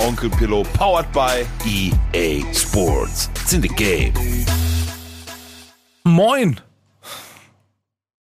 Onkel 0.00 0.30
Pillow, 0.30 0.62
powered 0.72 1.12
by 1.12 1.46
EA 1.66 2.42
Sports. 2.54 3.28
It's 3.34 3.52
in 3.52 3.60
the 3.60 3.68
game. 3.68 4.14
Moin! 6.04 6.58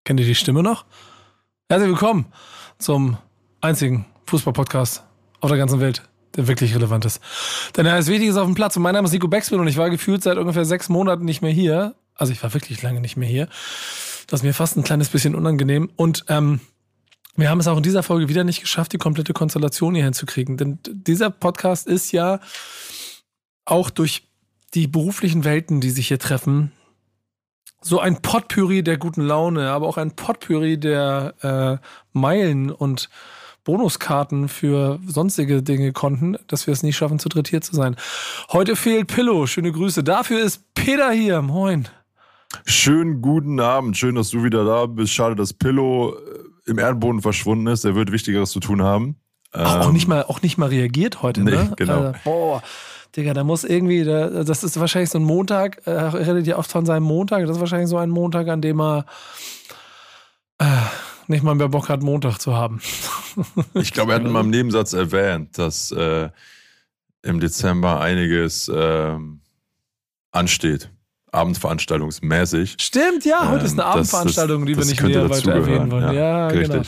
Kennt 0.05 0.21
ihr 0.21 0.27
die 0.27 0.37
Stimme 0.37 0.63
noch? 0.63 0.85
Herzlich 1.69 1.89
willkommen 1.89 2.27
zum 2.79 3.17
einzigen 3.61 4.07
Fußball-Podcast 4.27 5.03
auf 5.41 5.51
der 5.51 5.59
ganzen 5.59 5.81
Welt, 5.81 6.03
der 6.37 6.47
wirklich 6.47 6.77
relevant 6.77 7.07
ist. 7.07 7.21
Denn 7.77 7.87
er 7.87 7.99
ist 7.99 8.07
wichtig 8.07 8.31
auf 8.35 8.47
dem 8.47 8.55
Platz. 8.55 8.77
Und 8.77 8.83
mein 8.85 8.95
Name 8.95 9.07
ist 9.07 9.13
Nico 9.13 9.27
Beckspin 9.27 9.59
und 9.59 9.67
ich 9.67 9.77
war 9.77 9.91
gefühlt 9.91 10.23
seit 10.23 10.39
ungefähr 10.39 10.65
sechs 10.65 10.89
Monaten 10.89 11.25
nicht 11.25 11.43
mehr 11.43 11.51
hier. 11.51 11.97
Also 12.15 12.33
ich 12.33 12.41
war 12.45 12.55
wirklich 12.55 12.83
lange 12.83 13.01
nicht 13.01 13.17
mehr 13.17 13.29
hier. 13.29 13.49
Das 14.29 14.41
ist 14.41 14.45
mir 14.45 14.55
fast 14.55 14.77
ein 14.77 14.85
kleines 14.85 15.09
bisschen 15.09 15.35
unangenehm. 15.35 15.91
Und 15.97 16.25
ähm, 16.29 16.61
wir 17.37 17.51
haben 17.51 17.61
es 17.61 17.69
auch 17.69 17.77
in 17.77 17.83
dieser 17.83 18.03
Folge 18.03 18.29
wieder 18.29 18.45
nicht 18.45 18.61
geschafft, 18.61 18.93
die 18.93 18.99
komplette 18.99 19.33
Konstellation 19.33 19.95
hier 19.95 20.05
hinzukriegen. 20.05 20.57
Denn 20.57 20.79
dieser 20.85 21.31
Podcast 21.31 21.87
ist 21.87 22.13
ja 22.13 22.41
auch 23.65 23.91
durch 23.91 24.29
die 24.75 24.87
beruflichen 24.87 25.45
Welten, 25.45 25.81
die 25.81 25.91
sich 25.91 26.09
hier 26.09 26.19
treffen, 26.19 26.73
so 27.81 28.01
ein 28.01 28.23
Potpourri 28.23 28.83
der 28.83 28.97
guten 28.97 29.21
Laune, 29.21 29.71
aber 29.71 29.87
auch 29.87 29.99
ein 29.99 30.17
Potpourri 30.17 30.79
der 30.79 31.35
äh, 31.43 31.87
Meilen 32.13 32.71
und 32.71 33.11
Bonuskarten 33.65 34.49
für 34.49 35.01
sonstige 35.07 35.63
Dinge 35.63 35.93
konnten, 35.93 36.37
dass 36.47 36.67
wir 36.67 36.73
es 36.73 36.83
nicht 36.83 36.97
schaffen, 36.97 37.19
zu 37.19 37.29
dritt 37.29 37.49
hier 37.49 37.61
zu 37.61 37.75
sein. 37.75 37.97
Heute 38.53 38.77
fehlt 38.77 39.09
Pillow. 39.09 39.47
Schöne 39.47 39.73
Grüße. 39.73 40.05
Dafür 40.05 40.41
ist 40.41 40.75
Peter 40.75 41.11
hier. 41.11 41.43
Moin. 41.43 41.89
Schönen 42.67 43.21
guten 43.21 43.61
Abend. 43.61 43.97
Schön, 43.97 44.15
dass 44.15 44.31
du 44.31 44.45
wieder 44.45 44.65
da 44.65 44.87
bist. 44.87 45.13
Schade, 45.13 45.35
dass 45.35 45.53
Pillow 45.53 46.15
äh, 46.15 46.44
im 46.67 46.79
Erdboden 46.79 47.21
verschwunden 47.23 47.67
ist. 47.67 47.85
Er 47.85 47.95
wird 47.95 48.13
Wichtigeres 48.13 48.51
zu 48.51 48.61
tun 48.61 48.83
haben. 48.83 49.17
Auch, 49.53 49.87
auch 49.87 49.93
nicht 49.93 50.09
mal, 50.09 50.25
auch 50.25 50.43
nicht 50.43 50.59
mal 50.59 50.69
reagiert 50.69 51.23
heute, 51.23 51.43
Nee, 51.43 51.53
ne? 51.53 51.73
genau. 51.77 51.99
Also, 51.99 52.15
boah. 52.25 52.63
Digga, 53.17 53.33
da 53.35 53.45
muss 53.45 53.63
irgendwie, 53.63 54.03
da, 54.03 54.43
das 54.43 54.65
ist 54.65 54.81
wahrscheinlich 54.81 55.11
so 55.11 55.19
ein 55.19 55.25
Montag, 55.25 55.87
äh, 55.87 55.93
er 55.93 56.13
redet 56.15 56.49
ja 56.49 56.59
oft 56.59 56.71
von 56.71 56.85
seinem 56.85 57.05
Montag, 57.05 57.47
das 57.47 57.57
ist 57.57 57.61
wahrscheinlich 57.61 57.89
so 57.89 57.97
ein 57.97 58.11
Montag, 58.11 58.49
an 58.49 58.61
dem 58.61 58.81
er 58.81 59.07
äh, 60.59 60.67
nicht 61.29 61.45
mal 61.45 61.55
mehr 61.55 61.69
Bock 61.69 61.89
hat, 61.89 62.03
Montag 62.03 62.39
zu 62.39 62.55
haben. 62.55 62.81
Ich 63.75 63.93
glaube, 63.93 64.13
er 64.13 64.21
hat 64.21 64.25
in 64.25 64.31
meinem 64.31 64.51
Nebensatz 64.51 64.93
erwähnt, 64.93 65.59
dass 65.59 65.91
äh, 65.91 66.29
im 67.23 67.41
Dezember 67.41 68.01
einiges 68.01 68.71
ähm, 68.73 69.41
ansteht. 70.31 70.91
Abendveranstaltungsmäßig. 71.35 72.77
Stimmt, 72.81 73.25
ja, 73.25 73.51
heute 73.51 73.65
ist 73.67 73.73
eine 73.73 73.83
Ähm, 73.83 73.87
das- 73.87 74.15
Abendveranstaltung, 74.15 74.67
die 74.67 74.73
wir 74.73 74.77
das 74.79 74.87
nicht 74.89 75.03
näher 75.03 75.25
weiter 75.25 75.29
dazugehören, 75.35 75.63
erwähnen 75.69 75.91
wollen. 75.91 76.15
Ja, 76.15 76.47
richtig. 76.49 76.69
genau. 76.71 76.83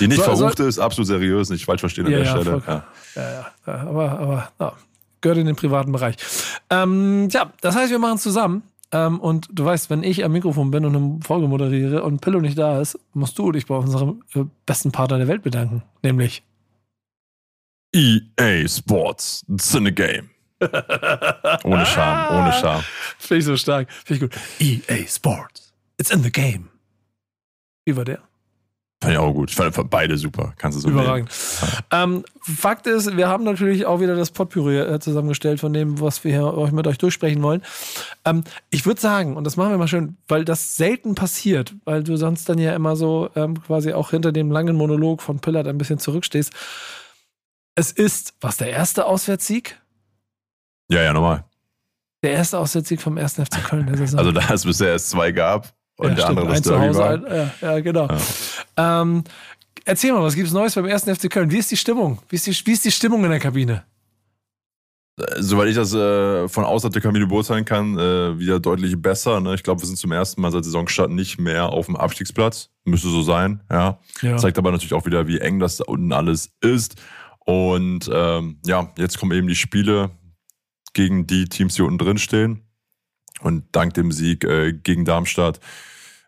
Die 0.00 0.08
nicht 0.08 0.18
So- 0.18 0.30
so- 0.30 0.36
verruchte 0.36 0.62
ist 0.64 0.78
absolut 0.78 1.06
seriös, 1.08 1.50
nicht 1.50 1.64
falsch 1.64 1.80
verstehen 1.80 2.06
an 2.06 2.12
Ja, 2.12 2.18
der 2.18 2.26
ja, 2.26 2.40
Stelle. 2.40 2.62
Ja. 2.66 2.84
Ja, 3.16 3.22
ja, 3.32 3.46
ja, 3.66 3.74
aber, 3.88 4.10
aber 4.18 4.52
ja, 4.60 4.72
gehört 5.20 5.38
in 5.38 5.46
den 5.46 5.56
privaten 5.56 5.90
Bereich. 5.92 6.16
Ähm, 6.70 7.28
ja, 7.32 7.52
das 7.60 7.74
heißt, 7.74 7.90
wir 7.90 7.98
machen 7.98 8.16
es 8.16 8.22
zusammen. 8.22 8.62
Ähm, 8.90 9.20
und 9.20 9.48
du 9.52 9.64
weißt, 9.66 9.90
wenn 9.90 10.02
ich 10.02 10.24
am 10.24 10.32
Mikrofon 10.32 10.70
bin 10.70 10.86
und 10.86 10.96
eine 10.96 11.20
Folge 11.22 11.46
moderiere 11.46 12.02
und 12.04 12.20
Pillow 12.22 12.40
nicht 12.40 12.56
da 12.56 12.80
ist, 12.80 12.98
musst 13.12 13.38
du 13.38 13.52
dich 13.52 13.66
bei 13.66 13.74
unserem 13.76 14.22
äh, 14.34 14.44
besten 14.64 14.92
Partner 14.92 15.18
der 15.18 15.28
Welt 15.28 15.42
bedanken. 15.42 15.82
Nämlich 16.02 16.42
EA 17.94 18.66
Sports, 18.68 19.44
it's 19.48 19.74
in 19.74 19.84
the 19.84 19.92
game. 19.94 20.30
ohne 21.64 21.86
Scham, 21.86 22.36
ohne 22.36 22.52
Scham. 22.52 22.82
Finde 23.18 23.38
ich 23.38 23.44
so 23.44 23.56
stark. 23.56 23.90
Finde 24.04 24.26
ich 24.26 24.30
gut. 24.30 24.40
EA 24.88 25.06
Sports. 25.06 25.72
It's 25.98 26.10
in 26.10 26.22
the 26.22 26.30
game. 26.30 26.68
Wie 27.84 27.96
war 27.96 28.04
der? 28.04 28.20
Fand 29.00 29.12
ich 29.12 29.18
auch 29.18 29.32
gut. 29.32 29.50
Ich 29.50 29.56
fand 29.56 29.90
beide 29.90 30.16
super. 30.16 30.54
Kannst 30.58 30.76
du 30.76 30.82
so 30.82 30.88
Überragend. 30.88 31.30
Ähm, 31.92 32.24
Fakt 32.40 32.88
ist, 32.88 33.16
wir 33.16 33.28
haben 33.28 33.44
natürlich 33.44 33.86
auch 33.86 34.00
wieder 34.00 34.16
das 34.16 34.32
Potpourri 34.32 34.78
äh, 34.78 34.98
zusammengestellt 34.98 35.60
von 35.60 35.72
dem, 35.72 36.00
was 36.00 36.24
wir 36.24 36.32
hier 36.32 36.54
euch 36.54 36.72
mit 36.72 36.84
euch 36.88 36.98
durchsprechen 36.98 37.40
wollen. 37.42 37.62
Ähm, 38.24 38.42
ich 38.70 38.86
würde 38.86 39.00
sagen, 39.00 39.36
und 39.36 39.44
das 39.44 39.56
machen 39.56 39.70
wir 39.70 39.78
mal 39.78 39.86
schön, 39.86 40.16
weil 40.26 40.44
das 40.44 40.76
selten 40.76 41.14
passiert, 41.14 41.74
weil 41.84 42.02
du 42.02 42.16
sonst 42.16 42.48
dann 42.48 42.58
ja 42.58 42.74
immer 42.74 42.96
so 42.96 43.30
ähm, 43.36 43.62
quasi 43.62 43.92
auch 43.92 44.10
hinter 44.10 44.32
dem 44.32 44.50
langen 44.50 44.74
Monolog 44.74 45.22
von 45.22 45.38
Pillard 45.38 45.68
ein 45.68 45.78
bisschen 45.78 46.00
zurückstehst. 46.00 46.52
Es 47.76 47.92
ist, 47.92 48.34
was 48.40 48.56
der 48.56 48.70
erste 48.70 49.06
Auswärtssieg? 49.06 49.80
Ja, 50.90 51.02
ja, 51.02 51.12
nochmal. 51.12 51.44
Der 52.22 52.32
erste 52.32 52.58
Auswärtssieg 52.58 53.00
vom 53.00 53.16
1. 53.18 53.34
FC 53.34 53.62
Köln 53.64 53.86
der 53.86 53.96
Saison. 53.96 54.18
Also 54.18 54.32
da 54.32 54.52
es 54.52 54.64
bisher 54.64 54.88
erst 54.88 55.10
zwei 55.10 55.30
gab 55.32 55.72
und 55.96 56.08
Ja, 56.10 56.14
der 56.14 56.22
stimmt. 56.22 56.38
andere 56.38 56.54
das 56.54 56.62
Derby 56.62 56.86
Hause, 56.86 56.98
war. 56.98 57.34
ja, 57.36 57.50
ja, 57.60 57.80
genau. 57.80 58.08
Ähm, 58.76 59.24
erzähl 59.84 60.12
mal, 60.12 60.22
was 60.22 60.34
gibt's 60.34 60.52
Neues 60.52 60.74
beim 60.74 60.86
1. 60.86 61.04
FC 61.04 61.30
Köln? 61.30 61.50
Wie 61.50 61.58
ist 61.58 61.70
die 61.70 61.76
Stimmung? 61.76 62.18
Wie 62.28 62.36
ist 62.36 62.46
die, 62.46 62.66
wie 62.66 62.72
ist 62.72 62.84
die 62.84 62.90
Stimmung 62.90 63.24
in 63.24 63.30
der 63.30 63.38
Kabine? 63.38 63.84
Äh, 65.20 65.24
Soweit 65.42 65.68
ich 65.68 65.76
das 65.76 65.92
äh, 65.94 66.48
von 66.48 66.64
außerhalb 66.64 66.92
der 66.92 67.02
Kabine 67.02 67.26
beurteilen 67.26 67.64
kann, 67.64 67.96
äh, 67.98 68.38
wieder 68.38 68.58
deutlich 68.58 69.00
besser. 69.00 69.40
Ne? 69.40 69.54
Ich 69.54 69.62
glaube, 69.62 69.80
wir 69.82 69.86
sind 69.86 69.96
zum 69.98 70.10
ersten 70.10 70.40
Mal 70.40 70.50
seit 70.50 70.64
Saisonstart 70.64 71.10
nicht 71.10 71.38
mehr 71.38 71.66
auf 71.68 71.86
dem 71.86 71.94
Abstiegsplatz. 71.96 72.70
Müsste 72.84 73.08
so 73.10 73.22
sein, 73.22 73.60
ja. 73.70 73.98
Ja. 74.22 74.36
Zeigt 74.38 74.58
aber 74.58 74.72
natürlich 74.72 74.94
auch 74.94 75.06
wieder, 75.06 75.28
wie 75.28 75.38
eng 75.38 75.60
das 75.60 75.76
da 75.76 75.84
unten 75.86 76.12
alles 76.12 76.50
ist. 76.60 76.96
Und 77.44 78.10
ähm, 78.12 78.58
ja, 78.66 78.90
jetzt 78.98 79.18
kommen 79.18 79.32
eben 79.32 79.46
die 79.46 79.54
Spiele 79.54 80.10
gegen 80.92 81.26
die 81.26 81.46
Teams, 81.46 81.74
die 81.74 81.82
unten 81.82 81.98
drin 81.98 82.18
stehen. 82.18 82.64
Und 83.40 83.64
dank 83.72 83.94
dem 83.94 84.10
Sieg 84.10 84.44
äh, 84.44 84.72
gegen 84.72 85.04
Darmstadt, 85.04 85.60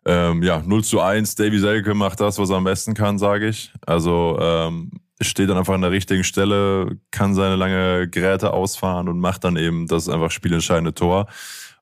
ähm, 0.07 0.43
ja, 0.43 0.63
0 0.65 0.85
zu 0.85 1.01
1. 1.01 1.35
Davy 1.35 1.59
Selke 1.59 1.95
macht 1.95 2.21
das, 2.21 2.39
was 2.39 2.51
er 2.51 2.57
am 2.57 2.65
besten 2.65 2.95
kann, 2.95 3.19
sage 3.19 3.49
ich. 3.49 3.73
Also 3.87 4.39
ähm, 4.41 4.93
steht 5.21 5.51
dann 5.51 5.59
einfach 5.59 5.75
an 5.75 5.83
der 5.83 5.91
richtigen 5.91 6.25
Stelle, 6.25 6.99
kann 7.11 7.35
seine 7.35 7.57
lange 7.57 8.09
Geräte 8.09 8.53
ausfahren 8.53 9.09
und 9.09 9.21
macht 9.21 9.45
dann 9.45 9.57
eben 9.57 9.87
das 9.87 10.09
einfach 10.09 10.31
spielentscheidende 10.31 10.95
Tor. 10.95 11.27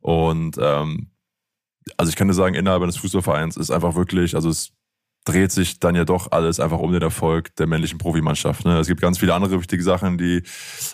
Und 0.00 0.56
ähm, 0.60 1.10
also 1.96 2.10
ich 2.10 2.16
kann 2.16 2.28
dir 2.28 2.34
sagen, 2.34 2.54
innerhalb 2.54 2.82
eines 2.82 2.96
Fußballvereins 2.96 3.56
ist 3.56 3.70
einfach 3.70 3.94
wirklich, 3.94 4.34
also 4.34 4.48
es 4.48 4.72
dreht 5.28 5.52
sich 5.52 5.78
dann 5.78 5.94
ja 5.94 6.04
doch 6.04 6.32
alles 6.32 6.58
einfach 6.58 6.78
um 6.78 6.92
den 6.92 7.02
Erfolg 7.02 7.54
der 7.56 7.66
männlichen 7.66 7.98
Profimannschaft. 7.98 8.64
Ne? 8.64 8.78
Es 8.78 8.86
gibt 8.86 9.00
ganz 9.00 9.18
viele 9.18 9.34
andere 9.34 9.60
wichtige 9.60 9.82
Sachen, 9.82 10.16
die 10.16 10.42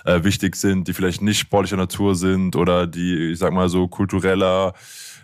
äh, 0.05 0.25
wichtig 0.25 0.57
sind, 0.57 0.89
die 0.89 0.93
vielleicht 0.93 1.23
nicht 1.23 1.39
sportlicher 1.39 1.77
Natur 1.77 2.17
sind 2.17 2.57
oder 2.57 2.87
die, 2.87 3.33
ich 3.33 3.39
sag 3.39 3.53
mal 3.53 3.69
so, 3.69 3.87
kultureller, 3.87 4.75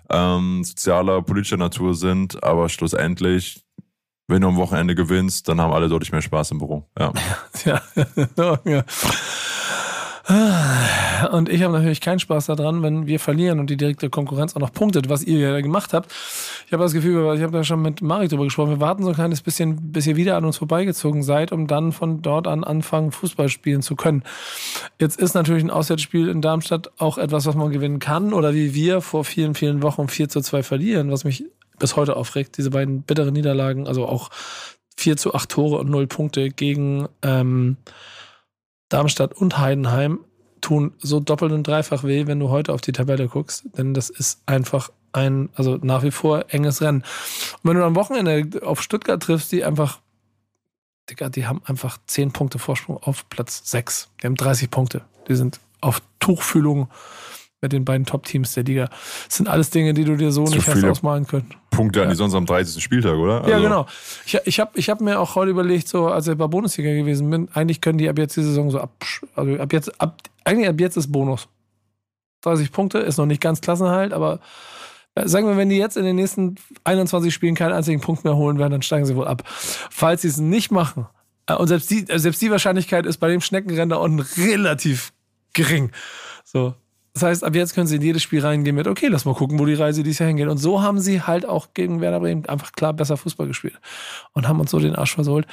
ähm, 0.09 0.63
sozialer, 0.63 1.23
politischer 1.23 1.57
Natur 1.57 1.95
sind. 1.95 2.43
Aber 2.45 2.69
schlussendlich, 2.69 3.65
wenn 4.29 4.43
du 4.43 4.49
am 4.49 4.57
Wochenende 4.57 4.95
gewinnst, 4.95 5.49
dann 5.49 5.61
haben 5.61 5.73
alle 5.73 5.89
deutlich 5.89 6.13
mehr 6.13 6.23
Spaß 6.23 6.53
im 6.53 6.59
Büro. 6.59 6.89
Ja. 6.99 7.13
Ja. 8.65 8.85
Ja. 10.29 11.27
Und 11.33 11.49
ich 11.49 11.63
habe 11.63 11.73
natürlich 11.73 12.01
keinen 12.01 12.19
Spaß 12.19 12.47
daran, 12.47 12.83
wenn 12.83 13.07
wir 13.07 13.21
verlieren 13.21 13.61
und 13.61 13.69
die 13.69 13.77
direkte 13.77 14.11
Konkurrenz 14.11 14.57
auch 14.57 14.61
noch 14.61 14.73
punktet, 14.73 15.09
was 15.09 15.23
ihr 15.23 15.39
ja 15.39 15.61
gemacht 15.61 15.93
habt. 15.93 16.13
Ich 16.67 16.73
habe 16.73 16.83
das 16.83 16.93
Gefühl, 16.93 17.35
ich 17.35 17.43
habe 17.43 17.53
da 17.53 17.65
schon 17.65 17.83
mit 17.83 18.03
Marek 18.03 18.31
drüber 18.31 18.45
gesprochen, 18.45 18.71
wir 18.71 18.81
warten 18.81 19.03
so 19.03 19.11
ein 19.11 19.15
kleines 19.15 19.43
bisschen, 19.43 19.93
bis 19.93 20.07
ihr 20.07 20.17
wieder 20.17 20.37
an 20.37 20.45
uns 20.45 20.59
vorbeigezogen 20.59 21.23
seid, 21.23 21.53
um 21.53 21.67
dann 21.67 21.93
von 21.93 22.23
dort 22.23 22.47
an 22.47 22.65
anfangen, 22.65 23.13
Fußball 23.13 23.49
spielen 23.49 23.83
zu 23.83 23.97
können. 23.97 24.23
Jetzt 24.99 25.19
ist 25.21 25.35
natürlich 25.35 25.65
ein 25.65 25.71
Auswärtsspiel 25.71 26.29
in 26.29 26.43
Darmstadt 26.43 26.91
auch 26.99 27.19
etwas, 27.19 27.47
was 27.47 27.55
man 27.55 27.71
gewinnen 27.71 27.99
kann 27.99 28.33
oder 28.33 28.55
wie 28.55 28.75
wir 28.75 29.01
vor 29.01 29.25
vielen, 29.25 29.55
vielen 29.55 29.83
Wochen 29.83 30.09
4 30.09 30.29
zu 30.29 30.41
2 30.41 30.63
verlieren, 30.63 31.11
was 31.11 31.25
mich 31.25 31.45
bis 31.79 31.97
heute 31.97 32.17
aufregt, 32.17 32.59
diese 32.59 32.71
beiden 32.71 33.03
bitteren 33.03 33.33
Niederlagen, 33.33 33.87
also 33.89 34.07
auch 34.07 34.31
4 34.97 35.17
zu 35.17 35.35
8 35.35 35.49
Tore 35.49 35.79
und 35.79 35.91
0 35.91 36.07
Punkte 36.07 36.51
gegen 36.51 37.09
ähm, 37.23 37.79
Darmstadt 38.91 39.33
und 39.33 39.59
Heidenheim 39.59 40.21
tun 40.61 40.93
so 40.99 41.21
doppelt 41.21 41.53
und 41.53 41.67
dreifach 41.67 42.05
weh, 42.05 42.27
wenn 42.27 42.39
du 42.39 42.51
heute 42.51 42.75
auf 42.75 42.83
die 42.83 42.93
Tabelle 42.93 43.29
guckst, 43.29 43.65
denn 43.77 43.95
das 43.95 44.11
ist 44.11 44.43
einfach 44.45 44.91
ein, 45.13 45.49
also 45.55 45.79
nach 45.81 46.03
wie 46.03 46.11
vor 46.11 46.45
enges 46.49 46.83
Rennen. 46.83 47.03
Und 47.63 47.71
wenn 47.71 47.77
du 47.77 47.85
am 47.85 47.97
Wochenende 47.97 48.67
auf 48.67 48.83
Stuttgart 48.83 49.23
triffst, 49.23 49.51
die 49.53 49.65
einfach, 49.65 50.01
Digga, 51.09 51.29
die 51.31 51.47
haben 51.47 51.63
einfach 51.65 51.99
10 52.07 52.33
Punkte 52.33 52.59
Vorsprung 52.59 52.99
auf 52.99 53.29
Platz 53.31 53.63
6. 53.71 54.11
Die 54.23 54.27
haben 54.27 54.37
30 54.37 54.71
Punkte. 54.71 55.03
Die 55.29 55.35
sind 55.35 55.61
auf 55.81 56.03
Tuchfühlung 56.21 56.91
mit 57.61 57.73
den 57.73 57.85
beiden 57.85 58.07
Top-Teams 58.07 58.55
der 58.55 58.65
Liga. 58.65 58.87
Das 59.27 59.37
sind 59.37 59.49
alles 59.49 59.71
Dinge, 59.71 59.95
die 59.95 60.05
du 60.05 60.17
dir 60.17 60.33
so 60.33 60.45
nicht 60.45 60.67
hast 60.67 60.83
ausmalen 60.85 61.27
können. 61.27 61.51
Punkte 61.71 62.03
an 62.03 62.09
die 62.09 62.17
sonst 62.17 62.35
am 62.35 62.47
30. 62.47 62.83
Spieltag, 62.83 63.15
oder? 63.17 63.47
Ja, 63.49 63.57
Also, 63.57 63.63
genau. 63.63 63.87
Ich, 64.25 64.39
ich 64.45 64.61
habe 64.61 64.71
ich 64.75 64.89
hab 64.89 65.01
mir 65.01 65.21
auch 65.21 65.35
heute 65.35 65.51
überlegt, 65.51 65.89
so 65.89 66.09
als 66.09 66.27
ich 66.27 66.37
bei 66.37 66.47
Bundesliga 66.47 66.91
gewesen 66.93 67.29
bin, 67.31 67.49
eigentlich 67.53 67.81
können 67.81 67.99
die 67.99 68.09
ab 68.09 68.19
jetzt 68.19 68.37
die 68.37 68.43
Saison 68.43 68.71
so 68.71 68.81
ab, 68.81 68.93
also 69.35 69.57
ab 69.57 69.73
jetzt, 69.73 70.01
ab, 70.01 70.21
eigentlich 70.45 70.69
ab 70.69 70.81
jetzt 70.81 70.97
ist 70.97 71.13
Bonus. 71.13 71.49
30 72.43 72.73
Punkte, 72.73 72.99
ist 72.99 73.19
noch 73.19 73.27
nicht 73.27 73.43
ganz 73.43 73.61
Klassenhalt, 73.61 74.15
aber 74.15 74.41
äh, 75.15 75.29
sagen 75.29 75.47
wir, 75.47 75.59
wenn 75.59 75.69
die 75.69 75.77
jetzt 75.77 75.99
in 75.99 76.05
den 76.05 76.17
nächsten 76.17 76.57
21 76.85 77.33
Spielen 77.35 77.55
keinen 77.55 77.73
einzigen 77.73 78.01
Punkt 78.01 78.25
mehr 78.25 78.37
holen 78.37 78.59
werden, 78.59 78.73
dann 78.73 78.83
steigen 78.83 79.05
sie 79.05 79.17
wohl 79.17 79.29
ab. 79.29 79.43
Falls 79.47 80.23
sie 80.23 80.29
es 80.29 80.39
nicht 80.39 80.71
machen, 80.71 81.07
äh, 81.47 81.55
und 81.55 81.69
selbst 81.69 81.91
die, 81.91 82.09
äh, 82.09 82.19
selbst 82.19 82.41
die 82.41 82.51
Wahrscheinlichkeit 82.51 83.05
ist 83.05 83.19
bei 83.19 83.29
dem 83.29 83.43
Schneckenrennen 83.43 83.91
da 83.91 83.97
unten 83.97 84.21
relativ 84.41 85.13
gering. 85.53 85.91
So, 86.45 86.75
das 87.13 87.25
heißt, 87.25 87.45
ab 87.45 87.57
jetzt 87.57 87.75
können 87.75 87.89
sie 87.89 87.97
in 87.97 88.03
jedes 88.03 88.23
Spiel 88.23 88.41
reingehen 88.41 88.77
mit, 88.77 88.87
okay, 88.87 89.09
lass 89.09 89.25
mal 89.25 89.35
gucken, 89.35 89.59
wo 89.59 89.67
die 89.67 89.75
Reise 89.75 90.03
dieses 90.05 90.21
Jahr 90.21 90.29
hingeht. 90.29 90.47
Und 90.47 90.59
so 90.59 90.81
haben 90.81 91.01
sie 91.01 91.23
halt 91.23 91.45
auch 91.45 91.75
gegen 91.75 92.01
Werder 92.01 92.21
Bremen 92.21 92.47
einfach 92.47 92.71
klar 92.73 92.93
besser 92.93 93.17
Fußball 93.17 93.49
gespielt 93.49 93.81
und 94.33 94.47
haben 94.47 94.61
uns 94.61 94.71
so 94.71 94.79
den 94.79 94.95
Arsch 94.95 95.15
versohlt, 95.15 95.47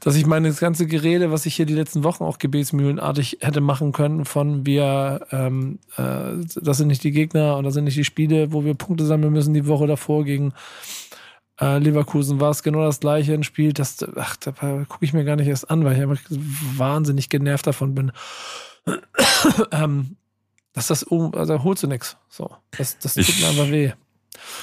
dass 0.00 0.14
ich 0.14 0.26
meine 0.26 0.48
das 0.48 0.60
ganze 0.60 0.86
Gerede, 0.86 1.32
was 1.32 1.46
ich 1.46 1.56
hier 1.56 1.66
die 1.66 1.74
letzten 1.74 2.04
Wochen 2.04 2.22
auch 2.22 2.38
gebetsmühlenartig 2.38 3.38
hätte 3.40 3.60
machen 3.60 3.90
können, 3.90 4.24
von 4.24 4.64
wir, 4.66 5.26
ähm, 5.32 5.80
äh, 5.96 6.44
das 6.60 6.76
sind 6.76 6.88
nicht 6.88 7.02
die 7.02 7.10
Gegner 7.12 7.56
und 7.56 7.64
das 7.64 7.74
sind 7.74 7.84
nicht 7.84 7.96
die 7.96 8.04
Spiele, 8.04 8.52
wo 8.52 8.64
wir 8.64 8.74
Punkte 8.74 9.04
sammeln 9.04 9.32
müssen 9.32 9.52
die 9.52 9.66
Woche 9.66 9.88
davor 9.88 10.24
gegen 10.24 10.52
äh, 11.60 11.78
Leverkusen 11.78 12.40
war 12.40 12.50
es 12.50 12.62
genau 12.62 12.84
das 12.84 13.00
gleiche 13.00 13.34
ein 13.34 13.42
Spiel, 13.42 13.72
das, 13.72 13.98
ach, 14.16 14.36
da 14.36 14.52
gucke 14.88 15.04
ich 15.04 15.12
mir 15.12 15.24
gar 15.24 15.36
nicht 15.36 15.48
erst 15.48 15.70
an, 15.70 15.84
weil 15.84 15.96
ich 15.96 16.02
einfach 16.02 16.20
wahnsinnig 16.76 17.28
genervt 17.28 17.66
davon 17.66 17.94
bin. 17.94 18.12
ähm, 19.72 20.16
dass 20.72 20.86
das, 20.88 21.02
um, 21.02 21.34
also 21.34 21.62
holst 21.64 21.82
du 21.82 21.86
nichts. 21.86 22.16
So, 22.28 22.50
das, 22.76 22.98
das 22.98 23.14
tut 23.14 23.28
Ich- 23.28 23.40
mir 23.40 23.48
einfach 23.48 23.70
weh. 23.70 23.92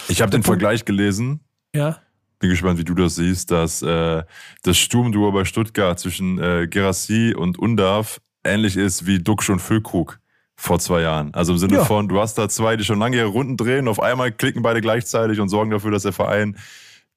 Ich 0.07 0.21
habe 0.21 0.31
den 0.31 0.42
Punkt- 0.42 0.62
Vergleich 0.62 0.86
gelesen. 0.86 1.42
Ja, 1.75 2.00
Bin 2.39 2.50
gespannt, 2.50 2.77
wie 2.80 2.83
du 2.83 2.94
das 2.94 3.15
siehst, 3.15 3.51
dass 3.51 3.81
äh, 3.81 4.24
das 4.63 4.77
Sturmduo 4.77 5.31
bei 5.31 5.44
Stuttgart 5.45 6.00
zwischen 6.00 6.38
äh, 6.39 6.68
Gerassi 6.69 7.33
und 7.38 7.57
Undarf 7.59 8.21
ähnlich 8.44 8.77
ist 8.77 9.06
wie 9.06 9.19
Duxch 9.19 9.50
und 9.50 9.59
Füllkrug 9.59 10.19
vor 10.56 10.80
zwei 10.80 11.01
Jahren. 11.01 11.33
Also 11.33 11.54
im 11.54 11.57
Sinne 11.59 11.75
Ja. 11.75 11.86
von, 11.86 12.07
du 12.07 12.19
hast 12.19 12.36
da 12.38 12.48
zwei, 12.48 12.77
die 12.77 12.83
schon 12.83 13.00
lange 13.00 13.18
ihre 13.18 13.27
Runden 13.27 13.57
drehen, 13.57 13.88
auf 13.88 14.00
einmal 14.00 14.31
klicken 14.31 14.62
beide 14.62 14.81
gleichzeitig 14.81 15.39
und 15.39 15.50
sorgen 15.50 15.71
dafür, 15.71 15.92
dass 15.92 16.04
der 16.04 16.13
Verein 16.13 16.57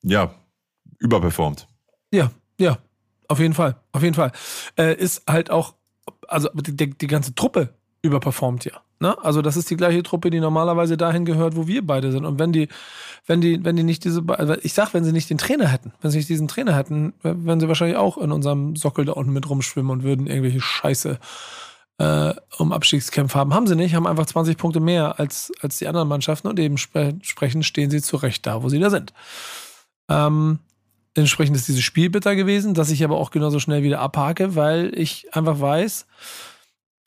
ja 0.02 0.34
überperformt. 0.98 1.66
ja, 2.12 2.30
ja. 2.58 2.78
Auf 3.28 3.38
jeden 3.38 3.54
Fall, 3.54 3.76
auf 3.92 4.02
jeden 4.02 4.14
Fall. 4.16 4.32
Äh, 4.76 4.94
ist 4.96 5.22
halt 5.30 5.50
auch, 5.52 5.74
also 6.26 6.48
die, 6.52 6.76
die, 6.76 6.90
die 6.90 7.06
ganze 7.06 7.32
Truppe 7.34 7.72
überperformt 8.02 8.64
ja. 8.64 8.80
Ne? 9.00 9.16
Also 9.24 9.40
das 9.40 9.56
ist 9.56 9.70
die 9.70 9.76
gleiche 9.76 10.02
Truppe, 10.02 10.30
die 10.30 10.40
normalerweise 10.40 10.96
dahin 10.96 11.24
gehört, 11.24 11.56
wo 11.56 11.66
wir 11.66 11.86
beide 11.86 12.12
sind. 12.12 12.26
Und 12.26 12.38
wenn 12.38 12.52
die, 12.52 12.68
wenn 13.26 13.40
die, 13.40 13.64
wenn 13.64 13.76
die 13.76 13.82
nicht 13.82 14.04
diese, 14.04 14.22
also 14.28 14.54
ich 14.62 14.74
sag, 14.74 14.92
wenn 14.92 15.04
sie 15.04 15.12
nicht 15.12 15.30
den 15.30 15.38
Trainer 15.38 15.68
hätten, 15.68 15.92
wenn 16.02 16.10
sie 16.10 16.18
nicht 16.18 16.28
diesen 16.28 16.48
Trainer 16.48 16.76
hätten, 16.76 17.14
würden 17.22 17.60
sie 17.60 17.68
wahrscheinlich 17.68 17.96
auch 17.96 18.18
in 18.18 18.30
unserem 18.30 18.76
Sockel 18.76 19.06
da 19.06 19.12
unten 19.12 19.32
mit 19.32 19.48
rumschwimmen 19.48 19.90
und 19.90 20.02
würden 20.02 20.26
irgendwelche 20.26 20.60
Scheiße 20.60 21.18
äh, 21.96 22.34
um 22.58 22.72
Abstiegskämpfe 22.72 23.38
haben. 23.38 23.54
Haben 23.54 23.66
sie 23.66 23.76
nicht, 23.76 23.94
haben 23.94 24.06
einfach 24.06 24.26
20 24.26 24.58
Punkte 24.58 24.80
mehr 24.80 25.18
als, 25.18 25.50
als 25.62 25.78
die 25.78 25.88
anderen 25.88 26.08
Mannschaften 26.08 26.48
und 26.48 26.58
dementsprechend 26.58 27.64
stehen 27.64 27.90
sie 27.90 28.02
zurecht 28.02 28.46
da, 28.46 28.62
wo 28.62 28.68
sie 28.68 28.80
da 28.80 28.90
sind. 28.90 29.14
Ähm, 30.10 30.58
entsprechend 31.14 31.56
ist 31.56 31.68
dieses 31.68 31.82
Spiel 31.82 32.10
bitter 32.10 32.36
gewesen, 32.36 32.74
das 32.74 32.90
ich 32.90 33.02
aber 33.02 33.16
auch 33.16 33.30
genauso 33.30 33.60
schnell 33.60 33.82
wieder 33.82 34.00
abhake, 34.00 34.56
weil 34.56 34.92
ich 34.94 35.34
einfach 35.34 35.60
weiß, 35.60 36.06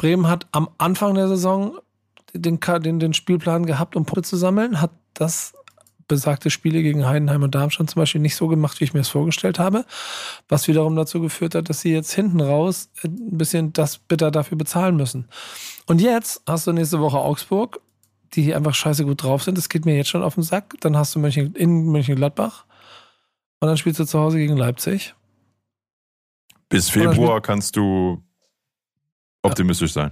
Bremen 0.04 0.28
hat 0.28 0.48
am 0.52 0.68
Anfang 0.80 1.16
der 1.16 1.30
Saison 1.30 1.80
den, 2.34 2.60
den, 2.60 3.00
den 3.00 3.14
Spielplan 3.14 3.66
gehabt, 3.66 3.96
um 3.96 4.04
Punkte 4.04 4.24
zu 4.24 4.36
sammeln, 4.36 4.82
hat 4.82 4.92
das 5.14 5.54
besagte 6.10 6.50
Spiele 6.50 6.84
gegen 6.84 7.06
Heidenheim 7.06 7.42
und 7.44 7.56
Darmstadt 7.56 7.90
zum 7.90 8.02
Beispiel 8.02 8.20
nicht 8.20 8.36
so 8.36 8.50
gemacht, 8.50 8.82
wie 8.82 8.84
ich 8.84 8.94
mir 8.94 9.00
es 9.00 9.08
vorgestellt 9.08 9.60
habe, 9.60 9.86
was 10.50 10.68
wiederum 10.68 10.98
dazu 10.98 11.22
geführt 11.22 11.56
hat, 11.56 11.70
dass 11.70 11.80
sie 11.80 11.94
jetzt 11.94 12.12
hinten 12.12 12.42
raus 12.42 12.90
ein 13.06 13.38
bisschen 13.38 13.72
das 13.72 13.98
bitter 13.98 14.30
dafür 14.30 14.58
bezahlen 14.58 14.98
müssen. 14.98 15.30
Und 15.86 16.02
jetzt 16.02 16.44
hast 16.46 16.68
du 16.68 16.74
nächste 16.74 17.00
Woche 17.00 17.20
Augsburg, 17.20 17.80
die 18.34 18.54
einfach 18.54 18.76
scheiße 18.76 19.06
gut 19.06 19.24
drauf 19.24 19.44
sind. 19.44 19.58
Das 19.58 19.70
geht 19.70 19.86
mir 19.86 19.96
jetzt 19.96 20.10
schon 20.10 20.22
auf 20.22 20.34
den 20.34 20.44
Sack. 20.44 20.74
Dann 20.82 20.98
hast 20.98 21.16
du 21.16 21.20
Mönchen, 21.20 21.56
in 21.56 21.86
Mönchengladbach 21.86 22.66
und 23.62 23.70
dann 23.70 23.78
spielst 23.78 24.02
du 24.02 24.06
zu 24.06 24.20
Hause 24.20 24.38
gegen 24.38 24.58
Leipzig. 24.58 25.16
Bis 26.68 26.90
Februar 26.90 27.40
kannst 27.40 27.78
du 27.78 28.22
optimistisch 29.44 29.94
sein. 29.94 30.12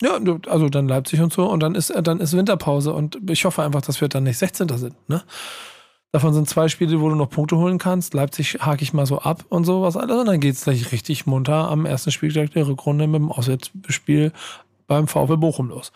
Ja, 0.00 0.18
also 0.48 0.68
dann 0.68 0.88
Leipzig 0.88 1.20
und 1.20 1.32
so 1.32 1.48
und 1.48 1.60
dann 1.60 1.74
ist 1.74 1.92
dann 2.02 2.20
ist 2.20 2.36
Winterpause 2.36 2.92
und 2.92 3.18
ich 3.30 3.44
hoffe 3.44 3.62
einfach, 3.62 3.82
dass 3.82 4.00
wir 4.00 4.08
dann 4.08 4.24
nicht 4.24 4.38
16. 4.38 4.68
sind. 4.76 4.96
Ne? 5.08 5.22
Davon 6.10 6.34
sind 6.34 6.48
zwei 6.48 6.68
Spiele, 6.68 7.00
wo 7.00 7.08
du 7.08 7.14
noch 7.14 7.30
Punkte 7.30 7.56
holen 7.56 7.78
kannst. 7.78 8.12
Leipzig 8.12 8.58
hake 8.60 8.82
ich 8.82 8.92
mal 8.92 9.06
so 9.06 9.20
ab 9.20 9.44
und 9.48 9.64
sowas 9.64 9.96
alles 9.96 10.18
und 10.18 10.26
dann 10.26 10.40
geht's 10.40 10.64
gleich 10.64 10.92
richtig 10.92 11.26
munter 11.26 11.70
am 11.70 11.86
ersten 11.86 12.10
Spieltag 12.10 12.50
der 12.50 12.66
Rückrunde 12.66 13.06
mit 13.06 13.20
dem 13.20 13.32
Auswärtsspiel 13.32 14.32
beim 14.88 15.06
VfL 15.06 15.36
Bochum 15.36 15.68
los. 15.68 15.92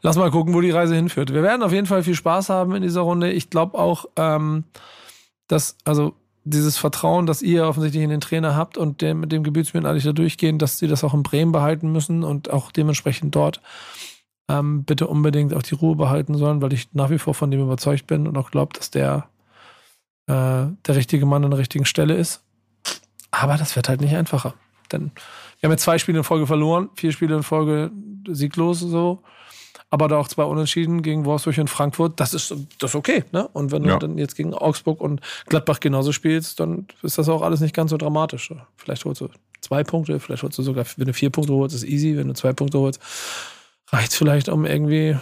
Lass 0.00 0.16
mal 0.16 0.30
gucken, 0.30 0.54
wo 0.54 0.60
die 0.60 0.70
Reise 0.70 0.94
hinführt. 0.94 1.32
Wir 1.32 1.42
werden 1.42 1.62
auf 1.62 1.72
jeden 1.72 1.86
Fall 1.86 2.02
viel 2.02 2.14
Spaß 2.14 2.50
haben 2.50 2.74
in 2.74 2.82
dieser 2.82 3.00
Runde. 3.00 3.32
Ich 3.32 3.50
glaube 3.50 3.78
auch, 3.78 4.06
ähm, 4.16 4.64
dass, 5.48 5.76
also 5.84 6.14
dieses 6.44 6.76
Vertrauen, 6.76 7.26
das 7.26 7.42
ihr 7.42 7.66
offensichtlich 7.66 8.02
in 8.02 8.10
den 8.10 8.20
Trainer 8.20 8.54
habt 8.54 8.76
und 8.78 9.00
dem, 9.00 9.20
mit 9.20 9.32
dem 9.32 9.42
Gebetsmühlen 9.42 9.86
eigentlich 9.86 10.04
da 10.04 10.12
durchgehen, 10.12 10.58
dass 10.58 10.78
sie 10.78 10.86
das 10.86 11.02
auch 11.02 11.14
in 11.14 11.22
Bremen 11.22 11.52
behalten 11.52 11.90
müssen 11.90 12.22
und 12.22 12.50
auch 12.50 12.70
dementsprechend 12.70 13.34
dort 13.34 13.60
ähm, 14.48 14.84
bitte 14.84 15.06
unbedingt 15.06 15.54
auch 15.54 15.62
die 15.62 15.74
Ruhe 15.74 15.96
behalten 15.96 16.36
sollen, 16.36 16.60
weil 16.60 16.72
ich 16.72 16.92
nach 16.92 17.10
wie 17.10 17.18
vor 17.18 17.34
von 17.34 17.50
dem 17.50 17.60
überzeugt 17.60 18.06
bin 18.06 18.26
und 18.26 18.36
auch 18.36 18.50
glaube, 18.50 18.74
dass 18.74 18.90
der 18.90 19.28
äh, 20.26 20.66
der 20.86 20.96
richtige 20.96 21.26
Mann 21.26 21.44
an 21.44 21.50
der 21.50 21.58
richtigen 21.58 21.84
Stelle 21.84 22.14
ist. 22.14 22.42
Aber 23.30 23.56
das 23.56 23.76
wird 23.76 23.88
halt 23.88 24.00
nicht 24.00 24.14
einfacher. 24.14 24.54
Denn 24.92 25.12
wir 25.60 25.68
haben 25.68 25.72
jetzt 25.72 25.84
zwei 25.84 25.98
Spiele 25.98 26.18
in 26.18 26.24
Folge 26.24 26.46
verloren, 26.46 26.90
vier 26.94 27.12
Spiele 27.12 27.36
in 27.36 27.42
Folge 27.42 27.90
sieglos 28.28 28.80
so. 28.80 29.22
Aber 29.94 30.08
da 30.08 30.16
auch 30.16 30.26
zwei 30.26 30.42
Unentschieden 30.42 31.02
gegen 31.02 31.24
Wolfsburg 31.24 31.56
und 31.58 31.70
Frankfurt, 31.70 32.18
das 32.18 32.34
ist, 32.34 32.52
das 32.80 32.90
ist 32.90 32.94
okay. 32.96 33.22
Ne? 33.30 33.46
Und 33.52 33.70
wenn 33.70 33.84
Ja. 33.84 33.92
du 33.96 34.08
dann 34.08 34.18
jetzt 34.18 34.34
gegen 34.34 34.52
Augsburg 34.52 35.00
und 35.00 35.20
Gladbach 35.46 35.78
genauso 35.78 36.10
spielst, 36.10 36.58
dann 36.58 36.88
ist 37.02 37.16
das 37.16 37.28
auch 37.28 37.42
alles 37.42 37.60
nicht 37.60 37.76
ganz 37.76 37.92
so 37.92 37.96
dramatisch. 37.96 38.52
Vielleicht 38.76 39.04
holst 39.04 39.20
du 39.20 39.28
zwei 39.60 39.84
Punkte, 39.84 40.18
vielleicht 40.18 40.42
holst 40.42 40.58
du 40.58 40.64
sogar, 40.64 40.84
wenn 40.96 41.06
du 41.06 41.12
vier 41.12 41.30
Punkte 41.30 41.52
holst, 41.52 41.76
ist 41.76 41.84
easy. 41.84 42.16
Wenn 42.16 42.26
du 42.26 42.34
zwei 42.34 42.52
Punkte 42.52 42.80
holst, 42.80 43.00
reicht 43.92 44.12
vielleicht, 44.14 44.48
um 44.48 44.64
irgendwie 44.66 45.16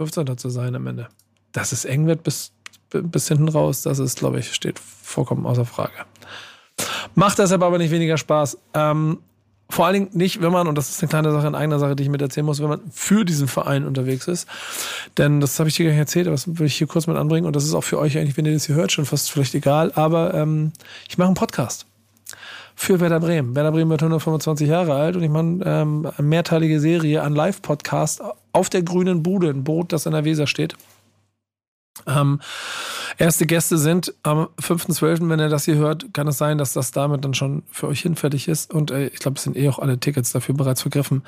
15. 0.00 0.38
zu 0.38 0.48
sein 0.48 0.74
am 0.74 0.86
Ende. 0.86 1.08
Dass 1.52 1.72
es 1.72 1.84
eng 1.84 2.06
wird 2.06 2.22
bis, 2.22 2.50
bis 2.88 3.28
hinten 3.28 3.48
raus, 3.50 3.82
das 3.82 3.98
ist, 3.98 4.18
glaube 4.20 4.38
ich, 4.38 4.54
steht 4.54 4.78
vollkommen 4.78 5.44
außer 5.44 5.66
Frage. 5.66 5.92
Macht 7.14 7.38
deshalb 7.38 7.62
aber 7.62 7.76
nicht 7.76 7.90
weniger 7.90 8.16
Spaß. 8.16 8.56
Ähm, 8.72 9.18
vor 9.70 9.86
allen 9.86 9.94
Dingen 9.94 10.08
nicht, 10.12 10.42
wenn 10.42 10.52
man, 10.52 10.66
und 10.68 10.76
das 10.76 10.90
ist 10.90 11.02
eine 11.02 11.08
kleine 11.08 11.32
Sache 11.32 11.46
in 11.46 11.54
eigener 11.54 11.78
Sache, 11.78 11.96
die 11.96 12.02
ich 12.02 12.08
mit 12.08 12.20
erzählen 12.20 12.46
muss, 12.46 12.60
wenn 12.60 12.68
man 12.68 12.80
für 12.92 13.24
diesen 13.24 13.48
Verein 13.48 13.86
unterwegs 13.86 14.28
ist. 14.28 14.46
Denn 15.16 15.40
das 15.40 15.58
habe 15.58 15.68
ich 15.68 15.76
dir 15.76 15.84
gar 15.84 15.92
nicht 15.92 16.00
erzählt, 16.00 16.26
aber 16.26 16.34
das 16.34 16.58
will 16.58 16.66
ich 16.66 16.76
hier 16.76 16.86
kurz 16.86 17.06
mit 17.06 17.16
anbringen. 17.16 17.46
Und 17.46 17.56
das 17.56 17.64
ist 17.64 17.74
auch 17.74 17.82
für 17.82 17.98
euch 17.98 18.18
eigentlich, 18.18 18.36
wenn 18.36 18.46
ihr 18.46 18.52
das 18.52 18.66
hier 18.66 18.76
hört, 18.76 18.92
schon 18.92 19.06
fast 19.06 19.30
vielleicht 19.30 19.54
egal. 19.54 19.90
Aber 19.94 20.34
ähm, 20.34 20.72
ich 21.08 21.18
mache 21.18 21.28
einen 21.28 21.34
Podcast 21.34 21.86
für 22.76 23.00
Werder 23.00 23.20
Bremen. 23.20 23.54
Werder 23.54 23.72
Bremen 23.72 23.90
wird 23.90 24.02
125 24.02 24.68
Jahre 24.68 24.94
alt 24.94 25.16
und 25.16 25.22
ich 25.22 25.30
mache 25.30 25.60
ähm, 25.64 26.10
eine 26.16 26.26
mehrteilige 26.26 26.80
Serie 26.80 27.22
an 27.22 27.34
Live-Podcast 27.34 28.22
auf 28.52 28.68
der 28.70 28.82
grünen 28.82 29.22
Bude, 29.22 29.48
ein 29.48 29.64
Boot, 29.64 29.92
das 29.92 30.06
an 30.06 30.12
der 30.12 30.24
Weser 30.24 30.46
steht. 30.46 30.76
Ähm, 32.06 32.40
erste 33.18 33.46
Gäste 33.46 33.78
sind 33.78 34.14
am 34.22 34.48
5.12., 34.60 35.28
wenn 35.28 35.40
ihr 35.40 35.48
das 35.48 35.64
hier 35.64 35.76
hört, 35.76 36.12
kann 36.12 36.26
es 36.28 36.38
sein, 36.38 36.58
dass 36.58 36.72
das 36.72 36.90
damit 36.90 37.24
dann 37.24 37.34
schon 37.34 37.62
für 37.70 37.86
euch 37.86 38.00
hinfertig 38.00 38.48
ist. 38.48 38.74
Und 38.74 38.90
äh, 38.90 39.06
ich 39.06 39.20
glaube, 39.20 39.36
es 39.36 39.44
sind 39.44 39.56
eh 39.56 39.68
auch 39.68 39.78
alle 39.78 39.98
Tickets 39.98 40.32
dafür 40.32 40.54
bereits 40.54 40.82
vergriffen. 40.82 41.22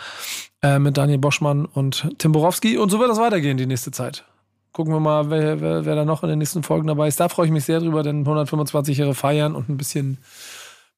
Äh, 0.63 0.79
mit 0.79 0.97
Daniel 0.97 1.19
Boschmann 1.19 1.67
und 1.67 2.09
Tim 2.19 2.33
Borowski. 2.33 2.79
Und 2.79 2.91
so 2.91 2.99
wird 2.99 3.11
das 3.11 3.21
weitergehen 3.21 3.57
die 3.57 3.67
nächste 3.67 3.91
Zeit. 3.91 4.25
Gucken 4.73 4.93
wir 4.93 5.01
mal, 5.01 5.31
wer, 5.31 5.61
wer, 5.61 5.85
wer 5.85 5.95
da 5.95 6.05
noch 6.05 6.23
in 6.23 6.29
den 6.29 6.39
nächsten 6.39 6.63
Folgen 6.63 6.87
dabei 6.87 7.09
ist. 7.09 7.21
Da 7.21 7.29
freue 7.29 7.47
ich 7.47 7.53
mich 7.53 7.65
sehr 7.65 7.81
drüber, 7.81 8.03
denn 8.03 8.19
125 8.21 8.99
Jahre 8.99 9.15
feiern 9.15 9.55
und 9.55 9.69
ein 9.69 9.77
bisschen, 9.77 10.19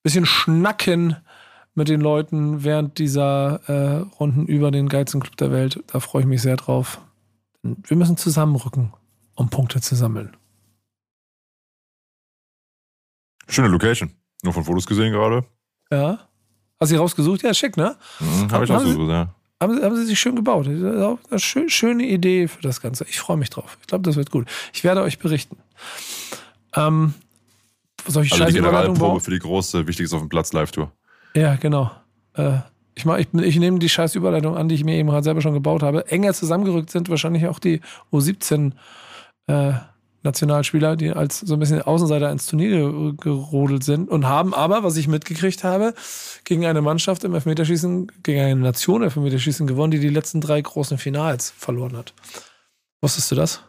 bisschen 0.03 0.27
schnacken 0.27 1.17
mit 1.75 1.89
den 1.89 2.01
Leuten 2.01 2.65
während 2.65 2.99
dieser 2.99 3.61
äh, 3.69 4.05
Runden 4.19 4.47
über 4.47 4.71
den 4.71 4.89
geilsten 4.89 5.21
Club 5.21 5.37
der 5.37 5.53
Welt. 5.53 5.83
Da 5.87 6.01
freue 6.01 6.23
ich 6.23 6.29
mich 6.29 6.43
sehr 6.43 6.57
drauf. 6.57 7.01
Wir 7.63 7.97
müssen 7.97 8.17
zusammenrücken, 8.17 8.93
um 9.39 9.49
Punkte 9.51 9.81
zu 9.81 9.95
sammeln. 9.95 10.37
Schöne 13.49 13.69
Location. 13.69 14.11
Nur 14.43 14.53
von 14.53 14.65
Fotos 14.65 14.87
gesehen 14.87 15.13
gerade. 15.13 15.45
Ja. 15.91 16.19
Hast 16.81 16.91
du 16.91 16.95
sie 16.95 16.97
rausgesucht? 16.97 17.43
Ja, 17.43 17.55
schick, 17.55 17.77
ne? 17.77 17.97
Mhm, 18.21 18.51
Habe 18.53 18.65
ich 18.65 18.71
so, 18.71 19.11
ja. 19.11 19.35
Haben 19.61 19.77
sie, 19.77 19.83
haben 19.85 19.97
sie 19.97 20.05
sich 20.07 20.21
schön 20.21 20.37
gebaut. 20.37 20.67
Das 20.67 20.75
ist 20.75 20.85
auch 21.03 21.19
eine 21.31 21.39
schö- 21.41 21.69
schöne 21.69 22.05
Idee 22.05 22.47
für 22.47 22.63
das 22.63 22.81
Ganze. 22.81 23.05
Ich 23.09 23.19
freue 23.19 23.37
mich 23.37 23.51
drauf. 23.51 23.79
Ich 23.81 23.87
glaube, 23.89 24.03
das 24.05 24.17
wird 24.17 24.31
gut. 24.31 24.47
Ich 24.73 24.85
werde 24.85 25.03
euch 25.03 25.19
berichten. 25.19 25.57
Ähm, 26.75 27.15
soll 28.07 28.25
ich 28.25 28.33
Also 28.33 28.45
die 28.45 28.53
Generalprobe 28.53 29.21
für 29.21 29.31
die 29.33 29.41
große 29.41 29.87
Wichtiges 29.87 30.13
auf 30.13 30.21
dem 30.21 30.29
Platz 30.29 30.53
Live-Tour. 30.53 30.93
Ja, 31.35 31.57
genau. 31.57 31.91
Äh, 32.35 32.59
ich, 32.95 33.05
mach, 33.05 33.19
ich, 33.19 33.33
ich 33.35 33.57
nehme 33.59 33.79
die 33.81 33.89
scheiß 33.89 34.15
Überleitung 34.15 34.57
an, 34.57 34.69
die 34.69 34.77
ich 34.77 34.85
mir 34.85 34.95
eben 34.97 35.09
gerade 35.09 35.25
selber 35.25 35.41
schon 35.41 35.55
gebaut 35.55 35.83
habe. 35.83 36.07
Enger 36.09 36.35
zusammengerückt 36.35 36.91
sind 36.91 37.09
wahrscheinlich 37.09 37.47
auch 37.49 37.59
die 37.59 37.81
U17 38.13 38.73
äh, 39.49 39.73
Nationalspieler, 40.23 40.97
die 40.97 41.11
als 41.11 41.41
so 41.41 41.55
ein 41.55 41.61
bisschen 41.61 41.83
Außenseiter 41.83 42.31
ins 42.31 42.47
Turnier 42.47 43.15
gerodelt 43.17 43.85
sind 43.85 44.09
und 44.09 44.27
haben 44.27 44.53
aber, 44.53 44.83
was 44.83 44.97
ich 44.97 45.09
mitgekriegt 45.09 45.65
habe, 45.65 45.95
gegen 46.45 46.67
eine 46.67 46.83
Mannschaft 46.83 47.25
im 47.25 47.35
Elfmeterschießen, 47.35 48.11
gegen 48.23 48.41
eine 48.41 48.57
Nation 48.57 49.03
im 49.03 49.05
Elfmeterschießen 49.05 49.67
gewonnen, 49.67 49.93
die 49.93 50.01
die 50.01 50.09
letzten 50.09 50.41
drei 50.41 50.61
großen 50.61 50.99
Finals 50.99 51.51
verloren 51.51 51.97
hat. 51.97 52.15
Wusstest 53.01 53.31
du 53.31 53.37
das? 53.37 53.63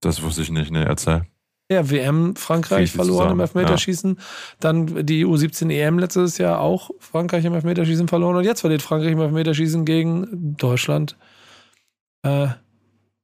Das 0.00 0.22
wusste 0.22 0.42
ich 0.42 0.50
nicht, 0.50 0.70
ne, 0.70 0.84
erzähl. 0.84 1.22
Ja, 1.70 1.90
WM 1.90 2.34
Frankreich 2.34 2.92
verloren 2.92 3.16
zusammen. 3.16 3.32
im 3.32 3.40
Elfmeterschießen. 3.40 4.14
Ja. 4.16 4.24
Dann 4.60 5.06
die 5.06 5.26
U17 5.26 5.70
EM 5.70 5.98
letztes 5.98 6.38
Jahr 6.38 6.60
auch 6.60 6.90
Frankreich 6.98 7.44
im 7.44 7.52
Elfmeterschießen 7.52 8.08
verloren. 8.08 8.36
Und 8.36 8.44
jetzt 8.44 8.62
verliert 8.62 8.80
Frankreich 8.80 9.12
im 9.12 9.20
Elfmeterschießen 9.20 9.84
gegen 9.84 10.56
Deutschland 10.56 11.18
äh, 12.22 12.48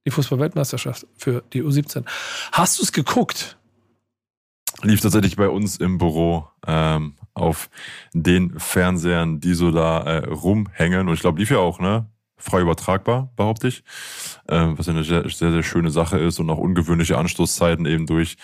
die 0.06 0.10
Fußball-Weltmeisterschaft 0.10 1.06
für 1.16 1.42
die 1.52 1.62
U17. 1.62 2.04
Hast 2.52 2.78
du 2.78 2.82
es 2.82 2.92
geguckt? 2.92 3.56
Lief 4.82 5.00
tatsächlich 5.00 5.36
bei 5.36 5.48
uns 5.48 5.76
im 5.76 5.98
Büro 5.98 6.48
ähm, 6.66 7.14
auf 7.32 7.70
den 8.12 8.58
Fernsehern, 8.58 9.40
die 9.40 9.54
so 9.54 9.70
da 9.70 10.02
äh, 10.02 10.26
rumhängen. 10.26 11.08
Und 11.08 11.14
ich 11.14 11.20
glaube, 11.20 11.38
lief 11.38 11.50
ja 11.50 11.58
auch, 11.58 11.80
ne? 11.80 12.06
frei 12.36 12.60
übertragbar, 12.60 13.32
behaupte 13.36 13.68
ich. 13.68 13.82
Ähm, 14.48 14.78
was 14.78 14.88
eine 14.88 15.04
sehr, 15.04 15.28
sehr, 15.28 15.52
sehr 15.52 15.62
schöne 15.62 15.90
Sache 15.90 16.18
ist 16.18 16.38
und 16.38 16.50
auch 16.50 16.58
ungewöhnliche 16.58 17.16
Anstoßzeiten 17.16 17.86
eben 17.86 18.06
durch 18.06 18.36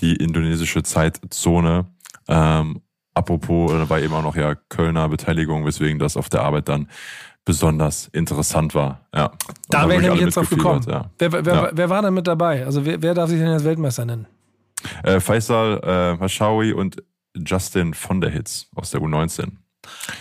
die 0.00 0.16
indonesische 0.16 0.82
Zeitzone. 0.82 1.86
Ähm, 2.28 2.82
apropos, 3.14 3.72
da 3.72 3.88
war 3.88 4.00
eben 4.00 4.14
auch 4.14 4.22
noch 4.22 4.36
ja 4.36 4.54
Kölner 4.54 5.08
Beteiligung, 5.08 5.64
weswegen 5.64 5.98
das 5.98 6.16
auf 6.16 6.28
der 6.28 6.42
Arbeit 6.42 6.68
dann 6.68 6.88
besonders 7.46 8.08
interessant 8.08 8.74
war. 8.74 9.06
Ja. 9.14 9.30
Da 9.70 9.88
wäre 9.88 9.94
ich 9.94 10.02
nämlich 10.02 10.20
jetzt 10.20 10.36
drauf 10.36 10.50
gekommen. 10.50 10.84
Ja. 10.86 11.10
Wer, 11.18 11.32
wer, 11.32 11.54
ja. 11.54 11.70
wer, 11.72 11.88
war 11.88 12.02
denn 12.02 12.12
mit 12.12 12.26
dabei? 12.26 12.66
Also 12.66 12.84
wer, 12.84 13.00
wer 13.00 13.14
darf 13.14 13.30
sich 13.30 13.38
denn 13.38 13.48
als 13.48 13.64
Weltmeister 13.64 14.04
nennen? 14.04 14.26
Äh, 15.04 15.20
Faisal 15.20 15.80
äh, 15.82 16.20
Hashawi 16.20 16.72
und 16.72 17.02
Justin 17.34 17.94
von 17.94 18.20
der 18.20 18.30
Hitz 18.30 18.66
aus 18.74 18.90
der 18.90 19.00
U19. 19.00 19.52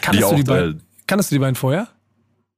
Kannst, 0.02 0.22
du, 0.22 0.36
die 0.36 0.44
beiden, 0.44 0.84
kannst 1.08 1.32
du 1.32 1.36
die 1.36 1.40
beiden 1.40 1.56
vorher? 1.56 1.88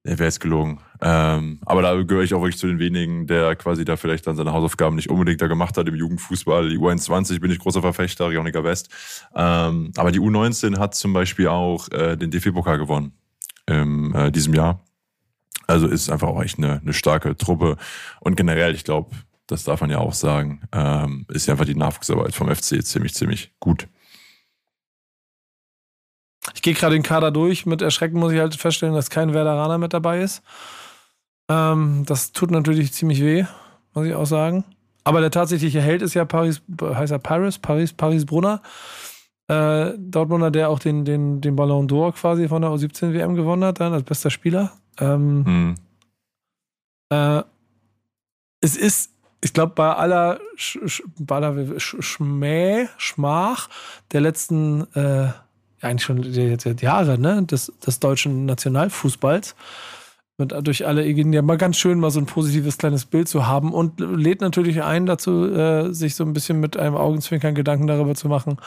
wäre 0.04 0.24
jetzt 0.24 0.40
gelogen. 0.40 0.80
Ähm, 1.02 1.60
aber 1.66 1.82
da 1.82 2.02
gehöre 2.02 2.24
ich 2.24 2.34
auch 2.34 2.42
wirklich 2.42 2.58
zu 2.58 2.68
den 2.68 2.80
wenigen, 2.80 3.28
der 3.28 3.56
quasi 3.58 3.84
da 3.84 3.98
vielleicht 3.98 4.26
dann 4.26 4.38
seine 4.38 4.54
Hausaufgaben 4.54 4.96
nicht 4.96 5.10
unbedingt 5.10 5.42
da 5.42 5.48
gemacht 5.48 5.78
hat 5.78 5.88
im 5.88 5.96
Jugendfußball. 5.96 6.70
Die 6.70 6.78
U21 6.78 7.42
bin 7.42 7.52
ich 7.52 7.60
großer 7.60 7.82
Verfechter, 7.82 8.30
Rionica 8.30 8.64
West. 8.64 8.90
Ähm, 9.36 9.92
aber 9.98 10.12
die 10.12 10.20
U19 10.20 10.78
hat 10.78 10.96
zum 10.96 11.12
Beispiel 11.12 11.48
auch 11.48 11.90
äh, 11.92 12.16
den 12.16 12.32
DFB-Pokal 12.32 12.78
gewonnen 12.78 13.14
in 13.68 14.14
äh, 14.14 14.32
diesem 14.32 14.54
Jahr. 14.54 14.82
Also 15.68 15.88
ist 15.88 16.10
einfach 16.10 16.30
auch 16.30 16.42
echt 16.42 16.58
eine, 16.58 16.80
eine 16.80 16.94
starke 16.94 17.36
Truppe. 17.36 17.78
Und 18.22 18.38
generell, 18.38 18.74
ich 18.74 18.86
glaube, 18.86 19.12
das 19.48 19.64
darf 19.64 19.82
man 19.82 19.90
ja 19.90 20.00
auch 20.00 20.14
sagen, 20.14 20.62
ähm, 20.72 21.26
ist 21.30 21.48
ja 21.48 21.54
einfach 21.54 21.66
die 21.66 21.76
Nachwuchsarbeit 21.76 22.34
vom 22.34 22.54
FC 22.54 22.84
ziemlich, 22.84 23.14
ziemlich 23.14 23.52
gut. 23.60 23.88
Ich 26.54 26.62
gehe 26.62 26.74
gerade 26.74 26.96
den 26.96 27.04
Kader 27.04 27.32
durch. 27.32 27.66
Mit 27.66 27.82
Erschrecken 27.82 28.20
muss 28.20 28.32
ich 28.32 28.40
halt 28.40 28.56
feststellen, 28.56 28.96
dass 28.96 29.10
kein 29.10 29.34
Werderaner 29.34 29.78
mit 29.78 29.94
dabei 29.94 30.22
ist. 30.22 30.42
Ähm, 31.50 32.04
das 32.06 32.32
tut 32.32 32.52
natürlich 32.52 32.94
ziemlich 32.94 33.22
weh, 33.22 33.46
muss 33.94 34.08
ich 34.08 34.14
auch 34.14 34.26
sagen. 34.26 34.64
Aber 35.04 35.22
der 35.22 35.32
tatsächliche 35.32 35.82
Held 35.82 36.02
ist 36.02 36.14
ja 36.14 36.26
Paris, 36.26 36.62
heißt 36.82 37.14
er 37.14 37.20
Paris, 37.20 37.58
Paris, 37.60 37.94
Paris 37.94 38.26
Brunner. 38.26 38.62
Äh, 39.48 39.94
Dortmunder, 39.98 40.52
der 40.52 40.70
auch 40.70 40.80
den, 40.80 41.06
den, 41.06 41.40
den 41.40 41.56
Ballon 41.56 41.88
d'Or 41.88 42.14
quasi 42.14 42.48
von 42.48 42.62
der 42.62 42.72
U17 42.72 43.14
WM 43.14 43.36
gewonnen 43.36 43.64
hat, 43.64 43.80
dann 43.80 43.94
als 43.94 44.04
bester 44.04 44.30
Spieler. 44.30 44.74
Ähm, 45.00 45.44
mhm. 45.44 45.76
äh, 47.10 47.44
es 48.60 48.76
ist, 48.76 49.12
ich 49.42 49.54
glaube, 49.54 49.74
bei 49.76 49.94
aller, 49.94 50.40
Sch, 50.56 50.80
Sch, 50.86 51.04
bei 51.20 51.38
aller 51.38 51.80
Schmäh, 51.80 52.88
Schmach 52.98 53.70
der 54.12 54.22
letzten 54.22 54.82
äh, 54.96 55.30
eigentlich 55.82 56.04
schon 56.04 56.24
seit 56.60 56.82
Jahre, 56.82 57.20
ne, 57.20 57.44
des, 57.44 57.72
des 57.86 58.00
deutschen 58.00 58.46
Nationalfußballs. 58.46 59.56
Und 60.40 60.54
durch 60.68 60.86
alle 60.86 61.04
Egiden 61.04 61.34
ja 61.34 61.42
mal 61.42 61.58
ganz 61.58 61.78
schön, 61.78 62.00
mal 62.00 62.12
so 62.12 62.20
ein 62.20 62.28
positives 62.28 62.78
kleines 62.78 63.06
Bild 63.06 63.28
zu 63.28 63.48
haben 63.48 63.74
und 63.74 64.00
lädt 64.00 64.42
natürlich 64.42 64.84
ein 64.84 65.08
dazu, 65.08 65.52
äh, 65.52 65.92
sich 65.94 66.14
so 66.14 66.24
ein 66.24 66.34
bisschen 66.34 66.60
mit 66.60 66.78
einem 66.78 66.96
Augenzwinkern 66.96 67.56
Gedanken 67.56 67.88
darüber 67.88 68.14
zu 68.14 68.28
machen, 68.28 68.58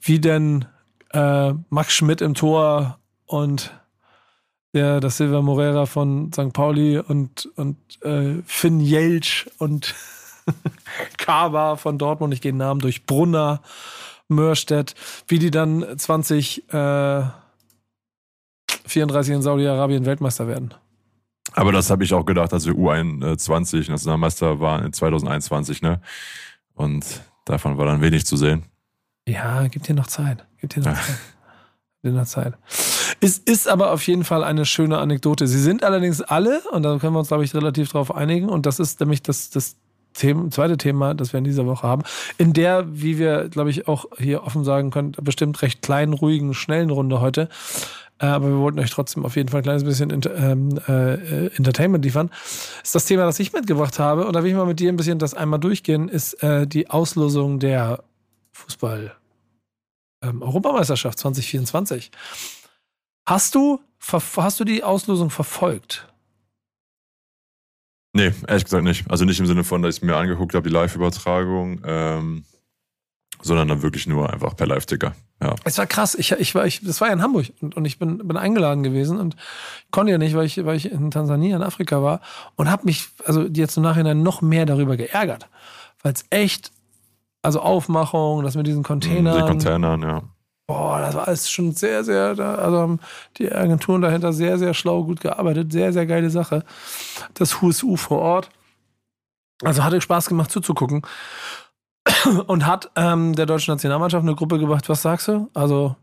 wie 0.00 0.20
denn 0.20 0.66
äh, 1.12 1.52
Max 1.68 1.94
Schmidt 1.94 2.20
im 2.20 2.34
Tor 2.34 2.98
und 3.26 3.72
der 4.72 5.00
das 5.00 5.16
Silva 5.16 5.42
Morera 5.42 5.86
von 5.86 6.32
St. 6.32 6.52
Pauli 6.52 6.98
und, 6.98 7.48
und 7.56 7.76
äh, 8.02 8.42
Finn 8.46 8.80
Jelsch 8.80 9.50
und 9.58 9.94
Kaba 11.18 11.76
von 11.76 11.98
Dortmund, 11.98 12.34
ich 12.34 12.40
gehe 12.40 12.52
den 12.52 12.58
Namen 12.58 12.80
durch, 12.80 13.04
Brunner 13.04 13.62
Mörstedt, 14.28 14.94
wie 15.26 15.40
die 15.40 15.50
dann 15.50 15.84
2034 15.98 17.32
äh, 18.92 19.34
in 19.34 19.42
Saudi-Arabien 19.42 20.06
Weltmeister 20.06 20.46
werden. 20.46 20.74
Aber 21.52 21.72
das 21.72 21.90
habe 21.90 22.04
ich 22.04 22.14
auch 22.14 22.24
gedacht, 22.24 22.52
als 22.52 22.64
wir 22.66 22.74
U21 22.74 23.90
Nationalmeister 23.90 24.60
waren 24.60 24.84
in 24.84 24.92
2021, 24.92 25.82
ne? 25.82 26.00
Und 26.74 27.04
davon 27.44 27.76
war 27.76 27.86
dann 27.86 28.00
wenig 28.00 28.24
zu 28.24 28.36
sehen. 28.36 28.69
Ja, 29.30 29.68
gibt 29.68 29.88
dir 29.88 29.94
noch 29.94 30.06
Zeit. 30.06 30.44
Gibt 30.60 30.76
dir 30.76 30.80
noch 30.80 30.94
Zeit. 30.94 31.18
Gibt 32.02 32.14
dir 32.14 32.18
noch 32.18 32.26
Zeit. 32.26 32.54
Es 33.20 33.38
ist 33.38 33.68
aber 33.68 33.92
auf 33.92 34.06
jeden 34.06 34.24
Fall 34.24 34.42
eine 34.42 34.64
schöne 34.64 34.98
Anekdote. 34.98 35.46
Sie 35.46 35.60
sind 35.60 35.84
allerdings 35.84 36.22
alle, 36.22 36.60
und 36.72 36.82
da 36.82 36.98
können 36.98 37.14
wir 37.14 37.18
uns, 37.20 37.28
glaube 37.28 37.44
ich, 37.44 37.54
relativ 37.54 37.90
drauf 37.90 38.14
einigen, 38.14 38.48
und 38.48 38.66
das 38.66 38.80
ist 38.80 39.00
nämlich 39.00 39.22
das, 39.22 39.50
das 39.50 39.76
Thema, 40.14 40.50
zweite 40.50 40.76
Thema, 40.76 41.14
das 41.14 41.32
wir 41.32 41.38
in 41.38 41.44
dieser 41.44 41.66
Woche 41.66 41.86
haben, 41.86 42.02
in 42.38 42.52
der, 42.52 42.84
wie 42.90 43.18
wir, 43.18 43.48
glaube 43.48 43.70
ich, 43.70 43.86
auch 43.86 44.06
hier 44.18 44.42
offen 44.42 44.64
sagen 44.64 44.90
können, 44.90 45.12
bestimmt 45.22 45.60
recht 45.62 45.82
kleinen, 45.82 46.14
ruhigen, 46.14 46.54
schnellen 46.54 46.90
Runde 46.90 47.20
heute. 47.20 47.48
Äh, 48.18 48.26
aber 48.26 48.48
wir 48.48 48.58
wollten 48.58 48.80
euch 48.80 48.90
trotzdem 48.90 49.24
auf 49.24 49.36
jeden 49.36 49.50
Fall 49.50 49.60
ein 49.60 49.64
kleines 49.64 49.84
bisschen 49.84 50.10
ähm, 50.10 50.80
äh, 50.88 51.46
Entertainment 51.56 52.04
liefern. 52.04 52.30
Ist 52.82 52.94
das 52.94 53.04
Thema, 53.04 53.24
das 53.24 53.38
ich 53.38 53.52
mitgebracht 53.52 53.98
habe, 53.98 54.26
und 54.26 54.34
da 54.34 54.42
will 54.42 54.50
ich 54.50 54.56
mal 54.56 54.66
mit 54.66 54.80
dir 54.80 54.90
ein 54.90 54.96
bisschen 54.96 55.18
das 55.18 55.34
einmal 55.34 55.60
durchgehen, 55.60 56.08
ist 56.08 56.42
äh, 56.42 56.66
die 56.66 56.90
Auslosung 56.90 57.60
der 57.60 58.02
Fußball 58.52 59.12
ähm, 60.22 60.42
Europameisterschaft 60.42 61.18
2024. 61.18 62.10
Hast 63.26 63.54
du, 63.54 63.80
hast 64.36 64.60
du 64.60 64.64
die 64.64 64.82
Auslosung 64.82 65.30
verfolgt? 65.30 66.06
Nee, 68.12 68.32
ehrlich 68.48 68.64
gesagt 68.64 68.84
nicht. 68.84 69.08
Also 69.10 69.24
nicht 69.24 69.38
im 69.38 69.46
Sinne 69.46 69.62
von, 69.62 69.82
dass 69.82 69.98
ich 69.98 70.02
mir 70.02 70.16
angeguckt 70.16 70.54
habe, 70.54 70.68
die 70.68 70.74
Live-Übertragung, 70.74 71.80
ähm, 71.84 72.44
sondern 73.40 73.68
dann 73.68 73.82
wirklich 73.82 74.06
nur 74.06 74.30
einfach 74.32 74.56
per 74.56 74.66
Live-Ticker. 74.66 75.14
Ja. 75.42 75.54
Es 75.64 75.78
war 75.78 75.86
krass. 75.86 76.14
Ich, 76.14 76.32
ich 76.32 76.54
war, 76.54 76.66
ich, 76.66 76.82
das 76.82 77.00
war 77.00 77.08
ja 77.08 77.14
in 77.14 77.22
Hamburg 77.22 77.46
und, 77.60 77.76
und 77.76 77.84
ich 77.84 77.98
bin, 77.98 78.18
bin 78.18 78.36
eingeladen 78.36 78.82
gewesen 78.82 79.18
und 79.18 79.36
konnte 79.90 80.12
ja 80.12 80.18
nicht, 80.18 80.34
weil 80.34 80.44
ich, 80.44 80.62
weil 80.64 80.76
ich 80.76 80.90
in 80.90 81.10
Tansania, 81.10 81.56
in 81.56 81.62
Afrika 81.62 82.02
war 82.02 82.20
und 82.56 82.70
habe 82.70 82.84
mich, 82.84 83.08
also 83.24 83.46
jetzt 83.46 83.76
im 83.76 83.82
Nachhinein 83.82 84.22
noch 84.22 84.42
mehr 84.42 84.66
darüber 84.66 84.96
geärgert, 84.96 85.48
weil 86.02 86.12
es 86.12 86.24
echt, 86.30 86.72
also 87.42 87.60
Aufmachung, 87.60 88.42
das 88.42 88.54
mit 88.56 88.66
diesen 88.66 88.82
Containern. 88.82 89.36
Die 89.36 89.42
Containern, 89.42 90.02
ja. 90.02 90.22
Boah, 90.66 91.00
das 91.00 91.14
war 91.14 91.26
alles 91.26 91.50
schon 91.50 91.72
sehr, 91.72 92.04
sehr, 92.04 92.38
also 92.38 92.78
haben 92.78 93.00
die 93.38 93.50
Agenturen 93.50 94.02
dahinter 94.02 94.32
sehr, 94.32 94.56
sehr 94.56 94.72
schlau, 94.72 95.02
gut 95.02 95.20
gearbeitet. 95.20 95.72
Sehr, 95.72 95.92
sehr 95.92 96.06
geile 96.06 96.30
Sache. 96.30 96.64
Das 97.34 97.60
HSU 97.60 97.96
vor 97.96 98.20
Ort. 98.20 98.50
Also 99.64 99.82
hatte 99.82 100.00
Spaß 100.00 100.28
gemacht 100.28 100.50
zuzugucken. 100.50 101.02
Und 102.46 102.66
hat 102.66 102.90
ähm, 102.96 103.34
der 103.34 103.46
deutschen 103.46 103.72
Nationalmannschaft 103.72 104.22
eine 104.22 104.34
Gruppe 104.34 104.58
gebracht, 104.58 104.88
was 104.88 105.02
sagst 105.02 105.28
du? 105.28 105.48
Also 105.54 105.96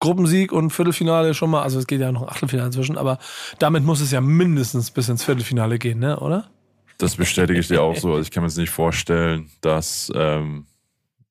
Gruppensieg 0.00 0.52
und 0.52 0.70
Viertelfinale 0.70 1.32
schon 1.32 1.50
mal, 1.50 1.62
also 1.62 1.78
es 1.78 1.86
geht 1.86 2.00
ja 2.00 2.12
noch 2.12 2.22
ein 2.22 2.28
Achtelfinale 2.28 2.66
inzwischen, 2.66 2.98
aber 2.98 3.18
damit 3.58 3.84
muss 3.84 4.02
es 4.02 4.10
ja 4.10 4.20
mindestens 4.20 4.90
bis 4.90 5.08
ins 5.08 5.24
Viertelfinale 5.24 5.78
gehen, 5.78 5.98
ne? 5.98 6.20
oder? 6.20 6.50
Das 6.98 7.16
bestätige 7.16 7.58
ich 7.58 7.68
dir 7.68 7.82
auch 7.82 7.96
so. 7.96 8.10
Also 8.10 8.22
ich 8.22 8.30
kann 8.30 8.42
mir 8.42 8.48
jetzt 8.48 8.58
nicht 8.58 8.70
vorstellen, 8.70 9.50
dass 9.60 10.12
ähm, 10.14 10.66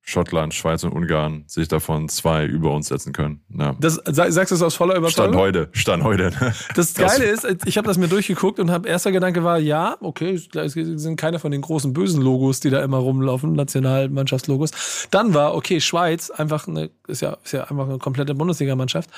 Schottland, 0.06 0.54
Schweiz 0.54 0.84
und 0.84 0.92
Ungarn 0.92 1.46
sich 1.48 1.70
davon 1.70 2.10
zwei 2.10 2.46
über 2.46 2.74
uns 2.74 2.90
setzen 2.90 3.14
können. 3.14 3.42
Ja. 3.58 3.74
Das, 3.80 4.02
sagst 4.06 4.52
du 4.52 4.56
es 4.56 4.62
aus 4.62 4.76
voller 4.76 4.98
Überzeugung? 4.98 5.34
Stand 5.34 5.42
heute, 5.42 5.70
Stand 5.72 6.04
heute. 6.04 6.32
Das 6.76 6.94
Geile 6.94 7.24
ist, 7.24 7.48
ich 7.66 7.78
habe 7.78 7.88
das 7.88 7.98
mir 7.98 8.10
durchgeguckt 8.10 8.60
und 8.60 8.70
habe 8.70 8.88
erster 8.88 9.14
Gedanke 9.14 9.46
war, 9.46 9.60
ja, 9.60 9.96
okay, 10.02 10.34
es 10.34 10.74
sind 10.74 11.16
keine 11.16 11.40
von 11.40 11.52
den 11.52 11.62
großen 11.62 11.94
bösen 11.94 12.22
Logos, 12.22 12.60
die 12.60 12.70
da 12.70 12.84
immer 12.84 12.98
rumlaufen, 12.98 13.54
Nationalmannschaftslogos. 13.54 15.08
Dann 15.10 15.34
war, 15.34 15.56
okay, 15.56 15.80
Schweiz, 15.80 16.30
einfach 16.30 16.68
eine, 16.68 16.90
ist 17.08 17.22
ja, 17.22 17.38
ist 17.44 17.54
ja 17.54 17.64
einfach 17.64 17.88
eine 17.88 17.98
komplette 17.98 18.36
Bundesligamannschaft. 18.36 19.10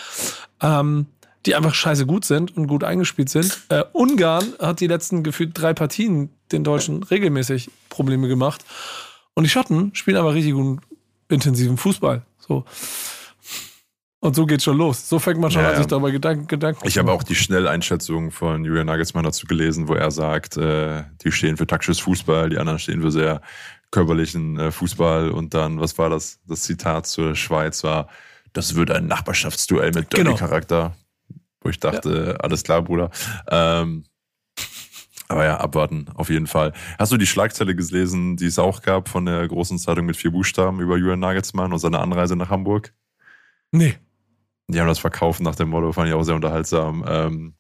Ähm, 0.62 1.08
die 1.46 1.56
einfach 1.56 1.74
scheiße 1.74 2.06
gut 2.06 2.26
sind 2.26 2.56
und 2.58 2.68
gut 2.68 2.84
eingespielt 2.84 3.30
sind. 3.30 3.60
Äh, 3.70 3.84
Ungarn 3.94 4.54
hat 4.60 4.80
die 4.80 4.88
letzten 4.88 5.24
gefühlt 5.24 5.52
drei 5.54 5.74
Partien 5.74 6.30
den 6.52 6.64
Deutschen 6.64 7.04
regelmäßig 7.04 7.70
Probleme 7.90 8.28
gemacht. 8.28 8.64
Und 9.34 9.44
die 9.44 9.50
Schotten 9.50 9.94
spielen 9.96 10.18
aber 10.18 10.34
richtig 10.34 10.54
guten, 10.54 10.82
intensiven 11.30 11.78
Fußball. 11.78 12.24
So. 12.40 12.66
Und 14.20 14.36
so 14.36 14.46
geht's 14.46 14.64
schon 14.64 14.78
los. 14.78 15.08
So 15.08 15.20
fängt 15.20 15.40
man 15.40 15.52
schon 15.52 15.62
ja, 15.62 15.70
an, 15.70 15.76
sich 15.76 15.86
darüber 15.86 16.12
Gedanken, 16.12 16.48
Gedanken 16.48 16.88
Ich 16.88 16.98
habe 16.98 17.12
auch 17.12 17.22
die 17.22 17.36
Schnelleinschätzung 17.36 18.32
von 18.32 18.66
Julian 18.66 18.88
Nagelsmann 18.88 19.24
dazu 19.24 19.46
gelesen, 19.46 19.88
wo 19.88 19.94
er 19.94 20.10
sagt, 20.10 20.58
äh, 20.58 21.04
die 21.24 21.32
stehen 21.32 21.58
für 21.58 21.68
taktisches 21.68 22.00
Fußball, 22.00 22.50
die 22.50 22.58
anderen 22.58 22.80
stehen 22.80 23.02
für 23.02 23.12
sehr 23.12 23.42
körperlichen 23.92 24.60
äh, 24.60 24.72
Fußball 24.72 25.30
und 25.30 25.54
dann, 25.54 25.80
was 25.80 25.98
war 25.98 26.10
das? 26.10 26.40
Das 26.48 26.62
Zitat 26.62 27.06
zur 27.06 27.36
Schweiz 27.36 27.84
war, 27.84 28.10
das 28.54 28.74
wird 28.76 28.90
ein 28.90 29.06
Nachbarschaftsduell 29.06 29.92
mit 29.92 30.10
Genau. 30.10 30.32
Derby-Charakter. 30.32 30.96
Wo 31.62 31.70
ich 31.70 31.80
dachte, 31.80 32.38
alles 32.42 32.64
klar, 32.64 32.82
Bruder. 32.82 33.12
Ähm, 33.50 34.06
aber 35.28 35.46
ja, 35.46 35.58
abwarten, 35.58 36.06
auf 36.16 36.30
jeden 36.30 36.48
Fall. 36.48 36.74
Hast 37.00 37.12
du 37.12 37.18
die 37.18 37.26
Schlagzeile 37.26 37.76
gelesen, 37.76 38.38
die 38.38 38.46
es 38.46 38.60
auch 38.60 38.82
gab 38.82 39.10
von 39.10 39.26
der 39.26 39.48
großen 39.48 39.78
Zeitung 39.80 40.06
mit 40.06 40.18
vier 40.18 40.32
Buchstaben 40.32 40.80
über 40.80 40.98
Julian 40.98 41.20
Nagelsmann 41.20 41.74
und 41.74 41.80
seine 41.80 42.00
Anreise 42.00 42.36
nach 42.36 42.50
Hamburg? 42.50 42.94
Nee. 43.72 43.96
Die 44.68 44.80
haben 44.80 44.88
das 44.88 45.00
verkauft 45.00 45.42
nach 45.42 45.56
dem 45.56 45.70
Motto, 45.70 45.92
fand 45.92 46.08
ich 46.10 46.14
auch 46.14 46.24
sehr 46.24 46.36
unterhaltsam. 46.36 47.04
Ähm, 47.08 47.54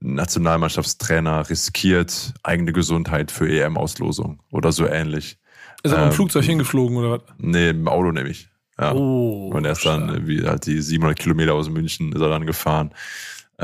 Nationalmannschaftstrainer 0.00 1.48
riskiert 1.48 2.34
eigene 2.42 2.72
Gesundheit 2.72 3.30
für 3.30 3.48
EM-Auslosung 3.48 4.40
oder 4.50 4.72
so 4.72 4.86
ähnlich. 4.86 5.38
Ist 5.82 5.92
er 5.92 5.98
mit 5.98 6.06
dem 6.06 6.10
Ähm, 6.10 6.12
Flugzeug 6.12 6.44
hingeflogen 6.44 6.96
oder 6.96 7.10
was? 7.12 7.20
Nee, 7.38 7.70
im 7.70 7.88
Auto 7.88 8.12
nämlich. 8.12 8.48
Ja. 8.78 8.94
Oh. 8.94 9.50
Und 9.52 9.64
er 9.64 9.72
ist 9.72 9.84
dann, 9.84 10.26
wie 10.26 10.44
halt 10.44 10.66
die 10.66 10.80
700 10.80 11.18
Kilometer 11.18 11.54
aus 11.54 11.68
München 11.68 12.12
ist 12.12 12.20
er 12.20 12.28
dann 12.28 12.46
gefahren, 12.46 12.90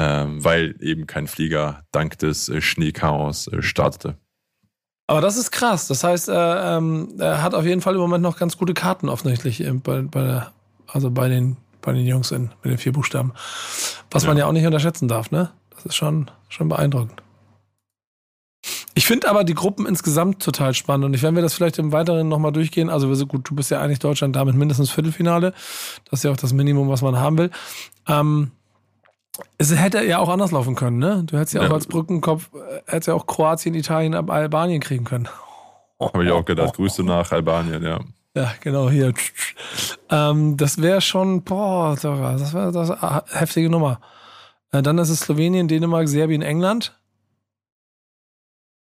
weil 0.01 0.77
eben 0.81 1.07
kein 1.07 1.27
Flieger 1.27 1.83
dank 1.91 2.19
des 2.19 2.49
äh, 2.49 2.61
Schneechaos 2.61 3.49
äh, 3.49 3.63
startete. 3.63 4.17
Aber 5.09 5.21
das 5.21 5.37
ist 5.37 5.51
krass. 5.51 5.89
Das 5.89 6.05
heißt, 6.05 6.29
er, 6.29 6.77
ähm, 6.77 7.15
er 7.19 7.43
hat 7.43 7.55
auf 7.55 7.65
jeden 7.65 7.81
Fall 7.81 7.95
im 7.95 8.01
Moment 8.01 8.23
noch 8.23 8.39
ganz 8.39 8.59
gute 8.59 8.75
Karten 8.75 9.09
offensichtlich 9.09 9.61
äh, 9.61 9.73
bei, 9.73 10.03
bei 10.03 10.23
der, 10.23 10.53
also 10.87 11.11
bei 11.11 11.29
den, 11.29 11.57
bei 11.81 11.93
den 11.93 12.07
Jungs 12.07 12.31
in, 12.31 12.51
mit 12.63 12.73
den 12.73 12.79
vier 12.79 12.93
Buchstaben. 12.93 13.33
Was 14.11 14.27
man 14.27 14.37
ja 14.37 14.47
auch 14.47 14.53
nicht 14.53 14.67
unterschätzen 14.67 15.09
darf, 15.09 15.31
ne? 15.31 15.51
Das 15.75 15.87
ist 15.87 15.97
schon, 15.97 16.31
schon 16.49 16.69
beeindruckend. 16.69 17.23
Ich 18.95 19.07
finde 19.07 19.29
aber 19.29 19.45
die 19.45 19.55
Gruppen 19.55 19.87
insgesamt 19.87 20.43
total 20.43 20.75
spannend 20.75 21.07
und 21.07 21.15
ich, 21.15 21.23
wenn 21.23 21.37
wir 21.37 21.43
das 21.43 21.55
vielleicht 21.55 21.79
im 21.79 21.93
Weiteren 21.93 22.29
nochmal 22.29 22.53
durchgehen, 22.53 22.91
also 22.91 23.15
so 23.15 23.27
gut, 23.27 23.49
du 23.49 23.55
bist 23.55 23.71
ja 23.71 23.81
eigentlich 23.81 24.01
Deutschland 24.01 24.35
damit 24.35 24.57
mindestens 24.57 24.91
Viertelfinale. 24.91 25.55
Das 26.11 26.21
ist 26.21 26.25
ja 26.25 26.33
auch 26.33 26.37
das 26.37 26.53
Minimum, 26.53 26.89
was 26.89 27.01
man 27.01 27.17
haben 27.17 27.39
will. 27.39 27.51
Ähm, 28.09 28.51
es 29.59 29.75
hätte 29.75 30.05
ja 30.05 30.19
auch 30.19 30.29
anders 30.29 30.51
laufen 30.53 30.75
können, 30.75 30.99
ne? 30.99 31.23
Du 31.25 31.37
hättest 31.39 31.55
ja, 31.55 31.63
Ja. 31.63 31.69
auch 31.69 31.75
als 31.75 31.87
Brückenkopf, 31.87 32.51
äh, 32.55 32.81
hättest 32.87 33.09
ja 33.09 33.15
auch 33.15 33.27
Kroatien, 33.27 33.75
Italien, 33.75 34.15
Ab- 34.15 34.31
Albanien 34.31 34.81
kriegen 34.81 35.05
können. 35.05 35.29
Habe 36.01 36.25
ich 36.25 36.31
auch 36.31 36.45
gedacht. 36.45 36.75
Grüße 36.77 37.03
nach 37.03 37.33
Albanien, 37.33 37.83
ja. 37.83 38.01
Ja, 38.37 38.53
genau, 38.61 38.89
hier. 38.89 39.13
Ähm, 40.11 40.57
das 40.57 40.81
wäre 40.81 41.01
schon, 41.01 41.43
boah, 41.43 41.97
das 42.01 42.53
wäre 42.55 42.71
das 42.73 42.93
heftige 43.33 43.69
Nummer. 43.69 44.01
Äh, 44.71 44.83
dann 44.83 44.99
ist 44.99 45.09
es 45.09 45.21
Slowenien, 45.21 45.67
Dänemark, 45.67 46.09
Serbien, 46.09 46.43
England. 46.43 46.98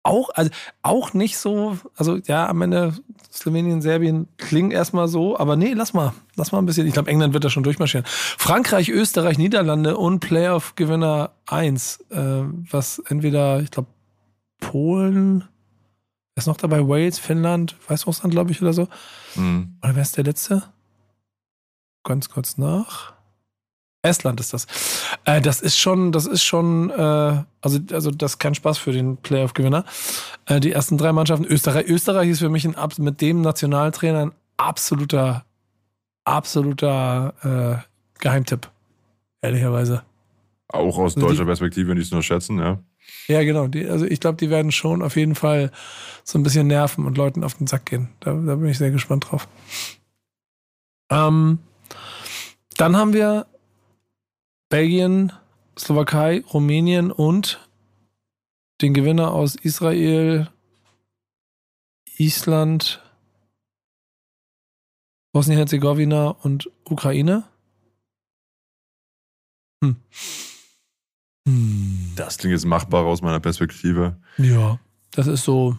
Auch, 0.04 0.30
also 0.30 0.50
auch 0.82 1.14
nicht 1.14 1.38
so, 1.38 1.78
also 1.96 2.18
ja, 2.26 2.48
am 2.48 2.62
Ende 2.62 2.94
Slowenien, 3.32 3.82
Serbien 3.82 4.28
klingen 4.38 4.72
erstmal 4.72 5.08
so, 5.08 5.38
aber 5.38 5.56
nee, 5.56 5.74
lass 5.74 5.94
mal, 5.94 6.14
lass 6.36 6.52
mal 6.52 6.60
ein 6.60 6.66
bisschen. 6.66 6.88
Ich 6.88 6.94
glaube, 6.94 7.12
England 7.12 7.34
wird 7.34 7.44
da 7.44 7.50
schon 7.50 7.64
durchmarschieren. 7.64 8.06
Frankreich, 8.08 8.90
Österreich, 8.90 9.38
Niederlande 9.38 9.98
und 9.98 10.20
Playoff-Gewinner 10.20 11.32
1, 11.48 12.06
äh, 12.10 12.44
was 12.72 13.00
entweder, 13.00 13.62
ich 13.62 13.72
glaube, 13.72 13.90
Polen, 14.60 15.44
ist 16.36 16.48
noch 16.48 16.58
dabei? 16.58 16.88
Wales, 16.88 17.20
Finnland, 17.20 17.76
Weißrussland, 17.88 18.34
glaube 18.34 18.52
ich, 18.52 18.62
oder 18.62 18.74
so. 18.74 18.88
Mhm. 19.36 19.78
Oder 19.84 19.96
wer 19.96 20.02
ist 20.02 20.16
der 20.16 20.24
letzte? 20.24 20.64
Ganz 22.04 22.30
kurz 22.30 22.58
nach. 22.58 23.14
Estland 24.02 24.40
ist 24.40 24.54
das. 24.54 24.66
Äh, 25.26 25.42
das 25.42 25.60
ist 25.62 25.78
schon, 25.78 26.12
das 26.12 26.26
ist 26.26 26.44
schon, 26.44 26.90
äh, 26.90 27.44
also, 27.62 27.80
also 27.92 28.12
das 28.12 28.34
ist 28.34 28.40
kein 28.40 28.56
Spaß 28.56 28.78
für 28.78 28.92
den 28.94 29.18
Playoff-Gewinner. 29.18 29.84
Äh, 30.46 30.60
die 30.62 30.72
ersten 30.72 30.98
drei 30.98 31.12
Mannschaften, 31.12 31.46
Österreich, 31.46 31.88
Österreich 31.88 32.30
ist 32.30 32.40
für 32.40 32.50
mich 32.50 32.66
ein, 32.66 32.76
mit 33.00 33.20
dem 33.22 33.42
Nationaltrainer 33.42 34.20
ein 34.28 34.32
absoluter, 34.58 35.44
absoluter 36.24 37.34
äh, 37.84 38.20
Geheimtipp. 38.22 38.70
Ehrlicherweise. 39.42 40.04
Auch 40.70 40.98
aus 40.98 41.16
Also 41.16 41.22
die- 41.22 41.26
deutscher 41.34 41.46
Perspektive 41.46 41.96
nicht 41.96 42.12
nur 42.12 42.24
schätzen, 42.24 42.60
ja. 42.60 42.80
Ja, 43.28 43.44
genau. 43.44 43.68
Die, 43.68 43.88
also 43.90 44.06
ich 44.06 44.20
glaube, 44.20 44.38
die 44.38 44.50
werden 44.50 44.72
schon 44.72 45.02
auf 45.02 45.16
jeden 45.16 45.34
Fall 45.36 45.72
so 46.24 46.38
ein 46.38 46.44
bisschen 46.44 46.68
nerven 46.68 47.06
und 47.06 47.18
Leuten 47.18 47.44
auf 47.44 47.56
den 47.56 47.66
Sack 47.68 47.86
gehen. 47.88 48.10
Da, 48.20 48.32
da 48.34 48.56
bin 48.56 48.70
ich 48.70 48.78
sehr 48.78 48.92
gespannt 48.92 49.28
drauf. 49.32 49.48
Ähm, 51.10 51.60
dann 52.78 52.96
haben 52.98 53.14
wir 53.14 53.48
Belgien, 54.70 55.32
Slowakei, 55.78 56.44
Rumänien 56.54 57.12
und 57.12 57.68
den 58.82 58.94
Gewinner 58.94 59.34
aus 59.34 59.56
Israel, 59.56 60.50
Island, 62.18 63.02
Bosnien-Herzegowina 65.34 66.30
und 66.30 66.70
Ukraine. 66.86 67.44
Hm. 69.84 69.96
Hm. 71.48 72.14
Das 72.16 72.38
klingt 72.38 72.52
jetzt 72.54 72.66
machbar 72.66 73.06
aus 73.06 73.22
meiner 73.22 73.40
Perspektive. 73.40 74.18
Ja, 74.38 74.80
das 75.12 75.28
ist 75.28 75.44
so. 75.44 75.78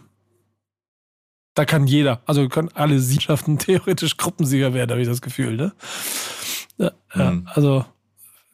Da 1.53 1.65
kann 1.65 1.85
jeder, 1.85 2.21
also 2.25 2.47
können 2.49 2.69
alle 2.73 2.99
Siegschaften 2.99 3.57
theoretisch 3.59 4.17
Gruppensieger 4.17 4.73
werden, 4.73 4.91
habe 4.91 5.01
ich 5.01 5.07
das 5.07 5.21
Gefühl, 5.21 5.55
ne? 5.55 5.73
Ja, 6.77 6.91
ja, 7.13 7.31
Mhm. 7.31 7.47
also 7.53 7.85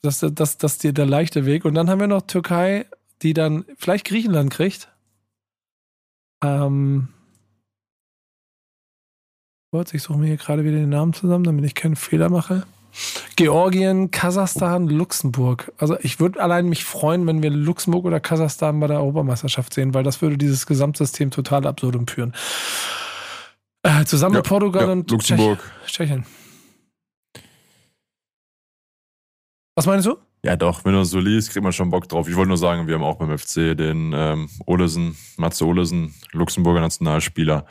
das, 0.02 0.20
das, 0.20 0.58
das 0.58 0.74
ist 0.74 0.84
der, 0.84 1.06
leichte 1.06 1.46
Weg. 1.46 1.66
Und 1.66 1.76
dann 1.76 1.90
haben 1.90 2.00
wir 2.00 2.08
noch 2.08 2.22
Türkei, 2.24 2.86
die 3.22 3.34
dann 3.34 3.66
vielleicht 3.78 4.06
Griechenland 4.06 4.52
kriegt. 4.52 4.90
Ähm, 6.44 7.10
kurz, 9.72 9.94
ich 9.94 10.04
suche 10.04 10.20
mir 10.20 10.28
hier 10.28 10.38
gerade 10.38 10.64
wieder 10.64 10.78
den 10.78 10.90
Namen 10.90 11.14
zusammen, 11.14 11.44
damit 11.44 11.66
ich 11.66 11.76
keinen 11.76 11.96
Fehler 11.96 12.30
mache. 12.30 12.66
Georgien, 13.36 14.10
Kasachstan, 14.10 14.88
Luxemburg. 14.88 15.72
Also 15.78 15.98
ich 16.00 16.20
würde 16.20 16.42
allein 16.42 16.68
mich 16.68 16.84
freuen, 16.84 17.28
wenn 17.28 17.44
wir 17.44 17.52
Luxemburg 17.52 18.06
oder 18.06 18.20
Kasachstan 18.20 18.80
bei 18.80 18.88
der 18.88 18.98
Europameisterschaft 18.98 19.74
sehen, 19.74 19.94
weil 19.94 20.04
das 20.04 20.22
würde 20.22 20.38
dieses 20.38 20.66
Gesamtsystem 20.66 21.30
total 21.30 21.68
absurdum 21.68 22.08
führen. 22.08 22.34
Äh, 23.84 24.06
zusammen 24.06 24.36
Ja, 24.36 24.40
mit 24.40 24.48
Portugal 24.48 24.88
ja, 24.88 24.92
und 24.92 25.12
Luxemburg. 25.12 25.60
Tschech- 25.86 25.92
Tschechien. 25.92 26.26
Was 29.78 29.86
meinst 29.86 30.08
du? 30.08 30.18
Ja, 30.44 30.56
doch, 30.56 30.86
wenn 30.86 30.94
du 30.94 31.04
so 31.04 31.20
liest, 31.20 31.52
kriegt 31.52 31.64
man 31.64 31.72
schon 31.72 31.92
Bock 31.92 32.10
drauf. 32.10 32.28
Ich 32.28 32.36
wollte 32.36 32.48
nur 32.48 32.58
sagen, 32.58 32.88
wir 32.88 32.96
haben 32.96 33.04
auch 33.04 33.18
beim 33.20 33.38
FC 33.38 33.78
den 33.78 34.12
ähm, 34.12 34.50
Olesen, 34.66 35.16
Matze 35.38 35.68
Olesen, 35.68 36.16
Luxemburger 36.32 36.82
Nationalspieler. 36.82 37.64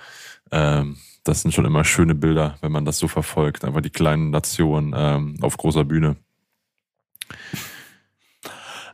Ähm, 0.52 0.98
das 1.24 1.42
sind 1.42 1.52
schon 1.52 1.64
immer 1.64 1.82
schöne 1.82 2.14
Bilder, 2.14 2.58
wenn 2.60 2.70
man 2.70 2.84
das 2.84 2.98
so 2.98 3.08
verfolgt. 3.08 3.64
Einfach 3.64 3.80
die 3.80 3.90
kleinen 3.90 4.30
Nationen 4.30 4.94
ähm, 4.96 5.36
auf 5.40 5.56
großer 5.56 5.84
Bühne. 5.84 6.14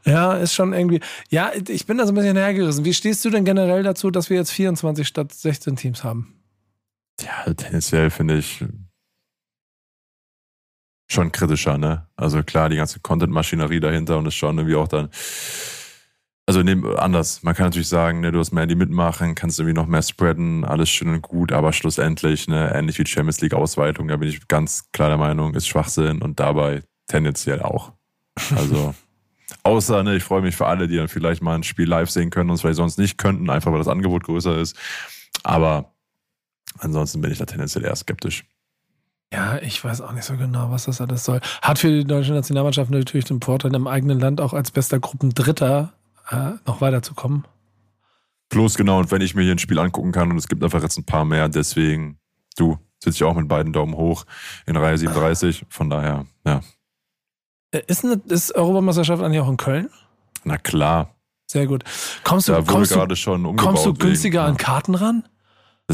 Ja, 0.06 0.32
ist 0.32 0.54
schon 0.54 0.72
irgendwie. 0.72 1.00
Ja, 1.28 1.52
ich 1.68 1.84
bin 1.84 1.98
da 1.98 2.06
so 2.06 2.12
ein 2.12 2.14
bisschen 2.14 2.38
hergerissen. 2.38 2.86
Wie 2.86 2.94
stehst 2.94 3.22
du 3.26 3.28
denn 3.28 3.44
generell 3.44 3.82
dazu, 3.82 4.10
dass 4.10 4.30
wir 4.30 4.38
jetzt 4.38 4.52
24 4.52 5.06
statt 5.06 5.32
16 5.34 5.76
Teams 5.76 6.02
haben? 6.02 6.42
Ja, 7.20 7.52
tendenziell 7.52 8.08
finde 8.08 8.38
ich 8.38 8.64
schon 11.12 11.32
kritischer, 11.32 11.78
ne? 11.78 12.06
Also 12.16 12.42
klar, 12.42 12.68
die 12.68 12.76
ganze 12.76 13.00
Content-Maschinerie 13.00 13.80
dahinter 13.80 14.18
und 14.18 14.26
ist 14.26 14.34
schon 14.34 14.58
irgendwie 14.58 14.76
auch 14.76 14.88
dann. 14.88 15.08
Also 16.46 16.62
nehm, 16.62 16.84
anders. 16.96 17.42
Man 17.42 17.54
kann 17.54 17.66
natürlich 17.66 17.88
sagen, 17.88 18.20
ne, 18.20 18.32
du 18.32 18.38
hast 18.38 18.52
mehr 18.52 18.66
die 18.66 18.74
mitmachen, 18.74 19.34
kannst 19.34 19.60
irgendwie 19.60 19.78
noch 19.78 19.86
mehr 19.86 20.02
spreaden, 20.02 20.64
alles 20.64 20.90
schön 20.90 21.08
und 21.08 21.22
gut, 21.22 21.52
aber 21.52 21.72
schlussendlich, 21.72 22.48
ne, 22.48 22.74
ähnlich 22.74 22.98
wie 22.98 23.06
Champions 23.06 23.40
League 23.40 23.54
Ausweitung, 23.54 24.08
da 24.08 24.16
bin 24.16 24.28
ich 24.28 24.48
ganz 24.48 24.90
klar 24.92 25.08
der 25.08 25.18
Meinung, 25.18 25.54
ist 25.54 25.68
Schwachsinn 25.68 26.20
und 26.20 26.40
dabei 26.40 26.82
tendenziell 27.06 27.62
auch. 27.62 27.92
Also 28.56 28.94
außer, 29.62 30.02
ne, 30.02 30.16
ich 30.16 30.24
freue 30.24 30.42
mich 30.42 30.56
für 30.56 30.66
alle, 30.66 30.88
die 30.88 30.96
dann 30.96 31.08
vielleicht 31.08 31.42
mal 31.42 31.54
ein 31.54 31.62
Spiel 31.62 31.88
live 31.88 32.10
sehen 32.10 32.30
können 32.30 32.50
und 32.50 32.56
es 32.56 32.62
vielleicht 32.62 32.76
sonst 32.76 32.98
nicht 32.98 33.18
könnten, 33.18 33.48
einfach 33.48 33.70
weil 33.70 33.78
das 33.78 33.88
Angebot 33.88 34.24
größer 34.24 34.58
ist. 34.58 34.76
Aber 35.44 35.94
ansonsten 36.78 37.20
bin 37.20 37.30
ich 37.30 37.38
da 37.38 37.44
tendenziell 37.44 37.84
eher 37.84 37.94
skeptisch. 37.94 38.44
Ja, 39.32 39.56
ich 39.62 39.82
weiß 39.82 40.02
auch 40.02 40.12
nicht 40.12 40.24
so 40.24 40.36
genau, 40.36 40.70
was 40.70 40.84
das 40.84 41.00
alles 41.00 41.24
soll. 41.24 41.40
Hat 41.62 41.78
für 41.78 41.88
die 41.88 42.04
deutsche 42.04 42.34
Nationalmannschaft 42.34 42.90
natürlich 42.90 43.24
den 43.24 43.40
Vorteil, 43.40 43.74
im 43.74 43.86
eigenen 43.86 44.20
Land 44.20 44.40
auch 44.42 44.52
als 44.52 44.70
bester 44.70 45.00
Gruppendritter 45.00 45.94
äh, 46.30 46.52
noch 46.66 46.82
weiterzukommen. 46.82 47.44
Bloß 48.50 48.76
genau, 48.76 48.98
und 48.98 49.10
wenn 49.10 49.22
ich 49.22 49.34
mir 49.34 49.42
hier 49.42 49.52
ein 49.52 49.58
Spiel 49.58 49.78
angucken 49.78 50.12
kann 50.12 50.30
und 50.30 50.36
es 50.36 50.48
gibt 50.48 50.62
einfach 50.62 50.82
jetzt 50.82 50.98
ein 50.98 51.04
paar 51.04 51.24
mehr, 51.24 51.48
deswegen, 51.48 52.18
du, 52.58 52.76
sitze 53.02 53.16
ich 53.16 53.24
auch 53.24 53.34
mit 53.34 53.48
beiden 53.48 53.72
Daumen 53.72 53.94
hoch 53.96 54.24
in 54.66 54.76
Reihe 54.76 54.98
37. 54.98 55.64
Von 55.70 55.88
daher, 55.88 56.26
ja, 56.46 56.60
Äh, 57.70 57.80
Ist, 57.86 58.04
eine, 58.04 58.20
ist 58.28 58.54
Europameisterschaft 58.54 59.22
eigentlich 59.22 59.40
auch 59.40 59.48
in 59.48 59.56
Köln? 59.56 59.88
na 60.44 60.58
klar. 60.58 61.14
Sehr 61.46 61.66
gut. 61.66 61.84
Kommst 62.24 62.48
du, 62.48 62.52
Da 62.52 62.62
kommst 62.62 62.90
du, 62.90 62.96
gerade 62.96 63.16
schon 63.16 63.46
umgebaut. 63.46 63.74
kommst 63.74 63.86
du 63.86 63.94
günstiger 63.94 64.40
ja. 64.42 64.46
an 64.46 64.56
Karten 64.56 64.94
ran? 64.94 65.24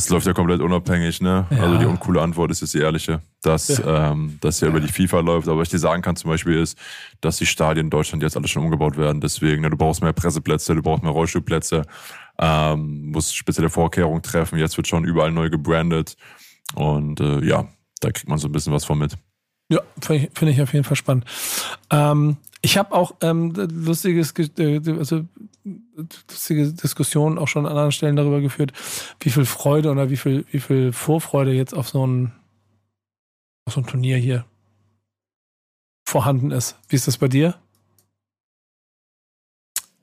Das 0.05 0.11
läuft 0.11 0.27
ja 0.27 0.33
komplett 0.33 0.61
unabhängig, 0.61 1.21
ne? 1.21 1.47
Ja. 1.51 1.63
Also 1.63 1.79
die 1.79 1.87
uncoole 1.87 2.23
Antwort 2.23 2.53
ist 2.53 2.61
jetzt 2.61 2.73
die 2.73 2.79
ehrliche, 2.79 3.21
dass 3.43 3.83
ähm, 3.85 4.39
das 4.41 4.61
ja 4.61 4.69
über 4.69 4.79
die 4.79 4.87
FIFA 4.87 5.21
läuft. 5.21 5.49
Aber 5.49 5.59
was 5.59 5.67
ich 5.67 5.73
dir 5.73 5.81
sagen 5.81 6.03
kann 6.03 6.15
zum 6.15 6.31
Beispiel 6.31 6.57
ist, 6.57 6.79
dass 7.21 7.39
die 7.39 7.47
Stadien 7.47 7.87
in 7.87 7.91
Deutschland 7.91 8.23
jetzt 8.23 8.37
alle 8.37 8.47
schon 8.47 8.63
umgebaut 8.63 8.97
werden. 8.97 9.21
Deswegen, 9.21 9.63
ne, 9.63 9.71
du 9.71 9.77
brauchst 9.77 10.01
mehr 10.01 10.13
Presseplätze, 10.13 10.75
du 10.77 10.83
brauchst 10.83 11.03
mehr 11.03 11.11
Rollstuhlplätze. 11.11 11.83
ähm, 12.39 13.11
muss 13.11 13.33
spezielle 13.33 13.71
Vorkehrungen 13.71 14.23
treffen. 14.23 14.59
Jetzt 14.59 14.77
wird 14.77 14.87
schon 14.87 15.05
überall 15.05 15.33
neu 15.33 15.51
gebrandet. 15.51 16.17
Und 16.75 17.19
äh, 17.21 17.45
ja, 17.45 17.67
da 18.01 18.13
kriegt 18.13 18.29
man 18.29 18.39
so 18.39 18.47
ein 18.47 18.53
bisschen 18.53 18.73
was 18.73 18.85
von 18.85 18.99
mit. 18.99 19.17
Ja, 19.69 19.81
finde 20.01 20.27
ich, 20.27 20.39
find 20.39 20.51
ich 20.53 20.63
auf 20.63 20.73
jeden 20.73 20.85
Fall 20.85 20.97
spannend. 20.97 21.25
Ähm, 21.91 22.37
ich 22.63 22.79
habe 22.79 22.95
auch 22.95 23.17
ähm, 23.21 23.53
lustiges, 23.55 24.33
äh, 24.59 24.81
also, 24.97 25.25
lustige 25.97 26.73
Diskussionen 26.73 27.39
auch 27.39 27.49
schon 27.49 27.67
an 27.67 27.73
anderen 27.73 27.93
Stellen 27.93 28.17
darüber 28.17 28.41
geführt, 28.41 28.73
wie 29.21 29.31
viel 29.31 29.45
Freude 29.45 29.91
oder 29.91 30.11
wie 30.11 30.17
viel, 30.17 30.45
wie 30.51 30.61
viel 30.61 30.93
Vorfreude 30.93 31.53
jetzt 31.53 31.75
auf 31.75 31.89
so 31.89 32.07
ein, 32.07 32.33
auf 33.67 33.75
so 33.75 33.81
ein 33.81 33.87
Turnier 33.87 34.17
hier 34.17 34.45
vorhanden 36.09 36.51
ist. 36.51 36.77
Wie 36.89 36.97
ist 36.97 37.07
das 37.07 37.19
bei 37.19 37.29
dir? 37.29 37.55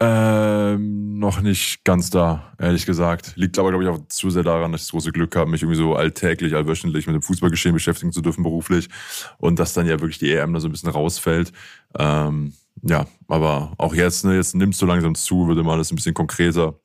Ähm, 0.01 1.19
noch 1.19 1.41
nicht 1.41 1.83
ganz 1.85 2.09
da, 2.09 2.53
ehrlich 2.59 2.85
gesagt. 2.85 3.33
Liegt 3.37 3.57
aber, 3.57 3.69
glaube 3.69 3.85
ich, 3.85 3.89
auch 3.89 3.99
zu 4.09 4.29
sehr 4.29 4.43
daran, 4.43 4.71
dass 4.73 4.81
ich 4.81 4.87
das 4.87 4.91
große 4.91 5.11
Glück 5.13 5.35
habe, 5.35 5.49
mich 5.49 5.61
irgendwie 5.61 5.77
so 5.77 5.95
alltäglich, 5.95 6.53
allwöchentlich 6.53 7.07
mit 7.07 7.15
dem 7.15 7.21
Fußballgeschehen 7.21 7.73
beschäftigen 7.73 8.11
zu 8.11 8.21
dürfen 8.21 8.43
beruflich 8.43 8.89
und 9.37 9.57
dass 9.57 9.73
dann 9.73 9.87
ja 9.87 9.99
wirklich 10.01 10.19
die 10.19 10.33
EM 10.33 10.53
da 10.53 10.59
so 10.59 10.67
ein 10.67 10.71
bisschen 10.71 10.89
rausfällt. 10.89 11.53
Ähm, 11.97 12.53
ja, 12.81 13.07
aber 13.27 13.73
auch 13.77 13.93
jetzt, 13.93 14.25
ne, 14.25 14.35
jetzt 14.35 14.55
nimmst 14.55 14.81
du 14.81 14.85
langsam 14.85 15.15
zu, 15.15 15.47
wird 15.47 15.59
immer 15.59 15.73
alles 15.73 15.91
ein 15.91 15.95
bisschen 15.95 16.13
konkreter. 16.13 16.75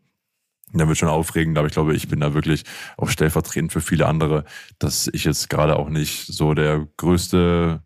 Dann 0.72 0.86
wird 0.86 0.98
schon 0.98 1.08
aufregend, 1.08 1.58
aber 1.58 1.66
ich 1.66 1.72
glaube, 1.72 1.94
ich 1.94 2.08
bin 2.08 2.20
da 2.20 2.32
wirklich 2.32 2.62
auch 2.96 3.08
stellvertretend 3.08 3.72
für 3.72 3.80
viele 3.80 4.06
andere, 4.06 4.44
dass 4.78 5.08
ich 5.12 5.24
jetzt 5.24 5.50
gerade 5.50 5.76
auch 5.76 5.88
nicht 5.88 6.26
so 6.26 6.54
der 6.54 6.86
größte 6.96 7.82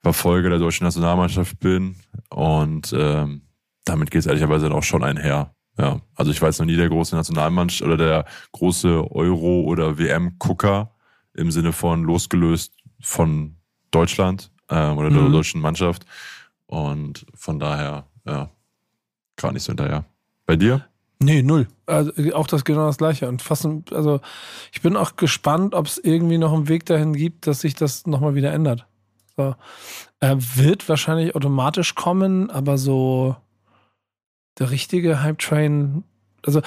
Verfolger 0.00 0.50
der 0.50 0.58
deutschen 0.58 0.84
Nationalmannschaft 0.84 1.58
bin. 1.58 1.96
Und 2.30 2.94
ähm, 2.96 3.42
damit 3.84 4.10
geht 4.10 4.20
es 4.20 4.26
ehrlicherweise 4.26 4.68
dann 4.68 4.76
auch 4.76 4.84
schon 4.84 5.02
einher. 5.02 5.54
Ja, 5.76 6.00
also 6.14 6.30
ich 6.30 6.40
war 6.40 6.48
jetzt 6.48 6.60
noch 6.60 6.66
nie 6.66 6.76
der 6.76 6.88
große 6.88 7.16
Nationalmannschaft 7.16 7.82
oder 7.82 7.96
der 7.96 8.24
große 8.52 9.10
Euro- 9.10 9.62
oder 9.62 9.98
WM-Gucker 9.98 10.94
im 11.34 11.50
Sinne 11.50 11.72
von 11.72 12.04
losgelöst 12.04 12.74
von 13.00 13.56
Deutschland 13.90 14.52
äh, 14.68 14.90
oder 14.90 15.10
der 15.10 15.20
mhm. 15.20 15.32
deutschen 15.32 15.60
Mannschaft. 15.60 16.06
Und 16.66 17.26
von 17.34 17.58
daher, 17.58 18.06
ja, 18.26 18.50
gerade 19.36 19.54
nicht 19.54 19.64
so 19.64 19.70
hinterher. 19.70 20.04
Bei 20.46 20.56
dir? 20.56 20.86
Nee, 21.20 21.42
null. 21.42 21.68
Also 21.86 22.12
auch 22.34 22.46
das 22.46 22.64
genau 22.64 22.86
das 22.86 22.98
gleiche. 22.98 23.28
Und 23.28 23.40
fast, 23.40 23.66
also 23.92 24.20
ich 24.72 24.82
bin 24.82 24.96
auch 24.96 25.16
gespannt, 25.16 25.74
ob 25.74 25.86
es 25.86 25.98
irgendwie 25.98 26.38
noch 26.38 26.52
einen 26.52 26.68
Weg 26.68 26.86
dahin 26.86 27.14
gibt, 27.14 27.46
dass 27.46 27.60
sich 27.60 27.74
das 27.74 28.06
nochmal 28.06 28.34
wieder 28.34 28.52
ändert. 28.52 28.86
So. 29.36 29.54
Er 30.20 30.56
wird 30.56 30.88
wahrscheinlich 30.88 31.34
automatisch 31.34 31.94
kommen, 31.94 32.50
aber 32.50 32.78
so 32.78 33.36
der 34.58 34.70
richtige 34.70 35.22
Hype 35.22 35.38
Train, 35.38 36.04
also 36.44 36.60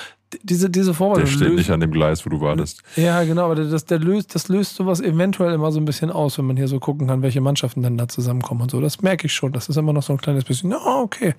diese, 0.43 0.69
diese 0.69 0.93
Vorwahl. 0.93 1.19
Der 1.19 1.27
steht 1.27 1.53
nicht 1.53 1.69
an 1.71 1.79
dem 1.79 1.91
Gleis, 1.91 2.25
wo 2.25 2.29
du 2.29 2.41
wartest. 2.41 2.83
Ja, 2.95 3.23
genau, 3.23 3.45
aber 3.45 3.55
das, 3.55 3.85
der 3.85 3.99
löst, 3.99 4.35
das 4.35 4.49
löst 4.49 4.75
sowas 4.75 4.99
eventuell 4.99 5.53
immer 5.53 5.71
so 5.71 5.79
ein 5.79 5.85
bisschen 5.85 6.11
aus, 6.11 6.37
wenn 6.37 6.45
man 6.45 6.57
hier 6.57 6.67
so 6.67 6.79
gucken 6.79 7.07
kann, 7.07 7.21
welche 7.21 7.41
Mannschaften 7.41 7.81
dann 7.81 7.97
da 7.97 8.07
zusammenkommen 8.07 8.61
und 8.61 8.71
so. 8.71 8.81
Das 8.81 9.01
merke 9.01 9.27
ich 9.27 9.33
schon. 9.33 9.53
Das 9.53 9.69
ist 9.69 9.77
immer 9.77 9.93
noch 9.93 10.03
so 10.03 10.13
ein 10.13 10.19
kleines 10.19 10.43
bisschen, 10.43 10.73
oh, 10.73 11.01
okay, 11.01 11.33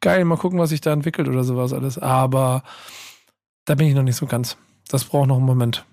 geil, 0.00 0.24
mal 0.24 0.36
gucken, 0.36 0.58
was 0.58 0.70
sich 0.70 0.80
da 0.80 0.92
entwickelt 0.92 1.28
oder 1.28 1.44
sowas 1.44 1.72
alles. 1.72 1.98
Aber 1.98 2.62
da 3.64 3.74
bin 3.74 3.86
ich 3.86 3.94
noch 3.94 4.02
nicht 4.02 4.16
so 4.16 4.26
ganz. 4.26 4.56
Das 4.88 5.04
braucht 5.04 5.28
noch 5.28 5.36
einen 5.36 5.46
Moment. 5.46 5.84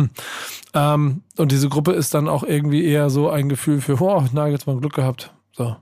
Hm. 0.00 0.10
Ähm, 0.74 1.22
und 1.36 1.52
diese 1.52 1.68
Gruppe 1.68 1.92
ist 1.92 2.14
dann 2.14 2.28
auch 2.28 2.44
irgendwie 2.44 2.84
eher 2.84 3.10
so 3.10 3.28
ein 3.28 3.48
Gefühl 3.48 3.80
für, 3.80 4.00
oh, 4.00 4.24
Nagelsmann 4.32 4.80
Glück 4.80 4.94
gehabt. 4.94 5.32
So. 5.52 5.76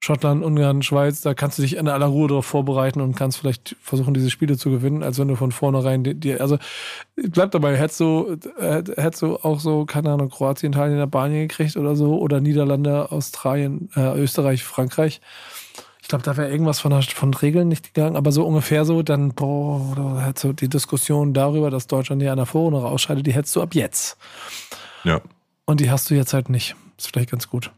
Schottland, 0.00 0.44
Ungarn, 0.44 0.82
Schweiz, 0.82 1.20
da 1.22 1.34
kannst 1.34 1.58
du 1.58 1.62
dich 1.62 1.76
in 1.76 1.88
aller 1.88 2.06
Ruhe 2.06 2.28
darauf 2.28 2.46
vorbereiten 2.46 3.00
und 3.00 3.16
kannst 3.16 3.38
vielleicht 3.38 3.74
versuchen, 3.80 4.14
diese 4.14 4.30
Spiele 4.30 4.56
zu 4.56 4.70
gewinnen, 4.70 5.02
als 5.02 5.18
wenn 5.18 5.26
du 5.26 5.34
von 5.36 5.52
vornherein 5.52 6.04
dir, 6.04 6.40
also 6.40 6.58
bleib 7.16 7.50
dabei, 7.50 7.76
hättest 7.76 8.00
du, 8.00 8.36
hättest 8.56 9.22
du 9.22 9.36
auch 9.36 9.58
so, 9.58 9.84
keine 9.84 10.12
Ahnung, 10.12 10.28
Kroatien, 10.28 10.72
Italien, 10.72 11.00
Albanien 11.00 11.48
gekriegt 11.48 11.76
oder 11.76 11.96
so, 11.96 12.18
oder 12.18 12.40
Niederlande, 12.40 13.10
Australien, 13.10 13.90
äh, 13.96 14.16
Österreich, 14.20 14.62
Frankreich. 14.62 15.20
Ich 16.02 16.08
glaube, 16.08 16.22
da 16.22 16.36
wäre 16.36 16.50
irgendwas 16.50 16.78
von, 16.78 17.02
von 17.02 17.34
Regeln 17.34 17.66
nicht 17.66 17.92
gegangen, 17.92 18.14
aber 18.14 18.30
so 18.30 18.46
ungefähr 18.46 18.84
so, 18.84 19.02
dann, 19.02 19.34
boah, 19.34 19.92
da 19.96 20.20
hättest 20.20 20.44
du 20.44 20.52
die 20.52 20.68
Diskussion 20.68 21.34
darüber, 21.34 21.68
dass 21.68 21.88
Deutschland 21.88 22.22
hier 22.22 22.30
an 22.30 22.36
der 22.36 22.46
Vorrunde 22.46 22.78
ausscheidet, 22.78 23.26
die 23.26 23.34
hättest 23.34 23.56
du 23.56 23.62
ab 23.62 23.74
jetzt. 23.74 24.16
Ja. 25.02 25.20
Und 25.64 25.80
die 25.80 25.90
hast 25.90 26.08
du 26.08 26.14
jetzt 26.14 26.32
halt 26.32 26.48
nicht. 26.48 26.76
Ist 26.96 27.08
vielleicht 27.08 27.32
ganz 27.32 27.50
gut. 27.50 27.72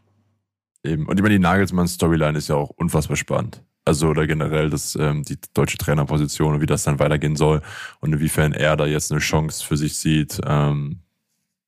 Eben. 0.89 1.07
Und 1.07 1.19
immer 1.19 1.29
die 1.29 1.39
Nagelsmann-Storyline 1.39 2.39
ist 2.39 2.49
ja 2.49 2.57
auch 2.57 2.71
unfassbar 2.71 3.17
spannend. 3.17 3.63
Also 3.85 4.09
oder 4.09 4.27
generell 4.27 4.71
das, 4.71 4.97
ähm, 4.97 5.23
die 5.23 5.39
deutsche 5.55 5.79
Trainerposition 5.79 6.55
und 6.55 6.61
wie 6.61 6.67
das 6.67 6.83
dann 6.83 6.99
weitergehen 6.99 7.37
soll 7.37 7.63
und 8.01 8.13
inwiefern 8.13 8.53
er 8.53 8.77
da 8.77 8.87
jetzt 8.87 9.11
eine 9.11 9.21
Chance 9.21 9.65
für 9.65 9.77
sich 9.77 9.97
sieht. 9.99 10.41
Ähm, 10.45 11.01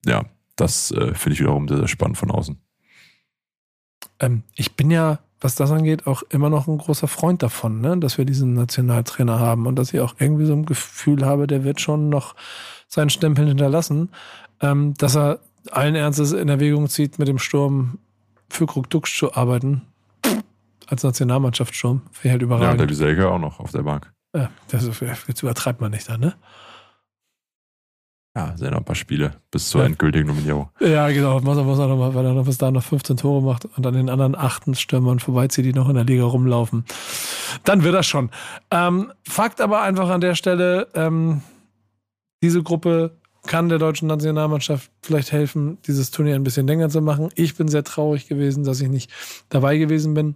ja, 0.04 0.24
das 0.56 0.90
äh, 0.90 1.14
finde 1.14 1.34
ich 1.34 1.40
wiederum 1.40 1.66
sehr, 1.66 1.78
sehr 1.78 1.88
spannend 1.88 2.18
von 2.18 2.30
außen. 2.30 2.58
Ähm, 4.18 4.42
ich 4.54 4.76
bin 4.76 4.90
ja 4.90 5.20
was 5.40 5.54
das 5.54 5.70
angeht, 5.70 6.06
auch 6.06 6.22
immer 6.28 6.50
noch 6.50 6.68
ein 6.68 6.78
großer 6.78 7.08
Freund 7.08 7.42
davon, 7.42 7.80
ne? 7.80 7.96
dass 7.98 8.18
wir 8.18 8.24
diesen 8.24 8.54
Nationaltrainer 8.54 9.40
haben 9.40 9.66
und 9.66 9.76
dass 9.76 9.92
ich 9.92 10.00
auch 10.00 10.14
irgendwie 10.18 10.44
so 10.44 10.52
ein 10.52 10.66
Gefühl 10.66 11.24
habe, 11.24 11.46
der 11.46 11.64
wird 11.64 11.80
schon 11.80 12.08
noch 12.08 12.34
seinen 12.88 13.10
Stempel 13.10 13.46
hinterlassen, 13.46 14.10
ähm, 14.60 14.94
dass 14.98 15.16
er 15.16 15.40
allen 15.70 15.94
Ernstes 15.94 16.32
in 16.32 16.48
Erwägung 16.48 16.88
zieht, 16.88 17.18
mit 17.18 17.28
dem 17.28 17.38
Sturm 17.38 17.98
für 18.50 18.66
Krukduk 18.66 19.08
zu 19.08 19.34
arbeiten. 19.34 19.82
Als 20.86 21.04
Nationalmannschaftssturm. 21.04 22.02
Ich 22.22 22.30
halt 22.30 22.42
überragend. 22.42 22.72
Ja, 22.72 22.76
der 22.76 22.88
Wieselke 22.88 23.30
auch 23.30 23.38
noch 23.38 23.60
auf 23.60 23.70
der 23.70 23.82
Bank. 23.82 24.12
Ja, 24.34 24.50
das, 24.68 24.88
jetzt 25.28 25.42
übertreibt 25.42 25.80
man 25.80 25.92
nicht 25.92 26.08
da, 26.08 26.18
ne? 26.18 26.34
Ja, 28.36 28.56
sind 28.56 28.70
noch 28.70 28.78
ein 28.78 28.84
paar 28.84 28.94
Spiele 28.94 29.34
bis 29.50 29.68
zur 29.70 29.80
ja. 29.80 29.88
endgültigen 29.88 30.28
Nominierung. 30.28 30.70
Ja, 30.78 31.08
genau. 31.08 31.40
Muss 31.40 31.56
er, 31.56 31.64
muss 31.64 31.78
er 31.80 31.88
noch 31.88 31.96
mal, 31.96 32.14
weil 32.14 32.24
er 32.24 32.32
noch 32.32 32.44
bis 32.44 32.58
da 32.58 32.70
noch 32.70 32.82
15 32.82 33.16
Tore 33.16 33.42
macht 33.42 33.64
und 33.76 33.84
an 33.84 33.94
den 33.94 34.08
anderen 34.08 34.36
achten 34.36 34.76
Stürmern 34.76 35.18
vorbeizieht, 35.18 35.64
die 35.64 35.72
noch 35.72 35.88
in 35.88 35.96
der 35.96 36.04
Liga 36.04 36.24
rumlaufen. 36.24 36.84
Dann 37.64 37.82
wird 37.82 37.94
das 37.94 38.06
schon. 38.06 38.30
Ähm, 38.70 39.12
Fakt 39.24 39.60
aber 39.60 39.82
einfach 39.82 40.08
an 40.08 40.20
der 40.20 40.36
Stelle, 40.36 40.88
ähm, 40.94 41.42
diese 42.40 42.62
Gruppe 42.62 43.16
kann 43.46 43.68
der 43.68 43.78
deutschen 43.78 44.08
Nationalmannschaft 44.08 44.90
vielleicht 45.02 45.32
helfen, 45.32 45.78
dieses 45.86 46.10
Turnier 46.10 46.34
ein 46.34 46.44
bisschen 46.44 46.66
länger 46.66 46.88
zu 46.88 47.00
machen. 47.00 47.30
Ich 47.34 47.56
bin 47.56 47.68
sehr 47.68 47.84
traurig 47.84 48.28
gewesen, 48.28 48.64
dass 48.64 48.80
ich 48.80 48.88
nicht 48.88 49.10
dabei 49.48 49.78
gewesen 49.78 50.14
bin 50.14 50.34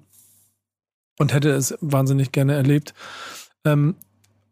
und 1.18 1.32
hätte 1.32 1.50
es 1.50 1.76
wahnsinnig 1.80 2.32
gerne 2.32 2.54
erlebt. 2.54 2.94
Ähm, 3.64 3.96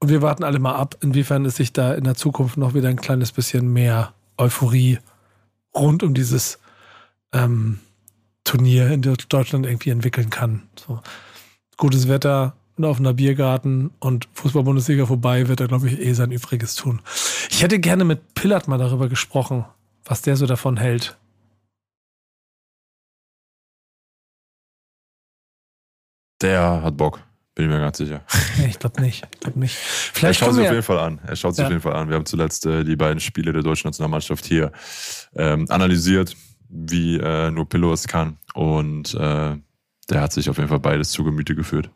und 0.01 0.09
wir 0.09 0.23
warten 0.23 0.45
alle 0.45 0.59
mal 0.59 0.75
ab, 0.75 0.97
inwiefern 1.01 1.45
es 1.45 1.57
sich 1.57 1.73
da 1.73 1.95
in 1.95 2.05
der 2.05 2.15
Zukunft 2.15 2.57
noch 2.57 2.75
wieder 2.75 2.89
ein 2.89 2.97
kleines 2.97 3.33
bisschen 3.33 3.73
mehr 3.73 4.15
Euphorie 4.37 4.99
rund 5.75 6.03
um 6.03 6.15
dieses 6.15 6.59
ähm, 7.33 7.79
Turnier 8.45 8.91
in 8.91 9.03
Deutschland 9.03 9.67
irgendwie 9.67 9.91
entwickeln 9.91 10.31
kann. 10.31 10.63
So. 10.77 11.01
Gutes 11.77 12.09
Wetter, 12.09 12.57
ein 12.79 12.85
offener 12.85 13.13
Biergarten 13.13 13.91
und 13.99 14.29
Fußball-Bundesliga 14.35 15.07
vorbei 15.07 15.49
wird 15.49 15.61
er, 15.61 15.69
glaube 15.69 15.89
ich, 15.89 16.01
eh 16.01 16.13
sein 16.15 16.33
Übriges 16.33 16.75
tun. 16.75 17.01
Ich 17.51 17.63
hätte 17.63 17.79
gerne 17.79 18.05
mit 18.05 18.35
Pillard 18.35 18.69
mal 18.69 18.79
darüber 18.79 19.09
gesprochen, 19.09 19.65
was 20.05 20.23
der 20.23 20.37
so 20.37 20.47
davon 20.47 20.77
hält. 20.77 21.17
Der 26.41 26.83
hat 26.83 26.97
Bock. 26.97 27.21
Bin 27.55 27.67
ich 27.67 27.71
mir 27.71 27.81
ganz 27.81 27.99
sicher. 27.99 28.23
Nee, 28.59 28.67
ich 28.69 28.79
glaube 28.79 29.01
nicht. 29.01 29.27
Ich 29.33 29.41
glaub 29.41 29.57
nicht. 29.57 29.75
Vielleicht 29.75 30.43
er 30.43 30.47
schaut 30.47 30.55
sich 30.55 30.67
auf 30.67 30.73
jeden 30.73 30.83
Fall 30.83 30.99
an. 30.99 31.21
Er 31.27 31.37
schaut 31.37 31.55
sich 31.55 31.61
ja. 31.61 31.67
auf 31.67 31.73
jeden 31.73 31.83
Fall 31.83 31.95
an. 31.95 32.09
Wir 32.09 32.17
haben 32.17 32.27
zuletzt 32.27 32.67
äh, 32.67 32.85
die 32.85 32.97
beiden 32.97 33.19
Spiele 33.19 33.53
der 33.53 33.63
deutschen 33.63 33.89
Nationalmannschaft 33.89 34.45
hier 34.45 34.73
ähm, 35.35 35.65
analysiert, 35.71 36.37
wie 36.69 37.17
äh, 37.17 37.51
nur 37.51 37.67
Pillow 37.67 37.93
es 37.93 38.07
kann. 38.07 38.37
Und 38.53 39.15
äh, 39.15 39.57
der 40.11 40.21
hat 40.21 40.33
sich 40.33 40.51
auf 40.51 40.59
jeden 40.59 40.69
Fall 40.69 40.81
beides 40.81 41.11
zu 41.11 41.25
Gemüte 41.25 41.55
geführt. 41.55 41.91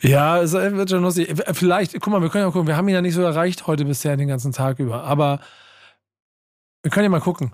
Ja, 0.00 0.40
es 0.40 0.52
wird 0.52 0.90
schon 0.90 1.02
lustig. 1.02 1.34
Vielleicht, 1.52 1.92
guck 2.00 2.12
mal, 2.12 2.22
wir 2.22 2.28
können 2.28 2.44
ja 2.44 2.50
gucken, 2.50 2.66
wir 2.66 2.76
haben 2.76 2.88
ihn 2.88 2.94
ja 2.94 3.02
nicht 3.02 3.14
so 3.14 3.22
erreicht 3.22 3.66
heute 3.66 3.84
bisher 3.84 4.16
den 4.16 4.28
ganzen 4.28 4.52
Tag 4.52 4.78
über. 4.78 5.04
Aber 5.04 5.40
wir 6.82 6.90
können 6.90 7.04
ja 7.04 7.10
mal 7.10 7.20
gucken. 7.20 7.52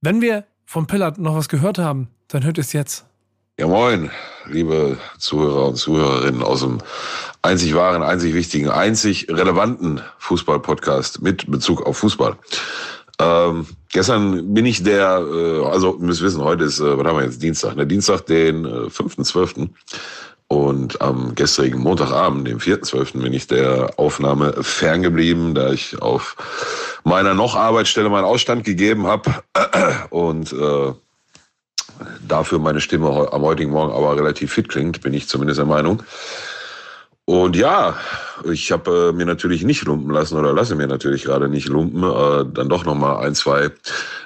Wenn 0.00 0.20
wir 0.20 0.44
vom 0.64 0.86
Pillard 0.86 1.18
noch 1.18 1.36
was 1.36 1.48
gehört 1.48 1.78
haben, 1.78 2.08
dann 2.28 2.44
hört 2.44 2.58
es 2.58 2.72
jetzt. 2.72 3.06
Ja, 3.58 3.66
moin, 3.66 4.10
liebe 4.46 4.98
Zuhörer 5.18 5.68
und 5.68 5.76
Zuhörerinnen 5.76 6.42
aus 6.42 6.60
dem 6.60 6.78
einzig 7.40 7.74
wahren, 7.74 8.02
einzig 8.02 8.34
wichtigen, 8.34 8.68
einzig 8.68 9.28
relevanten 9.30 10.02
Fußball-Podcast 10.18 11.22
mit 11.22 11.50
Bezug 11.50 11.86
auf 11.86 11.96
Fußball. 11.98 12.36
Ähm, 13.18 13.66
gestern 13.90 14.52
bin 14.52 14.66
ich 14.66 14.82
der, 14.82 15.24
äh, 15.26 15.64
also 15.64 15.96
müsst 15.98 16.20
wissen, 16.20 16.42
heute 16.42 16.64
ist, 16.64 16.80
äh, 16.80 16.98
was 16.98 17.06
haben 17.06 17.16
wir 17.16 17.24
jetzt, 17.24 17.42
Dienstag, 17.42 17.76
ne? 17.76 17.86
Dienstag, 17.86 18.26
den 18.26 18.66
äh, 18.66 18.88
5.12. 18.88 19.70
Und 20.48 21.00
am 21.02 21.34
gestrigen 21.34 21.80
Montagabend, 21.80 22.46
dem 22.46 22.58
4.12., 22.58 23.20
bin 23.20 23.32
ich 23.32 23.48
der 23.48 23.90
Aufnahme 23.96 24.62
ferngeblieben, 24.62 25.54
da 25.54 25.72
ich 25.72 26.00
auf 26.00 26.36
meiner 27.02 27.34
noch 27.34 27.56
Arbeitsstelle 27.56 28.08
meinen 28.08 28.24
Ausstand 28.24 28.62
gegeben 28.62 29.08
habe. 29.08 29.42
Und 30.10 30.52
äh, 30.52 30.92
dafür 32.26 32.60
meine 32.60 32.80
Stimme 32.80 33.28
am 33.32 33.42
heutigen 33.42 33.72
Morgen 33.72 33.92
aber 33.92 34.16
relativ 34.16 34.52
fit 34.52 34.68
klingt, 34.68 35.00
bin 35.00 35.14
ich 35.14 35.28
zumindest 35.28 35.58
der 35.58 35.66
Meinung. 35.66 36.02
Und 37.28 37.56
ja, 37.56 37.96
ich 38.44 38.70
habe 38.70 39.08
äh, 39.08 39.12
mir 39.12 39.26
natürlich 39.26 39.64
nicht 39.64 39.84
lumpen 39.84 40.12
lassen 40.12 40.38
oder 40.38 40.52
lasse 40.52 40.76
mir 40.76 40.86
natürlich 40.86 41.24
gerade 41.24 41.48
nicht 41.48 41.66
lumpen. 41.66 42.04
Äh, 42.04 42.44
dann 42.52 42.68
doch 42.68 42.84
nochmal 42.84 43.26
ein, 43.26 43.34
zwei 43.34 43.72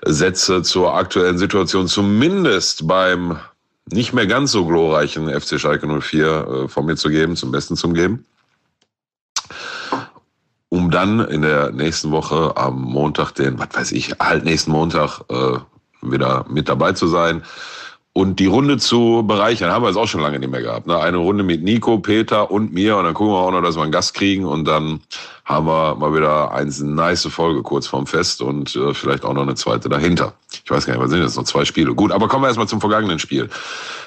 Sätze 0.05 0.63
zur 0.63 0.95
aktuellen 0.95 1.39
Situation, 1.39 1.89
zumindest 1.89 2.87
beim 2.87 3.39
nicht 3.93 4.13
mehr 4.13 4.27
ganz 4.27 4.53
so 4.53 4.67
glorreichen 4.67 5.29
FC 5.29 5.61
Schalke 5.61 5.87
04 5.87 6.27
äh, 6.27 6.69
von 6.69 6.87
mir 6.87 6.97
zu 6.97 7.09
geben, 7.09 7.37
zum 7.37 7.51
Besten 7.51 7.77
zu 7.77 7.89
geben. 7.93 8.25
Um 10.69 10.91
dann 10.91 11.21
in 11.21 11.43
der 11.43 11.73
nächsten 11.73 12.13
Woche 12.13 12.57
am 12.57 12.81
Montag, 12.81 13.33
den, 13.33 13.59
was 13.59 13.69
weiß 13.73 13.93
ich, 13.93 14.13
halt 14.21 14.45
nächsten 14.45 14.71
Montag 14.71 15.21
äh, 15.29 15.59
wieder 16.03 16.47
mit 16.49 16.69
dabei 16.69 16.93
zu 16.93 17.09
sein 17.09 17.43
und 18.13 18.41
die 18.41 18.47
Runde 18.47 18.79
zu 18.79 19.25
bereichern, 19.27 19.71
haben 19.71 19.85
wir 19.85 19.89
es 19.89 19.97
auch 19.97 20.09
schon 20.09 20.21
lange 20.21 20.39
nicht 20.39 20.51
mehr 20.51 20.63
gehabt. 20.63 20.87
Ne? 20.87 20.99
Eine 20.99 21.19
Runde 21.19 21.45
mit 21.45 21.63
Nico, 21.63 21.99
Peter 21.99 22.51
und 22.51 22.73
mir 22.73 22.97
und 22.97 23.05
dann 23.05 23.15
gucken 23.15 23.33
wir 23.33 23.39
auch 23.39 23.51
noch, 23.53 23.63
dass 23.63 23.77
wir 23.77 23.83
einen 23.83 23.93
Gast 23.93 24.15
kriegen 24.15 24.45
und 24.45 24.65
dann 24.65 25.01
haben 25.45 25.67
wir 25.67 25.95
mal 25.97 26.15
wieder 26.15 26.53
eine 26.53 26.71
nice 26.71 27.27
Folge 27.27 27.63
kurz 27.63 27.87
vorm 27.87 28.07
Fest 28.07 28.43
und 28.43 28.75
äh, 28.77 28.95
vielleicht 28.95 29.25
auch 29.25 29.35
noch 29.35 29.43
eine 29.43 29.55
zweite 29.55 29.89
dahinter. 29.89 30.35
Ich 30.71 30.77
weiß 30.77 30.87
gar 30.87 30.93
nicht, 30.93 31.03
was 31.03 31.11
sind 31.11 31.21
jetzt 31.21 31.37
noch 31.37 31.43
zwei 31.43 31.65
Spiele. 31.65 31.93
Gut, 31.97 32.13
aber 32.13 32.29
kommen 32.29 32.45
wir 32.45 32.47
erstmal 32.47 32.69
zum 32.69 32.81
vergangenen 32.81 33.19
Spiel. 33.19 33.49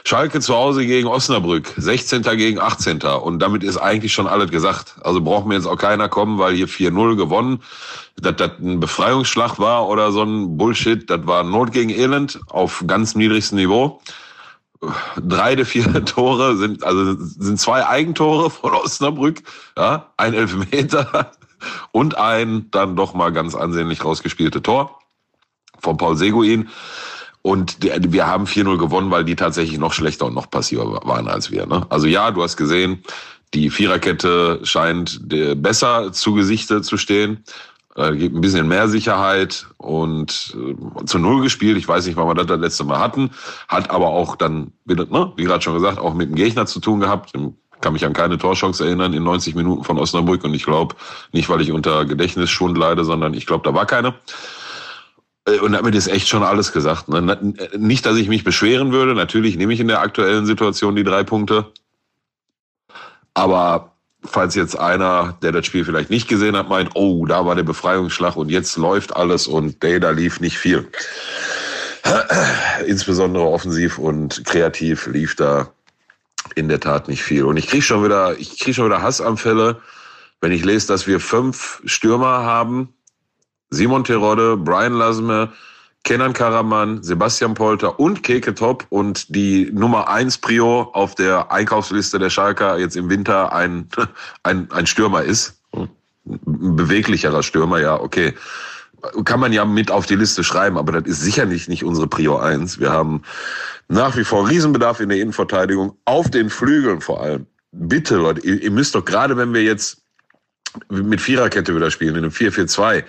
Schalke 0.06 0.39
zu 0.39 0.56
Hause 0.56 0.86
gegen 0.86 1.10
Osnabrück, 1.10 1.73
16. 1.76 2.21
gegen 2.38 2.58
18. 2.58 3.02
Und 3.02 3.39
damit 3.39 3.63
ist 3.63 3.76
eigentlich 3.76 4.13
schon 4.13 4.28
alles 4.28 4.49
gesagt. 4.49 4.95
Also 5.02 5.19
braucht 5.19 5.45
mir 5.45 5.56
jetzt 5.56 5.65
auch 5.65 5.76
keiner 5.76 6.08
kommen, 6.08 6.39
weil 6.39 6.54
hier 6.56 6.69
4-0 6.69 7.17
gewonnen. 7.17 7.62
Dass 8.15 8.38
das 8.38 8.52
ein 8.62 8.80
Befreiungsschlag 8.80 9.60
war 9.60 9.89
oder 9.89 10.13
so 10.13 10.23
ein 10.23 10.56
Bullshit, 10.56 11.10
das 11.10 11.28
war 11.28 11.43
Not 11.43 11.73
gegen 11.73 11.89
Elend 11.89 12.39
auf 12.47 12.82
ganz 12.88 13.13
niedrigstem 13.13 13.58
Niveau 13.58 13.99
drei 15.17 15.56
der 15.56 15.65
vier 15.65 16.06
Tore 16.06 16.58
sind, 16.58 16.84
also 16.84 17.15
sind 17.17 17.58
zwei 17.58 17.88
Eigentore 17.88 18.49
von 18.49 18.73
Osnabrück, 18.73 19.41
ja, 19.78 20.12
ein 20.17 20.34
Elfmeter 20.34 21.32
und 21.91 22.17
ein 22.17 22.69
dann 22.71 22.97
doch 22.97 23.13
mal 23.13 23.32
ganz 23.32 23.56
ansehnlich 23.56 24.04
rausgespielte 24.04 24.62
Tor 24.62 24.99
von 25.84 25.98
Paul 25.98 26.17
Seguin. 26.17 26.69
Und 27.41 27.78
wir 27.82 28.26
haben 28.26 28.46
4-0 28.46 28.78
gewonnen, 28.78 29.12
weil 29.12 29.26
die 29.26 29.36
tatsächlich 29.36 29.78
noch 29.78 29.91
schlechter 29.91 30.26
und 30.26 30.34
noch 30.34 30.50
passiver 30.50 31.02
waren 31.04 31.28
als 31.28 31.52
wir. 31.52 31.65
Ne? 31.65 31.86
Also 31.89 32.08
ja, 32.08 32.32
du 32.32 32.41
hast 32.41 32.56
gesehen, 32.56 33.04
die 33.54 33.69
Viererkette 33.69 34.62
scheint 34.63 35.19
besser 35.62 36.12
zu 36.13 36.34
Gesichte 36.34 36.82
zu 36.82 36.98
stehen. 36.98 37.43
Äh, 37.96 38.15
gibt 38.15 38.36
ein 38.36 38.41
bisschen 38.41 38.67
mehr 38.67 38.88
Sicherheit 38.88 39.67
und 39.78 40.56
äh, 40.58 41.06
zu 41.06 41.19
Null 41.19 41.43
gespielt. 41.43 41.78
Ich 41.78 41.88
weiß 41.88 42.08
nicht, 42.08 42.15
wann 42.15 42.28
wir 42.28 42.34
das 42.34 42.48
das 42.48 42.60
letzte 42.60 42.86
Mal 42.86 43.00
hatten. 43.00 43.30
Hat 43.67 43.91
aber 43.91 44.08
auch 44.08 44.36
dann, 44.36 44.72
ne, 44.86 45.34
wie 45.36 45.43
gerade 45.43 45.62
schon 45.62 45.76
gesagt, 45.76 46.00
auch 46.00 46.15
mit 46.15 46.30
dem 46.30 46.36
Gegner 46.36 46.65
zu 46.65 46.80
tun 46.80 47.02
gehabt. 47.02 47.34
Ich 47.36 47.41
kann 47.82 47.93
mich 47.93 48.06
an 48.06 48.13
keine 48.13 48.39
Torchance 48.39 48.84
erinnern 48.84 49.13
in 49.13 49.24
90 49.24 49.54
Minuten 49.54 49.84
von 49.84 50.00
Osnabrück 50.00 50.43
und 50.43 50.56
ich 50.56 50.63
glaube, 50.63 50.96
nicht 51.34 51.50
weil 51.50 51.62
ich 51.62 51.72
unter 51.72 52.06
Gedächtnisschwund 52.06 52.78
leide, 52.78 53.04
sondern 53.04 53.36
ich 53.36 53.46
glaube, 53.46 53.63
da 53.63 53.76
war 53.76 53.86
keine. 53.86 54.15
Äh, 55.45 55.60
und 55.60 55.73
damit 55.73 55.95
ist 55.95 56.08
echt 56.08 56.27
schon 56.27 56.43
alles 56.43 56.71
gesagt. 56.71 57.10
Ne? 57.10 57.56
Nicht, 57.77 58.06
dass 58.06 58.17
ich 58.17 58.29
mich 58.29 58.43
beschweren 58.43 58.91
würde. 58.91 59.13
Natürlich 59.13 59.58
nehme 59.58 59.73
ich 59.73 59.79
in 59.79 59.88
der 59.88 60.01
aktuellen 60.01 60.45
Situation 60.45 60.95
die 60.95 61.03
drei 61.03 61.23
Punkte. 61.23 61.71
Aber 63.34 63.93
falls 64.23 64.56
jetzt 64.56 64.77
einer, 64.77 65.38
der 65.41 65.51
das 65.51 65.65
Spiel 65.65 65.86
vielleicht 65.86 66.10
nicht 66.10 66.27
gesehen 66.27 66.56
hat, 66.56 66.69
meint, 66.69 66.91
oh, 66.93 67.25
da 67.25 67.45
war 67.45 67.56
der 67.56 67.63
Befreiungsschlag 67.63 68.36
und 68.36 68.49
jetzt 68.49 68.77
läuft 68.77 69.15
alles 69.15 69.47
und 69.47 69.84
da 69.84 70.10
lief 70.12 70.39
nicht 70.39 70.58
viel. 70.58 70.88
Insbesondere 72.88 73.45
offensiv 73.45 73.97
und 73.97 74.43
kreativ 74.45 75.08
lief 75.08 75.36
da 75.36 75.69
in 76.56 76.67
der 76.67 76.79
Tat 76.79 77.08
nicht 77.08 77.23
viel. 77.23 77.43
Und 77.43 77.58
ich 77.58 77.67
kriege 77.67 77.84
schon 77.84 78.03
wieder, 78.03 78.38
ich 78.38 78.60
kriege 78.60 78.73
schon 78.73 78.86
wieder 78.86 79.01
Hassanfälle, 79.01 79.82
wenn 80.41 80.51
ich 80.51 80.65
lese, 80.65 80.88
dass 80.88 81.08
wir 81.08 81.19
fünf 81.19 81.82
Stürmer 81.86 82.43
haben. 82.43 82.93
Simon 83.74 84.04
Terodde, 84.04 84.56
Brian 84.58 84.94
Lasme, 84.94 85.52
Kenan 86.04 86.34
Karaman, 86.34 87.02
Sebastian 87.02 87.54
Polter 87.54 88.00
und 88.00 88.24
Keke 88.24 88.54
Top 88.54 88.86
und 88.90 89.34
die 89.34 89.72
Nummer 89.74 90.10
eins 90.10 90.38
Prio 90.38 90.92
auf 90.94 91.16
der 91.16 91.52
Einkaufsliste 91.52 92.20
der 92.20 92.30
Schalker 92.30 92.78
jetzt 92.78 92.98
im 92.98 93.10
Winter 93.10 93.54
ein, 93.54 93.88
ein, 94.44 94.70
ein 94.72 94.86
Stürmer 94.86 95.24
ist. 95.24 95.62
Ein 95.74 95.90
beweglicherer 96.46 97.42
Stürmer, 97.42 97.80
ja, 97.80 98.00
okay. 98.00 98.34
Kann 99.26 99.40
man 99.40 99.52
ja 99.52 99.66
mit 99.66 99.92
auf 99.92 100.06
die 100.06 100.16
Liste 100.16 100.44
schreiben, 100.44 100.78
aber 100.78 100.94
das 100.94 101.10
ist 101.10 101.22
sicherlich 101.22 101.68
nicht 101.68 101.84
unsere 101.84 102.08
Prio 102.08 102.38
eins. 102.38 102.80
Wir 102.80 102.92
haben 102.92 103.22
nach 103.90 104.16
wie 104.16 104.24
vor 104.24 104.48
Riesenbedarf 104.50 105.00
in 105.00 105.10
der 105.10 105.20
Innenverteidigung, 105.20 105.98
auf 106.06 106.30
den 106.30 106.50
Flügeln 106.50 107.02
vor 107.02 107.22
allem. 107.22 107.46
Bitte, 107.72 108.16
Leute, 108.18 108.42
ihr, 108.42 108.62
ihr 108.62 108.72
müsst 108.72 108.96
doch 108.96 109.04
gerade, 109.04 109.36
wenn 109.36 109.54
wir 109.54 109.64
jetzt 109.64 110.04
mit 110.90 111.22
Viererkette 111.22 111.76
wieder 111.76 111.92
spielen, 111.92 112.16
in 112.16 112.24
einem 112.24 112.32
4-4-2, 112.32 113.04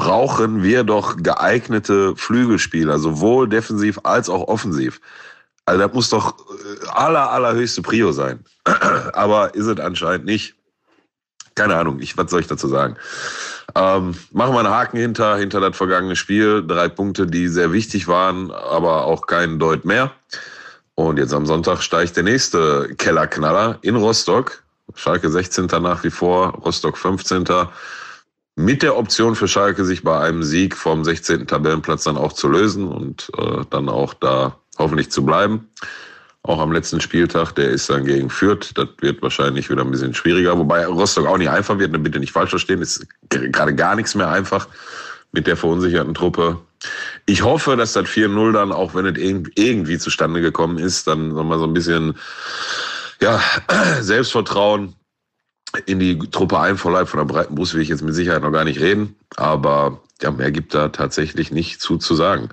brauchen 0.00 0.62
wir 0.62 0.82
doch 0.82 1.18
geeignete 1.18 2.16
Flügelspieler, 2.16 2.98
sowohl 2.98 3.46
defensiv 3.46 4.00
als 4.02 4.30
auch 4.30 4.48
offensiv. 4.48 4.98
Also 5.66 5.82
das 5.82 5.92
muss 5.92 6.08
doch 6.08 6.38
äh, 6.38 6.88
aller, 6.88 7.30
allerhöchste 7.30 7.82
Prio 7.82 8.10
sein. 8.10 8.42
Aber 9.12 9.54
ist 9.54 9.66
es 9.66 9.78
anscheinend 9.78 10.24
nicht. 10.24 10.54
Keine 11.54 11.76
Ahnung, 11.76 12.00
ich, 12.00 12.16
was 12.16 12.30
soll 12.30 12.40
ich 12.40 12.46
dazu 12.46 12.66
sagen? 12.66 12.96
Ähm, 13.74 14.14
machen 14.32 14.54
wir 14.54 14.60
einen 14.60 14.70
Haken 14.70 14.96
hinter, 14.96 15.36
hinter 15.36 15.60
das 15.60 15.76
vergangene 15.76 16.16
Spiel. 16.16 16.66
Drei 16.66 16.88
Punkte, 16.88 17.26
die 17.26 17.48
sehr 17.48 17.70
wichtig 17.70 18.08
waren, 18.08 18.50
aber 18.50 19.04
auch 19.04 19.26
keinen 19.26 19.58
Deut 19.58 19.84
mehr. 19.84 20.12
Und 20.94 21.18
jetzt 21.18 21.34
am 21.34 21.44
Sonntag 21.44 21.82
steigt 21.82 22.16
der 22.16 22.22
nächste 22.22 22.94
Kellerknaller 22.96 23.78
in 23.82 23.96
Rostock. 23.96 24.62
Schalke 24.94 25.28
16. 25.28 25.66
nach 25.66 26.02
wie 26.04 26.10
vor, 26.10 26.54
Rostock 26.54 26.96
15 26.96 27.44
mit 28.56 28.82
der 28.82 28.96
Option 28.96 29.34
für 29.34 29.48
Schalke, 29.48 29.84
sich 29.84 30.02
bei 30.02 30.18
einem 30.18 30.42
Sieg 30.42 30.76
vom 30.76 31.04
16. 31.04 31.46
Tabellenplatz 31.46 32.04
dann 32.04 32.16
auch 32.16 32.32
zu 32.32 32.48
lösen 32.48 32.88
und 32.88 33.30
äh, 33.38 33.64
dann 33.70 33.88
auch 33.88 34.14
da 34.14 34.56
hoffentlich 34.78 35.10
zu 35.10 35.24
bleiben. 35.24 35.68
Auch 36.42 36.58
am 36.58 36.72
letzten 36.72 37.00
Spieltag, 37.00 37.52
der 37.52 37.68
ist 37.68 37.90
dann 37.90 38.06
gegen 38.06 38.30
Fürth. 38.30 38.72
Das 38.74 38.88
wird 39.00 39.20
wahrscheinlich 39.22 39.68
wieder 39.68 39.82
ein 39.82 39.90
bisschen 39.90 40.14
schwieriger. 40.14 40.58
Wobei 40.58 40.86
Rostock 40.86 41.26
auch 41.26 41.36
nicht 41.36 41.50
einfach 41.50 41.78
wird, 41.78 41.92
ne, 41.92 41.98
bitte 41.98 42.18
nicht 42.18 42.32
falsch 42.32 42.50
verstehen. 42.50 42.80
Ist 42.80 43.06
gerade 43.28 43.74
gar 43.74 43.94
nichts 43.94 44.14
mehr 44.14 44.28
einfach 44.28 44.66
mit 45.32 45.46
der 45.46 45.56
verunsicherten 45.56 46.14
Truppe. 46.14 46.58
Ich 47.26 47.42
hoffe, 47.42 47.76
dass 47.76 47.92
das 47.92 48.06
4-0 48.06 48.52
dann, 48.52 48.72
auch 48.72 48.94
wenn 48.94 49.04
es 49.04 49.18
irgendwie 49.18 49.98
zustande 49.98 50.40
gekommen 50.40 50.78
ist, 50.78 51.06
dann 51.06 51.28
nochmal 51.28 51.58
so 51.58 51.64
ein 51.64 51.74
bisschen 51.74 52.16
ja, 53.20 53.40
Selbstvertrauen 54.00 54.94
in 55.86 55.98
die 56.00 56.18
Truppe 56.18 56.58
einverleibt. 56.58 57.08
Von 57.08 57.18
der 57.18 57.32
breiten 57.32 57.54
Brust 57.54 57.74
will 57.74 57.82
ich 57.82 57.88
jetzt 57.88 58.02
mit 58.02 58.14
Sicherheit 58.14 58.42
noch 58.42 58.52
gar 58.52 58.64
nicht 58.64 58.80
reden. 58.80 59.16
Aber 59.36 60.00
ja, 60.22 60.30
mehr 60.30 60.50
gibt 60.50 60.74
da 60.74 60.88
tatsächlich 60.88 61.50
nicht 61.50 61.80
zu 61.80 61.96
zu 61.96 62.14
sagen. 62.14 62.50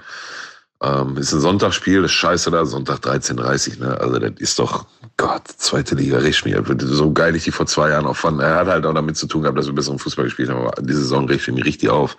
Ähm, 0.82 1.18
ist 1.18 1.34
ein 1.34 1.40
Sonntagsspiel, 1.40 2.04
das 2.04 2.12
ist 2.12 2.18
scheiße 2.18 2.52
da, 2.52 2.64
Sonntag 2.64 3.00
13.30 3.00 3.80
ne? 3.80 4.00
Also 4.00 4.20
das 4.20 4.34
ist 4.38 4.60
doch, 4.60 4.86
Gott, 5.18 5.48
zweite 5.48 5.96
Liga, 5.96 6.20
riecht 6.20 6.46
mir. 6.46 6.64
So 6.80 7.12
geil 7.12 7.36
ich 7.36 7.46
die 7.46 7.52
vor 7.52 7.66
zwei 7.66 7.90
Jahren 7.90 8.06
auch 8.06 8.16
fand. 8.16 8.40
Er 8.42 8.56
hat 8.56 8.68
halt 8.68 8.86
auch 8.86 8.94
damit 8.94 9.18
zu 9.18 9.26
tun 9.26 9.42
gehabt, 9.42 9.58
dass 9.58 9.66
wir 9.66 9.74
besseren 9.74 9.98
Fußball 9.98 10.26
gespielt 10.26 10.50
haben, 10.50 10.60
aber 10.60 10.80
diese 10.84 11.00
Saison 11.00 11.28
riecht 11.28 11.48
mich 11.48 11.66
richtig 11.66 11.90
auf. 11.90 12.16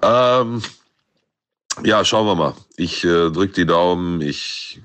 Ähm, 0.00 0.62
ja, 1.84 2.02
schauen 2.06 2.26
wir 2.26 2.34
mal. 2.34 2.54
Ich 2.76 3.04
äh, 3.04 3.30
drück 3.30 3.52
die 3.52 3.66
Daumen. 3.66 4.22
Ich, 4.22 4.80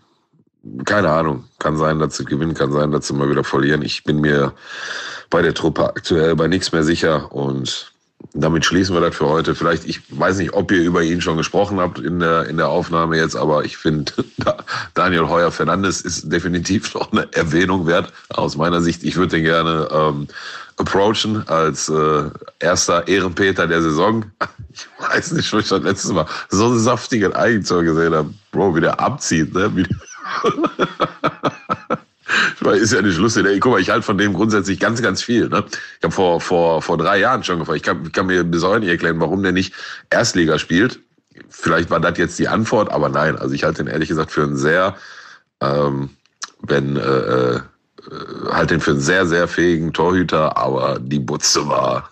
keine 0.83 1.09
Ahnung. 1.09 1.45
Kann 1.59 1.77
sein, 1.77 1.99
dass 1.99 2.17
sie 2.17 2.25
gewinnen, 2.25 2.53
kann 2.53 2.73
sein, 2.73 2.91
dass 2.91 3.07
sie 3.07 3.13
mal 3.13 3.29
wieder 3.29 3.45
verlieren. 3.45 3.83
Ich 3.83 4.03
bin 4.03 4.19
mir 4.19 4.53
bei 5.31 5.41
der 5.41 5.55
Truppe 5.55 5.85
aktuell 5.85 6.35
bei 6.35 6.47
nichts 6.47 6.71
mehr 6.71 6.83
sicher 6.83 7.31
und 7.31 7.91
damit 8.33 8.65
schließen 8.65 8.95
wir 8.95 9.01
das 9.01 9.15
für 9.15 9.27
heute. 9.27 9.55
Vielleicht, 9.55 9.85
ich 9.85 10.01
weiß 10.09 10.37
nicht, 10.37 10.53
ob 10.53 10.71
ihr 10.71 10.81
über 10.81 11.01
ihn 11.01 11.21
schon 11.21 11.37
gesprochen 11.37 11.79
habt 11.79 11.99
in 11.99 12.19
der, 12.19 12.45
in 12.45 12.57
der 12.57 12.69
Aufnahme 12.69 13.17
jetzt, 13.17 13.35
aber 13.35 13.65
ich 13.65 13.77
finde, 13.77 14.11
Daniel 14.93 15.27
Heuer 15.27 15.51
Fernandes 15.51 16.01
ist 16.01 16.31
definitiv 16.31 16.93
noch 16.93 17.11
eine 17.11 17.31
Erwähnung 17.33 17.87
wert. 17.87 18.13
Aus 18.29 18.55
meiner 18.55 18.81
Sicht, 18.81 19.03
ich 19.03 19.15
würde 19.15 19.37
den 19.37 19.43
gerne 19.43 19.87
ähm, 19.91 20.27
approachen 20.77 21.47
als 21.47 21.89
äh, 21.89 22.23
erster 22.59 23.07
Ehrenpeter 23.07 23.67
der 23.67 23.81
Saison. 23.81 24.25
Ich 24.73 24.87
weiß 24.99 25.33
nicht, 25.33 25.51
wo 25.51 25.57
ich 25.57 25.67
das 25.67 25.83
letztes 25.83 26.13
Mal 26.13 26.25
so 26.47 26.67
ein 26.67 26.79
saftiges 26.79 27.35
Eigentor 27.35 27.83
gesehen 27.83 28.15
habe. 28.15 28.33
Bro, 28.53 28.77
wie 28.77 28.79
der 28.79 29.01
abzieht, 29.01 29.53
ne? 29.53 29.69
Wie 29.75 29.83
ist 32.73 32.93
ja 32.93 33.01
nicht 33.01 33.17
lustig. 33.17 33.45
Guck 33.59 33.73
mal, 33.73 33.81
ich 33.81 33.89
halte 33.89 34.03
von 34.03 34.17
dem 34.17 34.33
grundsätzlich 34.33 34.79
ganz, 34.79 35.01
ganz 35.01 35.23
viel. 35.23 35.49
Ne? 35.49 35.63
Ich 35.97 36.03
habe 36.03 36.13
vor, 36.13 36.41
vor, 36.41 36.81
vor 36.81 36.97
drei 36.97 37.19
Jahren 37.19 37.43
schon 37.43 37.59
gefragt. 37.59 37.77
Ich 37.77 37.83
kann, 37.83 38.05
ich 38.05 38.11
kann 38.11 38.27
mir 38.27 38.43
bis 38.43 38.63
heute 38.63 38.81
nicht 38.81 38.89
erklären, 38.89 39.19
warum 39.19 39.43
der 39.43 39.51
nicht 39.51 39.73
Erstliga 40.09 40.59
spielt. 40.59 40.99
Vielleicht 41.49 41.89
war 41.89 41.99
das 41.99 42.17
jetzt 42.17 42.39
die 42.39 42.47
Antwort, 42.47 42.91
aber 42.91 43.09
nein. 43.09 43.37
Also 43.37 43.55
ich 43.55 43.63
halte 43.63 43.83
den 43.83 43.91
ehrlich 43.91 44.09
gesagt 44.09 44.31
für 44.31 44.43
einen 44.43 44.57
sehr, 44.57 44.95
ähm, 45.61 46.09
wenn, 46.61 46.97
äh, 46.97 47.55
äh, 47.55 47.61
halte 48.51 48.75
den 48.75 48.81
für 48.81 48.91
einen 48.91 48.99
sehr, 48.99 49.25
sehr 49.25 49.47
fähigen 49.47 49.93
Torhüter, 49.93 50.57
aber 50.57 50.99
die 50.99 51.19
Butze 51.19 51.67
war, 51.67 52.10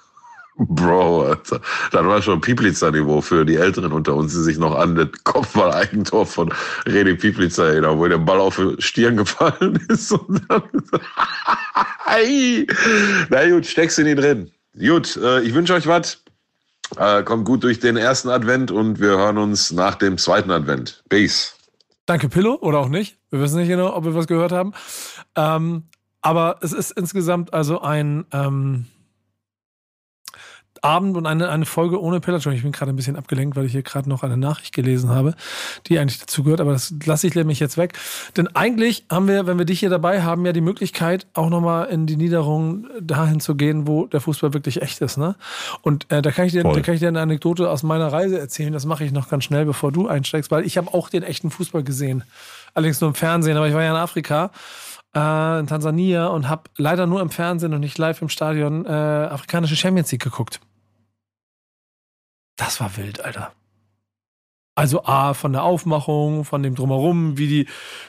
Bro, 0.59 1.23
Alter. 1.23 1.61
Das 1.91 2.05
war 2.05 2.21
schon 2.21 2.41
Pieplitzer-Niveau 2.41 3.21
für 3.21 3.45
die 3.45 3.55
Älteren 3.55 3.93
unter 3.93 4.15
uns, 4.15 4.33
die 4.33 4.41
sich 4.41 4.57
noch 4.57 4.75
an 4.75 4.95
das 4.95 5.07
Kopfball-Eigentor 5.23 6.25
von 6.25 6.53
Redi 6.85 7.15
Pieplitzer 7.15 7.69
erinnern, 7.69 7.97
wo 7.97 8.07
der 8.07 8.17
Ball 8.17 8.41
auf 8.41 8.57
die 8.57 8.75
Stirn 8.81 9.15
gefallen 9.15 9.79
ist. 9.89 10.11
Und 10.11 10.41
dann 10.49 10.63
Na 13.29 13.49
gut, 13.49 13.65
steckst 13.65 13.99
in 13.99 14.07
ihn 14.07 14.17
drin. 14.17 14.51
Gut, 14.77 15.15
äh, 15.17 15.41
ich 15.41 15.53
wünsche 15.53 15.73
euch 15.73 15.87
was. 15.87 16.21
Äh, 16.97 17.23
kommt 17.23 17.45
gut 17.45 17.63
durch 17.63 17.79
den 17.79 17.95
ersten 17.95 18.29
Advent 18.29 18.71
und 18.71 18.99
wir 18.99 19.09
hören 19.09 19.37
uns 19.37 19.71
nach 19.71 19.95
dem 19.95 20.17
zweiten 20.17 20.51
Advent. 20.51 21.03
Peace. 21.07 21.55
Danke, 22.05 22.27
Pillow, 22.27 22.57
oder 22.61 22.79
auch 22.79 22.89
nicht. 22.89 23.17
Wir 23.29 23.39
wissen 23.39 23.59
nicht 23.59 23.69
genau, 23.69 23.95
ob 23.95 24.03
wir 24.03 24.15
was 24.15 24.27
gehört 24.27 24.51
haben. 24.51 24.73
Ähm, 25.35 25.83
aber 26.21 26.57
es 26.61 26.73
ist 26.73 26.91
insgesamt 26.91 27.53
also 27.53 27.81
ein. 27.81 28.25
Ähm 28.33 28.87
Abend 30.83 31.17
und 31.17 31.25
eine, 31.25 31.49
eine 31.49 31.65
Folge 31.65 32.01
ohne 32.01 32.19
Pellatron. 32.19 32.53
Ich 32.53 32.63
bin 32.63 32.71
gerade 32.71 32.91
ein 32.91 32.95
bisschen 32.95 33.15
abgelenkt, 33.15 33.55
weil 33.55 33.65
ich 33.65 33.71
hier 33.71 33.83
gerade 33.83 34.09
noch 34.09 34.23
eine 34.23 34.37
Nachricht 34.37 34.73
gelesen 34.73 35.09
habe, 35.09 35.35
die 35.87 35.99
eigentlich 35.99 36.19
dazu 36.19 36.43
gehört, 36.43 36.61
aber 36.61 36.73
das 36.73 36.93
lasse 37.05 37.27
ich 37.27 37.35
nämlich 37.35 37.59
jetzt 37.59 37.77
weg. 37.77 37.93
Denn 38.37 38.47
eigentlich 38.55 39.05
haben 39.09 39.27
wir, 39.27 39.47
wenn 39.47 39.57
wir 39.57 39.65
dich 39.65 39.79
hier 39.79 39.89
dabei 39.89 40.21
haben, 40.23 40.45
ja 40.45 40.53
die 40.53 40.61
Möglichkeit, 40.61 41.27
auch 41.33 41.49
nochmal 41.49 41.87
in 41.87 42.05
die 42.05 42.17
Niederung 42.17 42.87
dahin 43.01 43.39
zu 43.39 43.55
gehen, 43.55 43.87
wo 43.87 44.05
der 44.05 44.21
Fußball 44.21 44.53
wirklich 44.53 44.81
echt 44.81 45.01
ist. 45.01 45.17
Ne? 45.17 45.35
Und 45.81 46.11
äh, 46.11 46.21
da, 46.21 46.31
kann 46.31 46.45
ich 46.45 46.51
dir, 46.51 46.63
da 46.63 46.79
kann 46.81 46.93
ich 46.93 46.99
dir 46.99 47.07
eine 47.07 47.21
Anekdote 47.21 47.69
aus 47.69 47.83
meiner 47.83 48.11
Reise 48.11 48.39
erzählen. 48.39 48.73
Das 48.73 48.85
mache 48.85 49.03
ich 49.03 49.11
noch 49.11 49.29
ganz 49.29 49.43
schnell, 49.43 49.65
bevor 49.65 49.91
du 49.91 50.07
einsteigst, 50.07 50.51
weil 50.51 50.65
ich 50.65 50.77
habe 50.77 50.93
auch 50.93 51.09
den 51.09 51.23
echten 51.23 51.51
Fußball 51.51 51.83
gesehen. 51.83 52.23
Allerdings 52.73 53.01
nur 53.01 53.09
im 53.09 53.15
Fernsehen, 53.15 53.57
aber 53.57 53.67
ich 53.67 53.73
war 53.73 53.83
ja 53.83 53.91
in 53.91 53.97
Afrika 53.97 54.51
äh, 55.15 55.59
in 55.59 55.67
Tansania 55.67 56.27
und 56.27 56.49
habe 56.49 56.63
leider 56.77 57.07
nur 57.07 57.21
im 57.21 57.29
Fernsehen 57.29 57.73
und 57.73 57.79
nicht 57.79 57.97
live 57.97 58.21
im 58.21 58.29
Stadion 58.29 58.85
äh, 58.85 58.89
afrikanische 58.89 59.75
Champions 59.75 60.11
League 60.11 60.23
geguckt. 60.23 60.59
Das 62.59 62.81
war 62.81 62.97
wild, 62.97 63.23
Alter. 63.23 63.53
Also 64.75 65.03
A, 65.05 65.33
von 65.33 65.53
der 65.53 65.63
Aufmachung, 65.63 66.43
von 66.43 66.61
dem 66.61 66.75
Drumherum, 66.75 67.37
wie 67.37 67.47
die, 67.47 67.67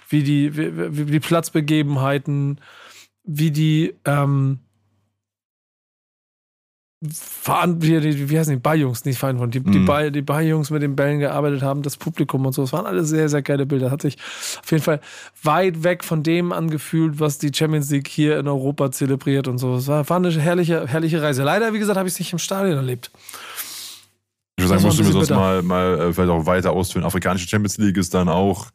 wie 0.09 0.23
die, 0.23 0.57
wie, 0.57 0.97
wie 0.97 1.13
die 1.13 1.21
Platzbegebenheiten, 1.21 2.61
wie 3.25 3.53
die, 3.53 3.95
ähm, 4.05 4.59
wie, 7.01 8.03
wie, 8.03 8.31
wie 8.31 8.39
heißen 8.39 8.53
die 8.53 8.61
Beijungs, 8.61 9.05
nicht 9.05 9.19
Verein 9.19 9.51
die, 9.53 9.61
mhm. 9.61 9.73
die, 9.73 9.79
Bei, 9.79 10.11
die 10.11 10.21
Beijungs 10.21 10.71
mit 10.71 10.83
den 10.83 10.97
Bällen 10.97 11.21
gearbeitet 11.21 11.63
haben, 11.63 11.83
das 11.83 11.97
Publikum 11.97 12.45
und 12.45 12.53
so. 12.53 12.65
Es 12.65 12.73
waren 12.73 12.87
alle 12.87 13.05
sehr, 13.05 13.29
sehr 13.29 13.43
geile 13.43 13.67
Bilder. 13.67 13.91
Hat 13.91 14.03
sich 14.03 14.17
auf 14.63 14.71
jeden 14.71 14.83
Fall 14.83 15.01
weit 15.43 15.85
weg 15.85 16.03
von 16.03 16.23
dem 16.25 16.53
angefühlt, 16.53 17.21
was 17.21 17.39
die 17.39 17.53
Champions 17.55 17.89
League 17.91 18.09
hier 18.09 18.39
in 18.39 18.49
Europa 18.49 18.91
zelebriert 18.91 19.47
und 19.47 19.59
so. 19.59 19.77
Es 19.77 19.87
war, 19.87 20.09
war 20.09 20.17
eine 20.17 20.31
herrliche, 20.31 20.89
herrliche 20.89 21.23
Reise. 21.23 21.45
Leider, 21.45 21.73
wie 21.73 21.79
gesagt, 21.79 21.99
habe 21.99 22.09
ich 22.09 22.15
es 22.15 22.19
nicht 22.19 22.33
im 22.33 22.39
Stadion 22.39 22.77
erlebt. 22.77 23.11
Sagen, 24.71 24.83
musst 24.83 24.99
du 24.99 25.05
mir 25.05 25.13
sonst 25.13 25.31
mal, 25.31 25.63
mal 25.63 26.01
äh, 26.01 26.13
vielleicht 26.13 26.31
auch 26.31 26.47
weiter 26.47 26.73
ausführen. 26.73 27.05
Afrikanische 27.05 27.49
Champions 27.49 27.79
League 27.79 27.97
ist 27.97 28.15
dann 28.15 28.29
auch 28.29 28.69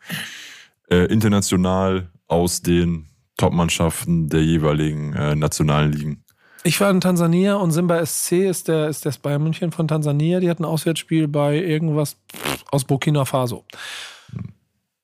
äh, 0.89 1.05
international 1.05 2.09
aus 2.27 2.61
den 2.61 3.07
Top-Mannschaften 3.37 4.29
der 4.29 4.43
jeweiligen 4.43 5.13
äh, 5.13 5.35
nationalen 5.35 5.91
Ligen. 5.91 6.23
Ich 6.63 6.81
war 6.81 6.89
in 6.89 6.99
Tansania 6.99 7.55
und 7.55 7.71
Simba 7.71 8.03
SC 8.03 8.31
ist 8.49 8.67
der 8.69 8.87
ist 8.87 9.05
das 9.05 9.19
Bayern 9.19 9.43
München 9.43 9.71
von 9.71 9.87
Tansania. 9.87 10.39
Die 10.39 10.49
hatten 10.49 10.63
ein 10.63 10.69
Auswärtsspiel 10.69 11.27
bei 11.27 11.57
irgendwas 11.57 12.17
aus 12.71 12.85
Burkina 12.85 13.23
Faso. 13.25 13.65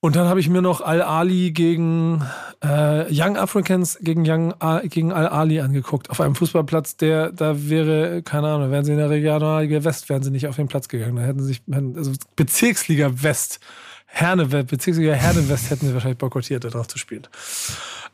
Und 0.04 0.16
dann 0.16 0.28
habe 0.28 0.40
ich 0.40 0.50
mir 0.50 0.64
noch 0.64 0.82
Al-Ali 0.82 1.52
gegen 1.52 2.24
äh, 2.64 3.06
Young 3.12 3.38
Africans 3.38 4.00
gegen, 4.02 4.24
Young, 4.26 4.56
gegen 4.86 5.14
Al-Ali 5.14 5.62
angeguckt. 5.62 6.10
Auf 6.10 6.20
einem 6.20 6.34
Fußballplatz, 6.34 6.98
der, 6.98 7.32
da 7.32 7.70
wäre, 7.70 8.24
keine 8.24 8.48
Ahnung, 8.48 8.72
wären 8.72 8.84
sie 8.84 8.94
in 8.94 8.98
der 8.98 9.12
Regionalliga 9.12 9.84
West, 9.84 10.10
wären 10.10 10.24
sie 10.24 10.32
nicht 10.32 10.48
auf 10.48 10.56
den 10.56 10.68
Platz 10.68 10.88
gegangen. 10.88 11.18
Da 11.18 11.22
hätten 11.22 11.40
sie 11.42 11.50
sich, 11.50 11.62
also 11.72 12.14
Bezirksliga 12.36 13.12
West, 13.22 13.60
Herne, 14.08 14.48
Bezirksliga 14.48 15.14
Herne 15.14 15.48
West 15.50 15.70
hätten 15.70 15.86
sie 15.86 15.94
wahrscheinlich 15.94 16.18
boykottiert, 16.18 16.64
da 16.64 16.70
drauf 16.70 16.88
zu 16.88 16.98
spielen. 16.98 17.28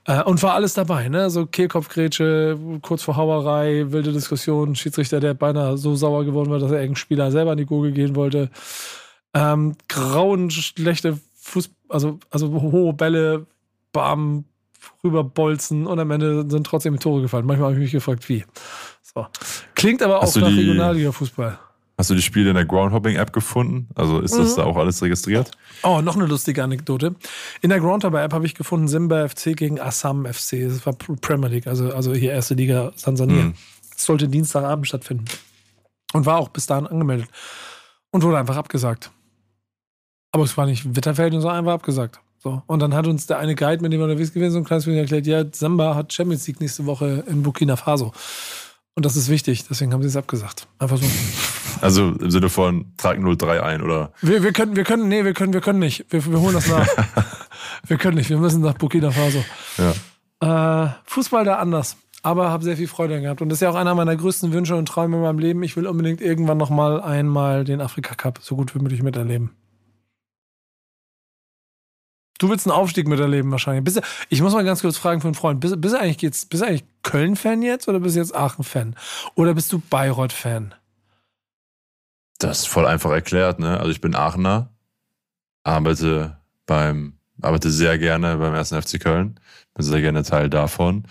Äh, 0.03 0.23
und 0.23 0.43
war 0.43 0.55
alles 0.55 0.73
dabei, 0.73 1.07
ne? 1.07 1.29
So 1.29 1.45
Kehlkopfgrätsche, 1.45 2.59
kurz 2.81 3.03
vor 3.03 3.15
Hauerei, 3.15 3.93
wilde 3.93 4.11
Diskussion, 4.11 4.75
Schiedsrichter, 4.75 5.21
der 5.21 5.35
beinahe 5.35 5.77
so 5.77 5.95
sauer 5.95 6.25
geworden 6.25 6.49
war, 6.49 6.59
dass 6.59 6.71
er 6.71 6.79
irgendeinen 6.79 6.95
Spieler 6.97 7.31
selber 7.31 7.51
an 7.51 7.57
die 7.57 7.65
Gurgel 7.65 7.93
gehen 7.93 8.15
wollte. 8.17 8.49
Ähm, 9.33 9.75
grauenschlechte 9.87 11.17
Fuß, 11.47 11.69
also, 11.89 12.19
also 12.29 12.51
hohe 12.51 12.93
Bälle, 12.93 13.45
bam, 13.91 14.45
rüberbolzen 15.03 15.87
und 15.87 15.99
am 15.99 16.11
Ende 16.11 16.49
sind 16.49 16.65
trotzdem 16.65 16.99
Tore 16.99 17.21
gefallen. 17.21 17.45
Manchmal 17.45 17.69
habe 17.69 17.75
ich 17.75 17.83
mich 17.83 17.91
gefragt, 17.91 18.27
wie. 18.29 18.45
So. 19.01 19.25
Klingt 19.75 20.01
aber 20.01 20.21
auch 20.21 20.35
nach 20.35 20.47
Regionalliga-Fußball. 20.47 21.59
Hast 21.97 22.11
du 22.11 22.15
die 22.15 22.21
Spiele 22.21 22.49
in 22.49 22.55
der 22.55 22.65
Groundhopping-App 22.65 23.33
gefunden? 23.33 23.87
Also 23.95 24.19
ist 24.19 24.37
das 24.37 24.51
mhm. 24.51 24.55
da 24.57 24.63
auch 24.65 24.77
alles 24.77 25.01
registriert? 25.01 25.49
Oh, 25.81 25.99
noch 26.01 26.15
eine 26.15 26.27
lustige 26.27 26.63
Anekdote. 26.63 27.15
In 27.61 27.69
der 27.69 27.79
Groundhopper-App 27.79 28.33
habe 28.33 28.45
ich 28.45 28.53
gefunden 28.53 28.87
Simba 28.87 29.27
FC 29.27 29.57
gegen 29.57 29.79
Assam 29.79 30.25
FC. 30.25 30.67
Das 30.67 30.85
war 30.85 30.93
Premier 30.93 31.47
League, 31.47 31.65
also, 31.65 31.91
also 31.91 32.13
hier 32.13 32.33
erste 32.33 32.53
Liga 32.53 32.91
Tansania. 33.01 33.45
Mhm. 33.45 33.53
Das 33.91 34.05
sollte 34.05 34.27
Dienstagabend 34.27 34.87
stattfinden. 34.87 35.25
Und 36.13 36.27
war 36.27 36.37
auch 36.37 36.49
bis 36.49 36.67
dahin 36.67 36.85
angemeldet. 36.85 37.29
Und 38.11 38.21
wurde 38.21 38.37
einfach 38.37 38.57
abgesagt. 38.57 39.11
Aber 40.31 40.43
es 40.43 40.57
war 40.57 40.65
nicht 40.65 40.95
Witterfeld 40.95 41.33
und 41.33 41.41
so, 41.41 41.49
einfach 41.49 41.73
abgesagt. 41.73 42.19
So. 42.39 42.61
Und 42.67 42.79
dann 42.79 42.93
hat 42.93 43.07
uns 43.07 43.25
der 43.25 43.39
eine 43.39 43.55
Guide, 43.55 43.81
mit 43.81 43.91
dem 43.91 43.99
wir 43.99 44.05
unterwegs 44.05 44.31
gewesen 44.33 44.51
sind, 44.51 44.53
so 44.53 44.59
ein 44.59 44.65
kleines 44.65 44.85
bisschen 44.85 44.99
erklärt, 44.99 45.27
ja, 45.27 45.43
Samba 45.51 45.95
hat 45.95 46.13
Champions 46.13 46.45
League 46.47 46.61
nächste 46.61 46.85
Woche 46.85 47.23
in 47.27 47.43
Burkina 47.43 47.75
Faso. 47.75 48.13
Und 48.95 49.05
das 49.05 49.15
ist 49.15 49.29
wichtig, 49.29 49.65
deswegen 49.67 49.93
haben 49.93 50.01
sie 50.01 50.07
es 50.07 50.15
abgesagt. 50.15 50.67
Einfach 50.79 50.97
so. 50.97 51.05
Also 51.81 52.13
im 52.19 52.31
Sinne 52.31 52.49
von 52.49 52.93
trag 52.97 53.19
03 53.19 53.61
ein, 53.61 53.81
oder? 53.83 54.11
Wir, 54.21 54.41
wir 54.41 54.53
können, 54.53 54.75
wir 54.75 54.83
können, 54.83 55.07
nee, 55.07 55.23
wir 55.23 55.33
können, 55.33 55.53
wir 55.53 55.61
können 55.61 55.79
nicht. 55.79 56.05
Wir, 56.09 56.25
wir 56.25 56.41
holen 56.41 56.55
das 56.55 56.67
nach. 56.67 56.87
wir 57.87 57.97
können 57.97 58.17
nicht, 58.17 58.29
wir 58.29 58.37
müssen 58.37 58.61
nach 58.61 58.73
Burkina 58.73 59.11
Faso. 59.11 59.43
Ja. 59.77 60.85
Äh, 60.85 60.89
Fußball 61.05 61.45
da 61.45 61.57
anders. 61.57 61.97
Aber 62.23 62.49
habe 62.49 62.63
sehr 62.63 62.77
viel 62.77 62.87
Freude 62.87 63.21
gehabt. 63.21 63.41
Und 63.41 63.49
das 63.49 63.57
ist 63.57 63.61
ja 63.61 63.69
auch 63.69 63.75
einer 63.75 63.93
meiner 63.93 64.15
größten 64.15 64.51
Wünsche 64.51 64.75
und 64.75 64.87
Träume 64.87 65.17
in 65.17 65.21
meinem 65.21 65.39
Leben. 65.39 65.61
Ich 65.63 65.77
will 65.77 65.85
unbedingt 65.85 66.19
irgendwann 66.19 66.57
nochmal 66.57 66.99
einmal 67.01 67.63
den 67.63 67.81
Afrika 67.81 68.15
Cup 68.15 68.39
so 68.41 68.55
gut 68.55 68.73
wie 68.73 68.79
möglich 68.79 69.03
miterleben. 69.03 69.51
Du 72.39 72.49
willst 72.49 72.67
einen 72.67 72.75
Aufstieg 72.75 73.07
miterleben 73.07 73.51
wahrscheinlich. 73.51 73.83
Bist 73.83 73.97
du, 73.97 74.01
ich 74.29 74.41
muss 74.41 74.53
mal 74.53 74.63
ganz 74.63 74.81
kurz 74.81 74.97
fragen 74.97 75.21
von 75.21 75.33
Freunden. 75.33 75.59
Bist, 75.59 75.79
bist, 75.81 75.95
du 75.95 75.99
eigentlich, 75.99 76.61
eigentlich 76.61 76.85
Köln-Fan 77.03 77.61
jetzt 77.61 77.87
oder 77.87 77.99
bist 77.99 78.15
du 78.15 78.19
jetzt 78.19 78.35
Aachen-Fan? 78.35 78.95
Oder 79.35 79.53
bist 79.53 79.71
du 79.73 79.79
Bayreuth-Fan? 79.79 80.75
Das 82.39 82.59
ist 82.59 82.67
voll 82.67 82.85
einfach 82.85 83.11
erklärt, 83.11 83.59
ne? 83.59 83.79
Also 83.79 83.89
ich 83.89 84.01
bin 84.01 84.15
Aachener, 84.15 84.69
arbeite 85.63 86.37
beim, 86.67 87.17
arbeite 87.41 87.71
sehr 87.71 87.97
gerne 87.97 88.37
beim 88.37 88.53
ersten 88.53 88.79
FC 88.79 88.99
Köln, 88.99 89.39
bin 89.73 89.85
sehr 89.85 90.01
gerne 90.01 90.23
Teil 90.23 90.49
davon 90.49 91.05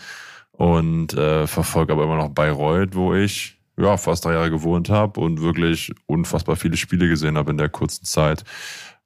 und 0.53 1.15
äh, 1.15 1.49
verfolge 1.49 1.93
aber 1.93 2.05
immer 2.05 2.17
noch 2.17 2.29
Bayreuth, 2.29 2.95
wo 2.95 3.15
ich 3.15 3.59
ja 3.77 3.97
fast 3.97 4.25
drei 4.25 4.35
Jahre 4.35 4.51
gewohnt 4.51 4.89
habe 4.89 5.21
und 5.21 5.43
wirklich 5.43 5.93
unfassbar 6.07 6.55
viele 6.57 6.77
Spiele 6.77 7.09
gesehen 7.09 7.37
habe 7.37 7.51
in 7.51 7.59
der 7.59 7.69
kurzen 7.69 8.05
Zeit. 8.05 8.45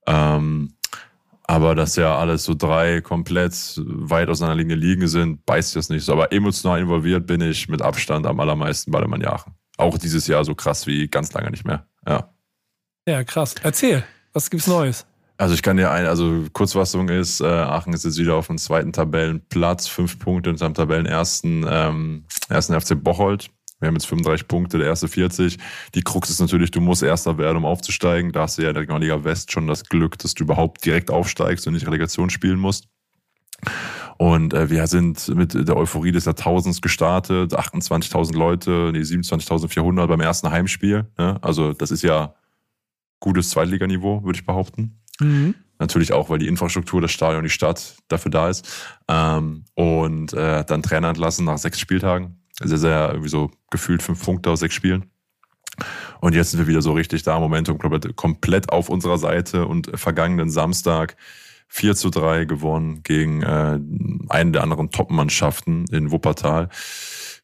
Ähm, 0.06 0.74
aber 1.50 1.74
dass 1.74 1.96
ja 1.96 2.16
alles 2.16 2.44
so 2.44 2.54
drei 2.54 3.00
komplett 3.00 3.82
weit 3.84 4.28
auseinander 4.28 4.62
liegende 4.62 4.76
Ligen 4.76 5.08
sind, 5.08 5.44
beißt 5.46 5.74
das 5.74 5.88
nicht 5.88 6.04
so. 6.04 6.12
Aber 6.12 6.32
emotional 6.32 6.78
involviert 6.78 7.26
bin 7.26 7.40
ich 7.40 7.68
mit 7.68 7.82
Abstand 7.82 8.24
am 8.24 8.38
allermeisten 8.38 8.92
bei 8.92 9.00
den 9.00 9.20
Jahren. 9.20 9.54
Auch 9.76 9.98
dieses 9.98 10.28
Jahr 10.28 10.44
so 10.44 10.54
krass 10.54 10.86
wie 10.86 11.08
ganz 11.08 11.32
lange 11.32 11.50
nicht 11.50 11.66
mehr. 11.66 11.88
Ja. 12.06 12.32
Ja, 13.04 13.24
krass. 13.24 13.56
Erzähl, 13.64 14.04
was 14.32 14.48
gibt's 14.48 14.68
Neues? 14.68 15.06
Also 15.38 15.54
ich 15.54 15.62
kann 15.62 15.76
dir 15.76 15.90
ein, 15.90 16.06
also 16.06 16.44
Kurzfassung 16.52 17.08
ist, 17.08 17.40
äh, 17.40 17.46
Aachen 17.46 17.94
ist 17.94 18.04
jetzt 18.04 18.18
wieder 18.18 18.36
auf 18.36 18.46
dem 18.46 18.58
zweiten 18.58 18.92
Tabellenplatz, 18.92 19.88
fünf 19.88 20.20
Punkte 20.20 20.50
unter 20.50 20.68
dem 20.68 20.74
Tabellenersten, 20.74 21.66
ähm, 21.68 22.26
ersten 22.48 22.80
FC 22.80 22.94
Bocholt. 22.94 23.50
Wir 23.80 23.88
haben 23.88 23.94
jetzt 23.94 24.06
35 24.06 24.46
Punkte, 24.46 24.78
der 24.78 24.86
erste 24.86 25.08
40. 25.08 25.58
Die 25.94 26.02
Krux 26.02 26.30
ist 26.30 26.40
natürlich, 26.40 26.70
du 26.70 26.80
musst 26.80 27.02
Erster 27.02 27.38
werden, 27.38 27.56
um 27.56 27.64
aufzusteigen. 27.64 28.30
Da 28.30 28.42
hast 28.42 28.58
du 28.58 28.62
ja 28.62 28.68
in 28.68 28.74
der 28.74 28.82
Regionalliga 28.82 29.24
West 29.24 29.52
schon 29.52 29.66
das 29.66 29.84
Glück, 29.84 30.18
dass 30.18 30.34
du 30.34 30.44
überhaupt 30.44 30.84
direkt 30.84 31.10
aufsteigst 31.10 31.66
und 31.66 31.72
nicht 31.72 31.86
Relegation 31.86 32.30
spielen 32.30 32.58
musst. 32.58 32.88
Und 34.18 34.52
äh, 34.52 34.68
wir 34.68 34.86
sind 34.86 35.28
mit 35.28 35.54
der 35.54 35.76
Euphorie 35.76 36.12
des 36.12 36.26
Jahrtausends 36.26 36.82
gestartet. 36.82 37.54
28.000 37.54 38.36
Leute, 38.36 38.90
nee, 38.92 39.00
27.400 39.00 40.06
beim 40.06 40.20
ersten 40.20 40.50
Heimspiel. 40.50 41.06
Ne? 41.16 41.38
Also 41.40 41.72
das 41.72 41.90
ist 41.90 42.02
ja 42.02 42.34
gutes 43.18 43.50
Zweitliganiveau, 43.50 44.22
würde 44.24 44.38
ich 44.38 44.46
behaupten. 44.46 45.00
Mhm. 45.20 45.54
Natürlich 45.78 46.12
auch, 46.12 46.28
weil 46.28 46.38
die 46.38 46.48
Infrastruktur, 46.48 47.00
das 47.00 47.12
Stadion, 47.12 47.42
die 47.42 47.50
Stadt 47.50 47.96
dafür 48.08 48.30
da 48.30 48.50
ist. 48.50 48.98
Ähm, 49.08 49.64
und 49.74 50.34
äh, 50.34 50.64
dann 50.66 50.82
Trainer 50.82 51.08
entlassen 51.08 51.46
nach 51.46 51.56
sechs 51.56 51.80
Spieltagen 51.80 52.39
sehr, 52.60 52.78
sehr 52.78 53.08
irgendwie 53.10 53.28
so 53.28 53.50
gefühlt 53.70 54.02
fünf 54.02 54.24
Punkte 54.24 54.50
aus 54.50 54.60
sechs 54.60 54.74
Spielen. 54.74 55.10
Und 56.20 56.34
jetzt 56.34 56.50
sind 56.50 56.60
wir 56.60 56.66
wieder 56.66 56.82
so 56.82 56.92
richtig 56.92 57.22
da, 57.22 57.38
Momentum 57.38 57.78
komplett 58.16 58.70
auf 58.70 58.88
unserer 58.88 59.18
Seite 59.18 59.66
und 59.66 59.90
vergangenen 59.98 60.50
Samstag 60.50 61.16
4 61.68 61.94
zu 61.94 62.10
3 62.10 62.44
gewonnen 62.44 63.02
gegen 63.02 63.42
äh, 63.42 63.78
einen 64.28 64.52
der 64.52 64.62
anderen 64.62 64.90
Top-Mannschaften 64.90 65.86
in 65.90 66.10
Wuppertal. 66.10 66.68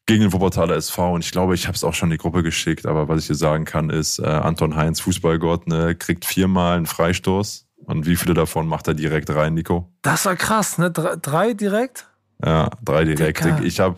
gegen 0.05 0.21
den 0.21 0.33
Wuppertaler 0.33 0.75
SV 0.75 1.13
und 1.15 1.23
ich 1.23 1.31
glaube, 1.31 1.55
ich 1.55 1.67
habe 1.67 1.75
es 1.75 1.83
auch 1.83 1.93
schon 1.93 2.09
in 2.09 2.11
die 2.11 2.17
Gruppe 2.17 2.43
geschickt, 2.43 2.85
aber 2.85 3.07
was 3.07 3.21
ich 3.21 3.27
dir 3.27 3.35
sagen 3.35 3.65
kann, 3.65 3.89
ist, 3.89 4.19
äh, 4.19 4.25
Anton 4.25 4.75
Heinz, 4.75 4.99
Fußballgott, 4.99 5.67
ne, 5.67 5.95
kriegt 5.95 6.25
viermal 6.25 6.77
einen 6.77 6.85
Freistoß 6.85 7.67
und 7.85 8.05
wie 8.05 8.15
viele 8.15 8.33
davon 8.33 8.67
macht 8.67 8.87
er 8.87 8.93
direkt 8.93 9.29
rein, 9.29 9.53
Nico? 9.53 9.91
Das 10.01 10.25
war 10.25 10.35
krass, 10.35 10.77
ne? 10.77 10.91
Drei, 10.91 11.15
drei 11.15 11.53
direkt? 11.53 12.07
Ja, 12.43 12.69
drei 12.83 13.03
direkt. 13.03 13.43
Dicker. 13.43 13.63
Ich 13.63 13.79
habe 13.79 13.97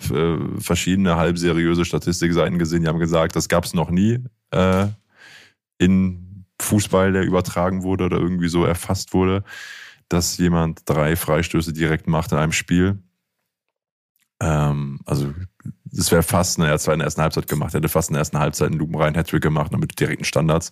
äh, 0.57 0.61
verschiedene 0.61 1.17
halbseriöse 1.17 1.83
Statistikseiten 1.83 2.57
gesehen, 2.57 2.83
die 2.83 2.87
haben 2.87 2.99
gesagt, 2.99 3.35
das 3.35 3.49
gab 3.49 3.65
es 3.65 3.73
noch 3.73 3.89
nie 3.89 4.19
äh, 4.51 4.87
in 5.77 6.45
Fußball, 6.61 7.11
der 7.11 7.23
übertragen 7.23 7.83
wurde 7.83 8.05
oder 8.05 8.17
irgendwie 8.17 8.49
so 8.49 8.63
erfasst 8.65 9.13
wurde, 9.13 9.43
dass 10.07 10.37
jemand 10.37 10.81
drei 10.85 11.15
Freistöße 11.15 11.73
direkt 11.73 12.07
macht 12.07 12.31
in 12.31 12.37
einem 12.37 12.51
Spiel. 12.51 12.99
Ähm, 14.41 14.99
also 15.05 15.33
das 15.91 16.11
wäre 16.11 16.23
fast, 16.23 16.59
ne, 16.59 16.67
er 16.67 16.73
hat 16.73 16.81
zwar 16.81 16.93
in 16.93 16.99
der 16.99 17.05
ersten 17.05 17.21
Halbzeit 17.21 17.47
gemacht, 17.47 17.73
er 17.73 17.79
hätte 17.79 17.89
fast 17.89 18.09
in 18.09 18.13
der 18.13 18.21
ersten 18.21 18.39
Halbzeit 18.39 18.69
einen 18.69 18.79
lupenreinen 18.79 19.15
Hattrick 19.15 19.41
gemacht, 19.41 19.71
ne, 19.71 19.77
mit 19.77 19.99
direkten 19.99 20.23
Standards. 20.23 20.71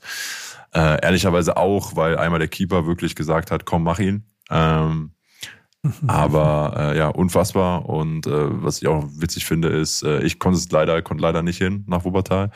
Äh, 0.74 1.02
ehrlicherweise 1.04 1.58
auch, 1.58 1.96
weil 1.96 2.18
einmal 2.18 2.40
der 2.40 2.48
Keeper 2.48 2.86
wirklich 2.86 3.16
gesagt 3.16 3.52
hat, 3.52 3.66
komm, 3.66 3.84
mach 3.84 4.00
ihn. 4.00 4.26
Ähm, 4.50 5.12
aber 6.08 6.74
äh, 6.78 6.98
ja, 6.98 7.10
unfassbar. 7.10 7.88
Und 7.88 8.28
äh, 8.28 8.64
was 8.64 8.82
ich 8.82 8.88
auch 8.88 9.06
witzig 9.18 9.46
finde, 9.46 9.70
ist, 9.70 10.04
äh, 10.04 10.22
ich 10.24 10.40
konnte 10.40 10.58
es 10.58 10.72
leider, 10.72 11.02
konnte 11.02 11.22
leider 11.22 11.44
nicht 11.44 11.58
hin 11.58 11.84
nach 11.88 12.06
Wuppertal. 12.06 12.52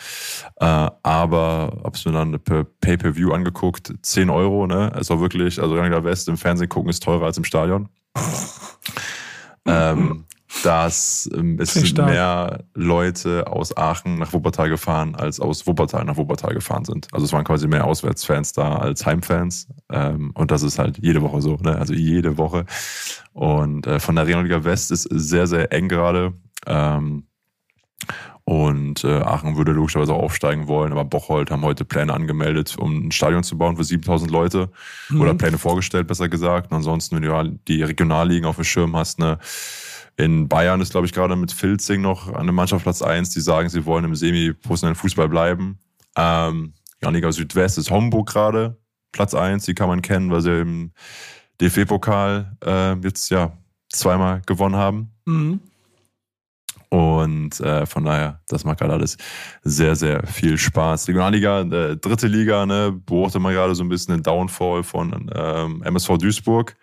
Äh, 0.58 0.66
aber 1.04 1.82
hab's 1.84 2.06
mir 2.06 2.12
dann 2.12 2.40
per 2.40 2.64
Pay-Per-View 2.64 3.32
angeguckt. 3.32 3.94
10 4.02 4.30
Euro, 4.30 4.68
ne? 4.68 4.92
Es 5.00 5.10
war 5.10 5.20
wirklich, 5.20 5.62
also 5.62 5.76
Rangler 5.76 6.04
West 6.04 6.28
im 6.30 6.38
Fernsehen 6.38 6.70
gucken 6.70 6.90
ist 6.90 7.04
teurer 7.04 7.26
als 7.26 7.38
im 7.38 7.44
Stadion. 7.44 7.90
ähm, 9.66 10.26
dass 10.64 11.30
ähm, 11.34 11.58
es 11.60 11.74
sind 11.74 11.88
stark. 11.88 12.10
mehr 12.10 12.64
Leute 12.74 13.48
aus 13.48 13.76
Aachen 13.76 14.16
nach 14.20 14.34
Wuppertal 14.34 14.70
gefahren, 14.70 15.16
als 15.16 15.40
aus 15.40 15.66
Wuppertal 15.66 16.06
nach 16.06 16.18
Wuppertal 16.18 16.54
gefahren 16.54 16.86
sind. 16.86 17.08
Also 17.14 17.26
es 17.26 17.34
waren 17.34 17.44
quasi 17.44 17.68
mehr 17.68 17.86
Auswärtsfans 17.86 18.54
da 18.54 18.76
als 18.76 19.06
Heimfans. 19.06 19.68
Ähm, 19.92 20.32
und 20.34 20.52
das 20.52 20.64
ist 20.64 20.78
halt 20.78 20.98
jede 21.00 21.22
Woche 21.22 21.42
so, 21.42 21.56
ne? 21.56 21.78
Also 21.78 21.94
jede 21.94 22.38
Woche. 22.38 22.66
Und 23.34 23.88
äh, 23.88 24.00
von 24.00 24.16
der 24.16 24.26
Regionalliga 24.26 24.64
West 24.64 24.92
ist 24.92 25.04
sehr, 25.04 25.48
sehr 25.48 25.72
eng 25.72 25.88
gerade. 25.88 26.34
Ähm, 26.66 27.24
und 28.44 29.04
äh, 29.04 29.22
Aachen 29.22 29.56
würde 29.56 29.72
logischerweise 29.72 30.14
auch 30.14 30.24
aufsteigen 30.24 30.68
wollen, 30.68 30.92
aber 30.92 31.06
Bocholt 31.06 31.52
haben 31.52 31.62
heute 31.62 31.86
Pläne 31.86 32.14
angemeldet, 32.14 32.76
um 32.78 33.08
ein 33.08 33.12
Stadion 33.12 33.44
zu 33.44 33.58
bauen 33.58 33.78
für 33.78 33.84
7000 33.84 34.32
Leute. 34.32 34.70
Oder 35.18 35.36
Pläne 35.36 35.58
vorgestellt, 35.58 36.08
besser 36.08 36.28
gesagt. 36.28 36.72
Und 36.72 36.78
ansonsten, 36.78 37.16
wenn 37.16 37.24
du 37.24 37.60
die 37.68 37.84
Regionalligen 37.84 38.46
auf 38.46 38.56
dem 38.56 38.66
Schirm 38.66 38.96
hast, 38.96 39.20
ne, 39.20 39.38
in 40.18 40.48
Bayern 40.48 40.82
ist, 40.82 40.92
glaube 40.92 41.08
ich, 41.08 41.14
gerade 41.14 41.36
mit 41.36 41.52
Filzing 41.52 42.02
noch 42.02 42.32
an 42.34 42.46
der 42.46 42.54
Mannschaft 42.54 42.84
Platz 42.84 43.02
1, 43.02 43.32
die 43.32 43.42
sagen, 43.42 43.70
sie 43.70 43.86
wollen 43.86 44.06
im 44.06 44.16
semi-professionellen 44.16 44.96
Fußball 44.96 45.30
bleiben. 45.30 45.80
Ähm, 46.16 46.74
Janiga 47.02 47.32
Südwest 47.32 47.78
ist 47.78 47.90
Homburg 47.90 48.30
gerade, 48.30 48.78
Platz 49.12 49.34
1, 49.34 49.66
die 49.66 49.74
kann 49.74 49.88
man 49.88 50.02
kennen, 50.02 50.32
weil 50.32 50.42
sie 50.42 50.62
im 50.62 50.92
DFB-Pokal 51.60 52.58
äh, 52.64 52.94
jetzt 53.00 53.30
ja 53.30 53.58
zweimal 53.90 54.42
gewonnen 54.46 54.76
haben. 54.76 55.12
Mhm. 55.26 55.60
Und 56.90 57.58
äh, 57.62 57.86
von 57.86 58.04
daher, 58.04 58.42
das 58.50 58.66
macht 58.66 58.80
gerade 58.80 58.94
alles 58.94 59.16
sehr, 59.64 59.96
sehr 59.96 60.28
viel 60.28 60.58
Spaß. 60.58 61.08
Regionalliga, 61.08 61.62
äh, 61.62 61.96
dritte 61.96 62.28
Liga, 62.28 62.66
ne, 62.66 62.92
beobachtet 62.92 63.42
man 63.42 63.54
gerade 63.54 63.76
so 63.76 63.84
ein 63.84 63.90
bisschen 63.90 64.14
den 64.16 64.24
Downfall 64.24 64.84
von 64.84 65.32
ähm, 65.34 65.82
MSV 65.84 66.18
Duisburg. 66.18 66.76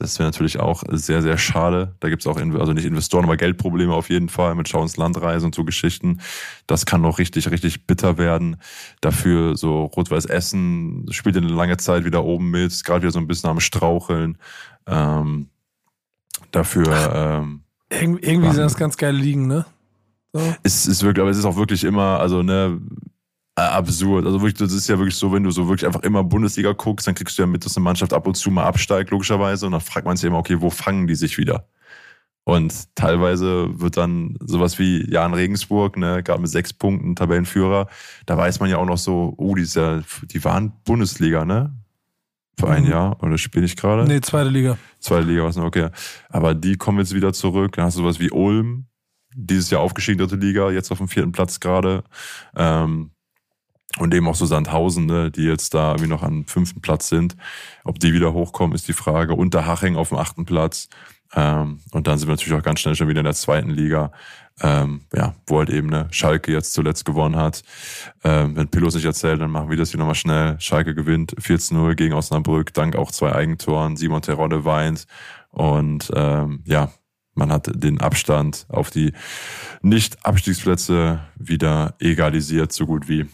Das 0.00 0.18
wäre 0.18 0.28
natürlich 0.28 0.58
auch 0.58 0.82
sehr, 0.88 1.20
sehr 1.20 1.36
schade. 1.36 1.94
Da 2.00 2.08
gibt's 2.08 2.26
auch, 2.26 2.38
In- 2.38 2.58
also 2.58 2.72
nicht 2.72 2.86
Investoren, 2.86 3.24
aber 3.24 3.36
Geldprobleme 3.36 3.92
auf 3.92 4.08
jeden 4.08 4.30
Fall 4.30 4.54
mit 4.54 4.66
Schau 4.66 4.80
ins 4.80 4.96
Landreise 4.96 5.44
und 5.44 5.54
so 5.54 5.62
Geschichten. 5.62 6.20
Das 6.66 6.86
kann 6.86 7.02
noch 7.02 7.18
richtig, 7.18 7.50
richtig 7.50 7.86
bitter 7.86 8.16
werden. 8.16 8.56
Dafür 9.02 9.58
so 9.58 9.84
Rot-Weiß 9.84 10.24
Essen 10.24 11.06
spielt 11.10 11.36
in 11.36 11.44
lange 11.44 11.76
Zeit 11.76 12.06
wieder 12.06 12.24
oben 12.24 12.50
mit, 12.50 12.72
ist 12.72 12.84
gerade 12.84 13.02
wieder 13.02 13.12
so 13.12 13.18
ein 13.18 13.26
bisschen 13.26 13.50
am 13.50 13.60
Straucheln. 13.60 14.38
Ähm, 14.86 15.48
dafür 16.50 17.42
ähm, 17.42 17.60
Irg 17.90 18.22
irgendwie 18.26 18.52
sind 18.52 18.62
das 18.62 18.76
ganz 18.78 18.96
geile 18.96 19.18
Ligen, 19.18 19.46
ne? 19.48 19.66
So. 20.32 20.40
es 20.62 20.86
ist 20.86 21.02
wirklich, 21.02 21.20
aber 21.20 21.30
es 21.30 21.36
ist 21.38 21.44
auch 21.44 21.56
wirklich 21.56 21.84
immer, 21.84 22.20
also 22.20 22.42
ne, 22.42 22.80
absurd. 23.54 24.26
Also 24.26 24.40
wirklich, 24.40 24.54
das 24.54 24.72
ist 24.72 24.88
ja 24.88 24.98
wirklich 24.98 25.16
so, 25.16 25.32
wenn 25.32 25.44
du 25.44 25.50
so 25.50 25.68
wirklich 25.68 25.86
einfach 25.86 26.02
immer 26.02 26.24
Bundesliga 26.24 26.72
guckst, 26.72 27.06
dann 27.06 27.14
kriegst 27.14 27.36
du 27.38 27.42
ja 27.42 27.46
mit, 27.46 27.64
dass 27.64 27.76
eine 27.76 27.84
Mannschaft 27.84 28.12
ab 28.12 28.26
und 28.26 28.34
zu 28.34 28.50
mal 28.50 28.64
absteigt, 28.64 29.10
logischerweise. 29.10 29.66
Und 29.66 29.72
dann 29.72 29.80
fragt 29.80 30.06
man 30.06 30.16
sich 30.16 30.26
immer, 30.26 30.38
okay, 30.38 30.60
wo 30.60 30.70
fangen 30.70 31.06
die 31.06 31.14
sich 31.14 31.36
wieder? 31.38 31.66
Und 32.44 32.94
teilweise 32.94 33.80
wird 33.80 33.96
dann 33.96 34.36
sowas 34.40 34.78
wie 34.78 35.08
Jan 35.10 35.34
Regensburg, 35.34 35.96
ne, 35.98 36.22
gerade 36.22 36.40
mit 36.40 36.50
sechs 36.50 36.72
Punkten 36.72 37.14
Tabellenführer, 37.14 37.86
da 38.26 38.36
weiß 38.36 38.60
man 38.60 38.70
ja 38.70 38.78
auch 38.78 38.86
noch 38.86 38.98
so, 38.98 39.34
oh, 39.36 39.54
die, 39.54 39.62
ist 39.62 39.76
ja, 39.76 40.00
die 40.24 40.42
waren 40.42 40.72
Bundesliga, 40.84 41.44
ne? 41.44 41.76
Für 42.58 42.70
ein 42.70 42.84
Mhm. 42.84 42.90
Jahr, 42.90 43.22
oder 43.22 43.38
spiele 43.38 43.66
ich 43.66 43.76
gerade? 43.76 44.04
Nee, 44.04 44.20
zweite 44.20 44.48
Liga. 44.50 44.78
Zweite 44.98 45.26
Liga, 45.26 45.44
was 45.44 45.56
noch, 45.56 45.64
okay. 45.64 45.88
Aber 46.28 46.54
die 46.54 46.76
kommen 46.76 46.98
jetzt 46.98 47.14
wieder 47.14 47.32
zurück. 47.32 47.72
Dann 47.76 47.84
hast 47.84 47.96
du 47.96 48.02
sowas 48.02 48.20
wie 48.20 48.30
Ulm, 48.30 48.86
dieses 49.34 49.70
Jahr 49.70 49.82
aufgestiegen, 49.82 50.18
dritte 50.18 50.36
Liga, 50.36 50.70
jetzt 50.70 50.90
auf 50.90 50.98
dem 50.98 51.08
vierten 51.08 51.32
Platz 51.32 51.60
gerade. 51.60 52.04
Ähm, 52.56 53.10
und 53.98 54.14
eben 54.14 54.28
auch 54.28 54.34
so 54.34 54.46
Sandhausen, 54.46 55.06
ne, 55.06 55.30
die 55.30 55.44
jetzt 55.44 55.74
da 55.74 55.90
irgendwie 55.90 56.10
noch 56.10 56.22
am 56.22 56.44
fünften 56.46 56.80
Platz 56.80 57.08
sind. 57.08 57.36
Ob 57.84 57.98
die 57.98 58.12
wieder 58.12 58.32
hochkommen, 58.32 58.74
ist 58.74 58.88
die 58.88 58.92
Frage. 58.92 59.34
Unterhaching 59.34 59.96
auf 59.96 60.10
dem 60.10 60.18
achten 60.18 60.44
Platz. 60.44 60.88
Ähm, 61.34 61.80
und 61.92 62.06
dann 62.06 62.18
sind 62.18 62.28
wir 62.28 62.34
natürlich 62.34 62.58
auch 62.58 62.64
ganz 62.64 62.80
schnell 62.80 62.94
schon 62.94 63.08
wieder 63.08 63.20
in 63.20 63.24
der 63.24 63.34
zweiten 63.34 63.70
Liga. 63.70 64.12
Ähm, 64.62 65.02
ja, 65.14 65.34
wo 65.46 65.58
halt 65.58 65.70
eben 65.70 65.88
ne, 65.88 66.06
Schalke 66.10 66.52
jetzt 66.52 66.74
zuletzt 66.74 67.06
gewonnen 67.06 67.36
hat. 67.36 67.62
Ähm, 68.24 68.56
wenn 68.56 68.68
Pillow 68.68 68.90
sich 68.90 69.06
erzählt, 69.06 69.40
dann 69.40 69.50
machen 69.50 69.70
wir 69.70 69.76
das 69.76 69.90
hier 69.90 69.98
nochmal 69.98 70.14
schnell. 70.14 70.60
Schalke 70.60 70.94
gewinnt 70.94 71.34
14-0 71.36 71.94
gegen 71.94 72.12
Osnabrück, 72.12 72.74
dank 72.74 72.94
auch 72.94 73.10
zwei 73.10 73.32
Eigentoren. 73.32 73.96
Simon 73.96 74.20
Terodde 74.20 74.66
weint. 74.66 75.06
Und 75.50 76.10
ähm, 76.14 76.62
ja, 76.66 76.92
man 77.34 77.50
hat 77.50 77.70
den 77.72 78.00
Abstand 78.00 78.66
auf 78.68 78.90
die 78.90 79.12
Nicht-Abstiegsplätze 79.80 81.20
wieder 81.36 81.94
egalisiert, 81.98 82.72
so 82.72 82.84
gut 82.86 83.08
wie. 83.08 83.26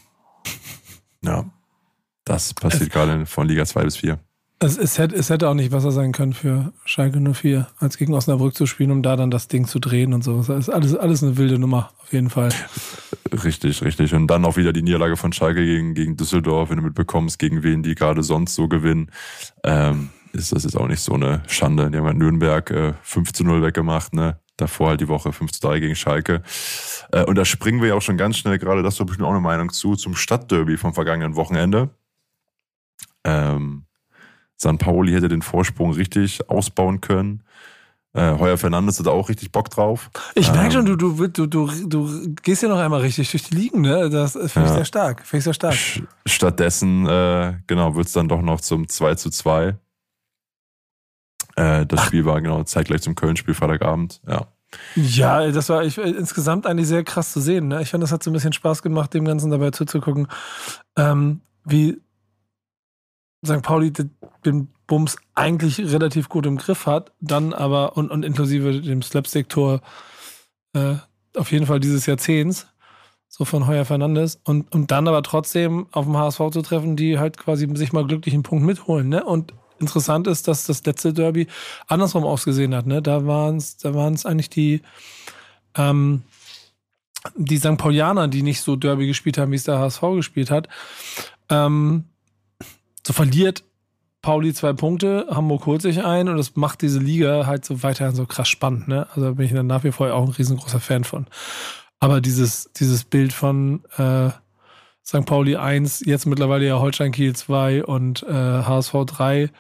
Ja, 1.27 1.45
das 2.25 2.55
passiert 2.55 2.91
gerade 2.91 3.27
von 3.27 3.49
Liga 3.49 3.65
2 3.65 3.85
bis 3.85 3.97
4. 3.97 4.19
Es, 4.59 4.79
es, 4.79 4.97
hätte, 4.97 5.15
es 5.15 5.29
hätte 5.29 5.51
auch 5.51 5.55
nicht 5.55 5.71
besser 5.71 5.93
sein 5.93 6.13
können 6.13 6.33
für 6.33 6.73
Schalke 6.87 7.21
04, 7.21 7.67
als 7.79 7.99
gegen 7.99 8.15
Osnabrück 8.15 8.55
zu 8.55 8.65
spielen, 8.65 8.91
um 8.91 9.03
da 9.03 9.15
dann 9.15 9.31
das 9.31 9.49
Ding 9.49 9.67
zu 9.67 9.79
drehen 9.79 10.15
und 10.15 10.25
so. 10.25 10.39
Das 10.39 10.49
ist 10.49 10.71
alles, 10.71 10.97
alles 10.97 11.23
eine 11.23 11.37
wilde 11.37 11.59
Nummer, 11.59 11.91
auf 12.03 12.13
jeden 12.13 12.31
Fall. 12.31 12.49
Richtig, 13.45 13.83
richtig. 13.83 14.15
Und 14.15 14.29
dann 14.29 14.47
auch 14.47 14.57
wieder 14.57 14.73
die 14.73 14.83
Niederlage 14.83 15.19
von 15.19 15.33
Schalke 15.33 15.63
gegen, 15.63 15.93
gegen 15.93 16.17
Düsseldorf, 16.17 16.71
wenn 16.71 16.79
du 16.79 16.85
mitbekommst, 16.85 17.39
gegen 17.39 17.63
wen 17.65 17.83
die 17.83 17.95
gerade 17.95 18.23
sonst 18.23 18.55
so 18.55 18.67
gewinnen. 18.67 19.11
Ähm, 19.63 20.09
ist 20.33 20.53
das 20.53 20.65
jetzt 20.65 20.77
auch 20.77 20.89
nicht 20.89 21.01
so 21.01 21.13
eine 21.13 21.43
Schande. 21.49 21.91
Die 21.91 21.99
haben 21.99 22.07
halt 22.07 22.17
Nürnberg 22.17 22.71
äh, 22.71 22.95
5 23.03 23.33
zu 23.35 23.45
0 23.45 23.63
weggemacht, 23.63 24.15
ne? 24.15 24.39
Davor 24.57 24.89
halt 24.91 25.01
die 25.01 25.09
Woche 25.09 25.33
5 25.33 25.53
zu 25.53 25.61
3 25.61 25.81
gegen 25.81 25.95
Schalke. 25.95 26.43
Äh, 27.13 27.25
und 27.25 27.37
da 27.37 27.45
springen 27.45 27.81
wir 27.83 27.89
ja 27.89 27.95
auch 27.95 28.03
schon 28.03 28.17
ganz 28.17 28.39
schnell 28.39 28.59
gerade, 28.59 28.83
das 28.83 28.99
habe 29.01 29.13
ich 29.13 29.19
mir 29.19 29.27
auch 29.27 29.31
eine 29.31 29.41
Meinung 29.41 29.71
zu, 29.71 29.97
zum 29.97 30.15
Stadtderby 30.17 30.77
vom 30.79 30.95
vergangenen 30.95 31.37
Wochenende. 31.37 31.91
Ähm, 33.25 33.85
San 34.57 34.79
Pauli 34.79 35.13
hätte 35.13 35.29
den 35.29 35.43
Vorsprung 35.43 35.93
richtig 35.93 36.49
ausbauen 36.49 37.01
können. 37.01 37.43
Äh, 38.15 38.39
Heuer 38.39 38.57
Fernandes 38.57 38.99
hat 38.99 39.09
auch 39.09 39.29
richtig 39.29 39.53
Bock 39.53 39.69
drauf. 39.69 40.11
Ich 40.35 40.51
merke 40.51 40.67
Ähm, 40.67 40.73
schon, 40.73 40.87
du, 40.87 40.97
du, 40.97 41.27
du, 41.29 41.47
du, 41.47 41.67
du 41.87 42.35
gehst 42.43 42.63
ja 42.63 42.71
noch 42.71 42.79
einmal 42.79 43.03
richtig 43.03 43.31
durch 43.31 43.43
die 43.43 43.55
Ligen, 43.57 43.83
ne? 43.83 44.09
Das 44.09 44.33
finde 44.33 44.49
ich 44.49 44.57
Ja. 44.57 44.73
sehr 44.73 44.85
stark. 44.87 45.27
Finde 45.27 45.39
ich 45.39 45.45
sehr 45.45 45.53
stark. 45.53 45.77
Stattdessen, 46.25 47.07
äh, 47.07 47.59
genau, 47.67 47.95
wird 47.95 48.07
es 48.07 48.13
dann 48.15 48.29
doch 48.29 48.41
noch 48.41 48.63
zum 48.63 48.89
2 48.89 49.17
zu 49.17 49.29
2. 49.29 49.77
Äh, 51.57 51.87
das 51.87 52.05
Spiel 52.05 52.25
war 52.25 52.41
genau 52.41 52.63
zeitgleich 52.65 53.03
zum 53.03 53.15
Köln-Spiel 53.15 53.55
Freitagabend. 53.55 54.21
Ja. 54.29 54.47
Ja, 54.95 55.51
das 55.51 55.69
war 55.69 55.85
ich, 55.85 55.97
insgesamt 55.97 56.67
eigentlich 56.67 56.89
sehr 56.89 57.05
krass 57.05 57.33
zu 57.33 57.41
sehen. 57.41 57.69
Ne? 57.69 57.83
Ich 57.83 57.91
fand, 57.91 58.03
das 58.03 58.13
hat 58.13 58.23
so 58.23 58.31
ein 58.31 58.33
bisschen 58.35 58.53
Spaß 58.53 58.83
gemacht, 58.83 59.15
dem 59.15 59.25
Ganzen 59.25 59.51
dabei 59.51 59.71
zuzugucken, 59.71 60.27
ähm, 60.97 61.41
wie 61.65 61.99
St. 63.47 63.63
Pauli 63.63 63.93
den- 63.93 64.11
den 64.45 64.69
Bums 64.87 65.17
eigentlich 65.35 65.79
relativ 65.81 66.29
gut 66.29 66.47
im 66.47 66.57
Griff 66.59 66.87
hat, 66.87 67.13
dann 67.21 67.53
aber 67.53 67.97
und, 67.97 68.11
und 68.11 68.25
inklusive 68.25 68.81
dem 68.81 69.03
Slapstick-Tor 69.03 69.81
äh, 70.75 70.95
auf 71.37 71.51
jeden 71.53 71.67
Fall 71.67 71.81
dieses 71.81 72.07
Jahrzehnts, 72.07 72.67
so 73.29 73.45
von 73.45 73.67
Heuer 73.67 73.85
Fernandes, 73.85 74.41
und, 74.45 74.73
und 74.75 74.91
dann 74.91 75.09
aber 75.09 75.23
trotzdem 75.23 75.87
auf 75.93 76.05
dem 76.07 76.17
HSV 76.17 76.39
zu 76.53 76.63
treffen, 76.63 76.97
die 76.97 77.19
halt 77.19 77.37
quasi 77.39 77.69
sich 77.75 77.93
mal 77.93 78.07
glücklich 78.07 78.35
einen 78.35 78.43
Punkt 78.43 78.65
mitholen. 78.65 79.09
Ne? 79.09 79.25
Und 79.25 79.55
interessant 79.79 80.27
ist, 80.27 80.49
dass 80.49 80.67
das 80.67 80.85
letzte 80.85 81.13
Derby 81.13 81.47
andersrum 81.87 82.25
ausgesehen 82.25 82.75
hat. 82.75 82.87
Ne? 82.87 83.03
Da 83.03 83.27
waren 83.27 83.57
es 83.57 83.77
da 83.77 83.93
eigentlich 83.93 84.51
die, 84.51 84.83
ähm, 85.77 86.23
die 87.37 87.59
St. 87.59 87.77
Paulianer, 87.77 88.29
die 88.29 88.43
nicht 88.43 88.61
so 88.61 88.77
Derby 88.77 89.07
gespielt 89.07 89.39
haben, 89.39 89.53
wie 89.53 89.57
es 89.57 89.65
der 89.65 89.79
HSV 89.79 90.01
gespielt 90.15 90.51
hat. 90.51 90.69
Ähm, 91.49 92.05
so 93.07 93.13
verliert 93.13 93.65
Pauli 94.23 94.53
zwei 94.53 94.73
Punkte, 94.73 95.29
Hamburg 95.31 95.67
holt 95.67 95.83
sich 95.83 96.05
ein 96.05 96.29
und 96.29 96.37
das 96.37 96.57
macht 96.57 96.83
diese 96.83 96.99
Liga 96.99 97.47
halt 97.47 97.65
so 97.65 97.85
weiterhin 97.85 98.17
so 98.17 98.27
krass 98.27 98.49
spannend. 98.49 98.89
Ne? 98.89 99.07
Also 99.15 99.35
bin 99.37 99.47
ich 99.47 99.53
dann 99.53 99.69
nach 99.69 99.85
wie 99.85 99.93
vor 99.93 100.13
auch 100.13 100.25
ein 100.25 100.33
riesengroßer 100.33 100.81
Fan 100.81 101.05
von. 101.05 101.27
Aber 102.01 102.21
dieses, 102.21 102.73
dieses 102.73 103.05
Bild 103.05 103.33
von 103.33 103.85
äh, 103.97 104.31
St. 105.07 105.25
Pauli 105.25 105.57
1, 105.57 106.05
jetzt 106.05 106.27
mittlerweile 106.27 106.67
ja 106.67 106.81
Holstein 106.81 107.13
Kiel 107.13 107.35
2 107.35 107.85
und 107.85 108.25
äh, 108.25 108.33
HSV 108.33 108.93
3 109.07 109.51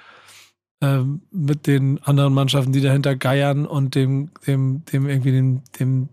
äh, 0.80 0.98
mit 1.30 1.66
den 1.68 2.02
anderen 2.02 2.34
Mannschaften, 2.34 2.72
die 2.72 2.80
dahinter 2.80 3.14
geiern 3.14 3.64
und 3.64 3.94
dem, 3.94 4.30
dem, 4.46 4.84
dem 4.86 5.08
irgendwie 5.08 5.30
dem, 5.32 5.62
dem 5.78 6.08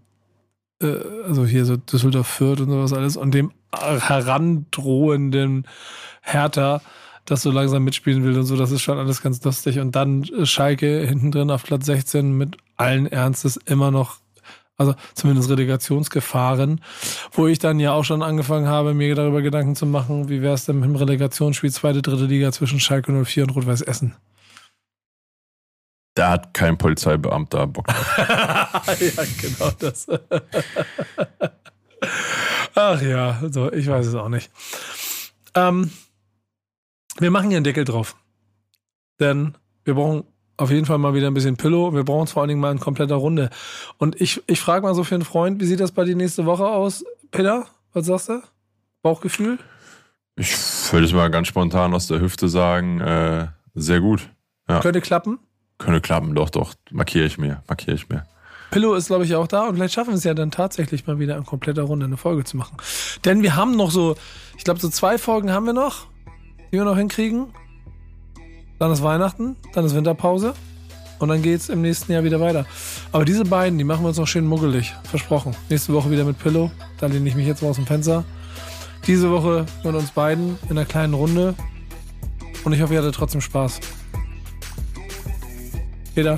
äh, 0.82 0.98
also 1.26 1.46
hier 1.46 1.66
so 1.66 1.78
Düsseldorf 1.78 2.28
Fürth 2.28 2.62
und 2.62 2.70
sowas 2.70 2.94
alles 2.94 3.18
und 3.18 3.34
dem 3.34 3.52
herandrohenden 3.72 5.66
Hertha, 6.22 6.82
das 7.26 7.42
so 7.42 7.50
langsam 7.50 7.84
mitspielen 7.84 8.24
will 8.24 8.38
und 8.38 8.46
so, 8.46 8.56
das 8.56 8.72
ist 8.72 8.84
schon 8.84 9.00
alles 9.00 9.24
ganz 9.24 9.44
lustig. 9.44 9.80
Und 9.80 9.96
dann 9.96 10.26
Schalke 10.44 11.08
hinten 11.08 11.32
drin 11.32 11.50
auf 11.50 11.64
Platz 11.64 11.88
16 11.88 12.38
mit 12.38 12.58
allen 12.78 13.08
Ernstes 13.08 13.58
immer 13.58 13.90
noch 13.90 14.20
also 14.78 14.96
zumindest 15.14 15.50
Relegationsgefahren, 15.50 16.82
wo 17.32 17.48
ich 17.48 17.60
dann 17.60 17.80
ja 17.80 17.94
auch 17.94 18.04
schon 18.04 18.24
angefangen 18.24 18.68
habe, 18.68 18.94
mir 18.94 19.16
darüber 19.16 19.42
Gedanken 19.42 19.76
zu 19.76 19.86
machen, 19.86 20.30
wie 20.30 20.42
wäre 20.42 20.54
es 20.54 20.66
denn 20.66 20.80
mit 20.80 20.86
dem 20.86 20.96
Relegationsspiel 20.96 21.72
zweite, 21.72 22.02
dritte 22.02 22.26
Liga 22.26 22.52
zwischen 22.52 22.80
Schalke 22.80 23.12
04 23.12 23.44
und 23.44 23.52
Rot-Weiß 23.52 23.82
Essen. 23.82 24.16
Da 26.16 26.30
hat 26.30 26.54
kein 26.54 26.78
Polizeibeamter 26.78 27.66
Bock 27.68 27.88
drauf. 27.88 28.18
ja, 28.18 29.24
genau 29.42 29.72
das. 29.80 30.08
Ach 32.76 33.02
ja, 33.02 33.42
so, 33.50 33.72
ich 33.72 33.88
weiß 33.88 34.06
es 34.08 34.16
auch 34.16 34.30
nicht. 34.30 34.52
Ähm, 35.56 35.92
wir 37.20 37.32
machen 37.32 37.50
hier 37.50 37.58
einen 37.58 37.64
Deckel 37.64 37.86
drauf. 37.86 38.16
Denn 39.20 39.56
wir 39.86 39.94
brauchen 39.96 40.24
auf 40.58 40.70
jeden 40.70 40.86
Fall 40.86 40.98
mal 40.98 41.14
wieder 41.14 41.28
ein 41.28 41.34
bisschen 41.34 41.58
Pillow. 41.58 41.94
Wir 41.94 42.04
brauchen 42.04 42.26
es 42.26 42.32
vor 42.32 42.42
allen 42.42 42.50
Dingen 42.50 42.62
mal 42.62 42.72
in 42.72 42.80
kompletter 42.80 43.16
Runde. 43.16 43.50
Und 43.98 44.20
ich, 44.22 44.42
ich 44.48 44.60
frage 44.60 44.86
mal 44.86 44.94
so 44.94 45.04
für 45.04 45.16
einen 45.16 45.26
Freund, 45.26 45.60
wie 45.60 45.66
sieht 45.66 45.80
das 45.80 45.92
bei 45.92 46.04
dir 46.04 46.16
nächste 46.16 46.46
Woche 46.46 46.66
aus, 46.66 47.04
Peter? 47.32 47.68
Was 47.94 48.06
sagst 48.06 48.30
du? 48.30 48.42
Bauchgefühl? 49.02 49.60
Ich 50.36 50.56
würde 50.92 51.06
es 51.06 51.14
mal 51.14 51.30
ganz 51.30 51.48
spontan 51.48 51.94
aus 51.94 52.08
der 52.08 52.20
Hüfte 52.20 52.50
sagen, 52.50 53.00
äh, 53.02 53.48
sehr 53.74 54.00
gut. 54.00 54.30
Ja. 54.68 54.80
Könnte 54.80 55.02
klappen? 55.02 55.40
Könnte 55.78 56.02
klappen, 56.02 56.34
doch, 56.36 56.50
doch. 56.50 56.74
Markiere 56.92 57.26
ich 57.26 57.38
mir, 57.38 57.64
markiere 57.68 57.96
ich 57.96 58.10
mir. 58.10 58.26
Pillow 58.72 58.96
ist, 58.96 59.08
glaube 59.08 59.26
ich, 59.26 59.36
auch 59.36 59.48
da 59.48 59.68
und 59.68 59.76
vielleicht 59.76 59.94
schaffen 59.94 60.12
wir 60.12 60.18
es 60.18 60.24
ja 60.24 60.34
dann 60.34 60.50
tatsächlich 60.50 61.06
mal 61.06 61.20
wieder 61.20 61.38
in 61.38 61.46
kompletter 61.46 61.84
Runde 61.84 62.08
eine 62.08 62.18
Folge 62.18 62.44
zu 62.44 62.58
machen. 62.58 62.78
Denn 63.24 63.44
wir 63.44 63.56
haben 63.56 63.76
noch 63.76 63.92
so, 63.92 64.16
ich 64.58 64.64
glaube, 64.64 64.80
so 64.80 64.90
zwei 64.90 65.20
Folgen 65.20 65.52
haben 65.52 65.68
wir 65.68 65.74
noch, 65.74 66.08
die 66.72 66.78
wir 66.78 66.84
noch 66.84 66.98
hinkriegen. 66.98 67.54
Dann 68.84 68.92
ist 68.92 69.02
Weihnachten, 69.02 69.56
dann 69.72 69.86
ist 69.86 69.96
Winterpause 69.96 70.56
und 71.20 71.30
dann 71.30 71.42
geht 71.42 71.62
es 71.62 71.70
im 71.70 71.82
nächsten 71.82 72.12
Jahr 72.12 72.26
wieder 72.26 72.42
weiter. 72.42 72.66
Aber 73.14 73.24
diese 73.24 73.46
beiden, 73.46 73.78
die 73.78 73.86
machen 73.86 74.04
wir 74.04 74.10
uns 74.10 74.18
noch 74.18 74.28
schön 74.28 74.46
muggelig. 74.46 74.94
Versprochen. 75.06 75.56
Nächste 75.70 75.94
Woche 75.94 76.12
wieder 76.12 76.26
mit 76.26 76.38
Pillow. 76.38 76.70
Da 76.98 77.06
lehne 77.08 77.30
ich 77.30 77.34
mich 77.34 77.48
jetzt 77.48 77.62
mal 77.62 77.70
aus 77.70 77.78
dem 77.78 77.86
Fenster. 77.86 78.26
Diese 79.08 79.32
Woche 79.32 79.66
mit 79.86 79.96
uns 79.96 80.12
beiden 80.12 80.60
in 80.64 80.72
einer 80.72 80.84
kleinen 80.84 81.14
Runde. 81.14 81.56
Und 82.66 82.74
ich 82.74 82.82
hoffe, 82.82 82.94
ihr 82.94 83.00
hattet 83.00 83.16
trotzdem 83.16 83.40
Spaß. 83.40 83.80
Peter. 86.14 86.36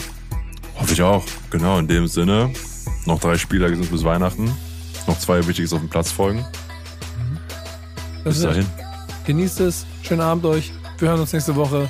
Hoffe 0.79 0.93
ich 0.93 1.01
auch. 1.01 1.23
Genau, 1.49 1.79
in 1.79 1.87
dem 1.87 2.05
Sinne. 2.05 2.51
Noch 3.07 3.19
drei 3.19 3.39
Spieler 3.39 3.69
sind 3.69 3.89
bis 3.89 4.03
Weihnachten. 4.03 4.55
Noch 5.07 5.17
zwei 5.17 5.47
Wichtiges 5.47 5.73
auf 5.73 5.79
dem 5.79 5.89
Platz 5.89 6.11
folgen. 6.11 6.45
Mhm. 7.17 7.39
Bis 8.23 8.43
dahin. 8.43 8.67
Genießt 9.25 9.61
es. 9.61 9.87
Schönen 10.03 10.21
Abend 10.21 10.45
euch. 10.45 10.71
Wir 10.99 11.09
hören 11.09 11.21
uns 11.21 11.33
nächste 11.33 11.55
Woche. 11.55 11.89